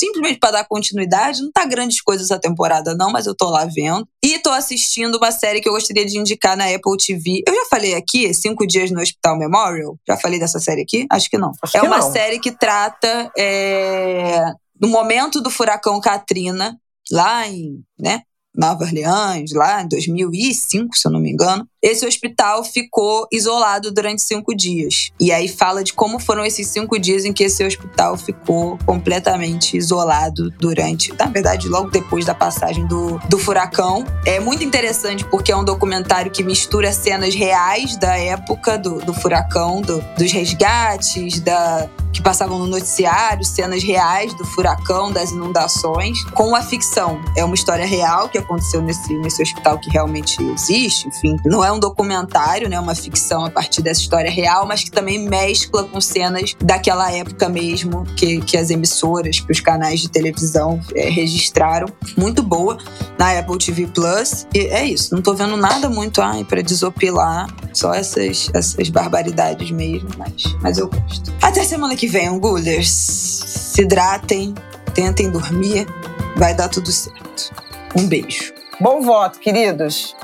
Simplesmente 0.00 0.38
pra 0.38 0.50
dar 0.50 0.66
continuidade. 0.66 1.42
Não 1.42 1.52
tá 1.52 1.66
grandes 1.66 2.00
coisas 2.00 2.30
essa 2.30 2.40
temporada, 2.40 2.94
não, 2.94 3.10
mas 3.10 3.26
eu 3.26 3.34
tô 3.34 3.50
lá 3.50 3.66
vendo. 3.66 4.08
E 4.24 4.38
tô 4.38 4.50
assistindo 4.50 5.16
uma 5.16 5.30
série 5.30 5.60
que 5.60 5.68
eu 5.68 5.72
gostaria 5.74 6.06
de 6.06 6.18
indicar 6.18 6.56
na 6.56 6.64
Apple 6.64 6.96
TV. 6.98 7.42
Eu 7.46 7.54
já 7.54 7.66
falei 7.68 7.94
aqui, 7.94 8.32
Cinco 8.32 8.66
Dias 8.66 8.90
no 8.90 9.00
Hospital 9.00 9.38
Memorial. 9.38 9.98
Já 10.08 10.16
falei 10.16 10.40
dessa 10.40 10.58
série 10.58 10.82
aqui? 10.82 11.06
Acho 11.10 11.28
que 11.28 11.36
não. 11.36 11.52
Acho 11.62 11.76
é 11.76 11.80
que 11.80 11.86
uma 11.86 11.98
não. 11.98 12.12
série 12.12 12.38
que 12.38 12.50
trata 12.50 13.30
é, 13.36 14.42
do 14.74 14.88
momento 14.88 15.42
do 15.42 15.50
furacão 15.50 16.00
Katrina, 16.00 16.78
lá 17.10 17.46
em, 17.46 17.84
né, 17.98 18.22
Nova 18.56 18.84
Orleans, 18.84 19.52
lá 19.52 19.82
em 19.82 19.88
2005, 19.88 20.96
se 20.96 21.06
eu 21.06 21.12
não 21.12 21.20
me 21.20 21.30
engano. 21.30 21.66
Esse 21.82 22.06
hospital 22.06 22.62
ficou 22.62 23.26
isolado 23.32 23.90
durante 23.90 24.22
cinco 24.22 24.54
dias. 24.54 25.10
E 25.18 25.32
aí 25.32 25.48
fala 25.48 25.82
de 25.82 25.92
como 25.92 26.18
foram 26.18 26.44
esses 26.44 26.66
cinco 26.66 26.98
dias 26.98 27.24
em 27.24 27.32
que 27.32 27.44
esse 27.44 27.64
hospital 27.64 28.16
ficou 28.16 28.76
completamente 28.84 29.76
isolado 29.76 30.50
durante, 30.58 31.12
na 31.18 31.26
verdade, 31.26 31.68
logo 31.68 31.90
depois 31.90 32.26
da 32.26 32.34
passagem 32.34 32.86
do, 32.86 33.18
do 33.28 33.38
furacão. 33.38 34.04
É 34.26 34.40
muito 34.40 34.62
interessante 34.62 35.24
porque 35.24 35.52
é 35.52 35.56
um 35.56 35.64
documentário 35.64 36.30
que 36.30 36.42
mistura 36.42 36.92
cenas 36.92 37.34
reais 37.34 37.96
da 37.96 38.18
época 38.18 38.76
do, 38.76 38.98
do 38.98 39.14
furacão, 39.14 39.80
do, 39.80 40.00
dos 40.18 40.32
resgates, 40.32 41.40
da, 41.40 41.88
que 42.12 42.22
passavam 42.22 42.58
no 42.58 42.66
noticiário, 42.66 43.44
cenas 43.44 43.82
reais 43.82 44.34
do 44.34 44.44
furacão, 44.44 45.12
das 45.12 45.30
inundações, 45.30 46.22
com 46.34 46.54
a 46.54 46.62
ficção. 46.62 47.20
É 47.36 47.44
uma 47.44 47.54
história 47.54 47.86
real 47.86 48.28
que 48.28 48.38
aconteceu 48.38 48.82
nesse, 48.82 49.12
nesse 49.18 49.42
hospital 49.42 49.78
que 49.78 49.90
realmente 49.90 50.42
existe, 50.42 51.08
enfim. 51.08 51.36
Não 51.44 51.64
é 51.64 51.70
um 51.72 51.78
documentário, 51.78 52.68
né? 52.68 52.78
Uma 52.78 52.94
ficção 52.94 53.44
a 53.44 53.50
partir 53.50 53.82
dessa 53.82 54.00
história 54.00 54.30
real, 54.30 54.66
mas 54.66 54.84
que 54.84 54.90
também 54.90 55.18
mescla 55.18 55.84
com 55.84 56.00
cenas 56.00 56.54
daquela 56.62 57.10
época 57.12 57.48
mesmo 57.48 58.04
que, 58.16 58.40
que 58.40 58.56
as 58.56 58.70
emissoras, 58.70 59.40
que 59.40 59.52
os 59.52 59.60
canais 59.60 60.00
de 60.00 60.08
televisão 60.08 60.80
é, 60.94 61.08
registraram. 61.08 61.88
Muito 62.16 62.42
boa 62.42 62.78
na 63.18 63.38
Apple 63.38 63.58
TV 63.58 63.86
Plus. 63.86 64.46
E 64.54 64.58
é 64.66 64.84
isso. 64.84 65.14
Não 65.14 65.22
tô 65.22 65.34
vendo 65.34 65.56
nada 65.56 65.88
muito 65.88 66.20
ai, 66.20 66.44
para 66.44 66.62
desopilar. 66.62 67.48
Só 67.72 67.94
essas, 67.94 68.50
essas 68.52 68.88
barbaridades 68.88 69.70
mesmo, 69.70 70.08
mas, 70.18 70.42
mas 70.60 70.78
eu 70.78 70.88
gosto. 70.88 71.32
Até 71.40 71.62
semana 71.64 71.94
que 72.00 72.06
vem, 72.06 72.28
Angulers. 72.28 72.88
Se 72.88 73.82
hidratem, 73.82 74.54
tentem 74.94 75.30
dormir, 75.30 75.86
vai 76.34 76.54
dar 76.54 76.70
tudo 76.70 76.90
certo. 76.90 77.54
Um 77.94 78.06
beijo. 78.06 78.54
Bom 78.80 79.02
voto, 79.02 79.38
queridos. 79.38 80.16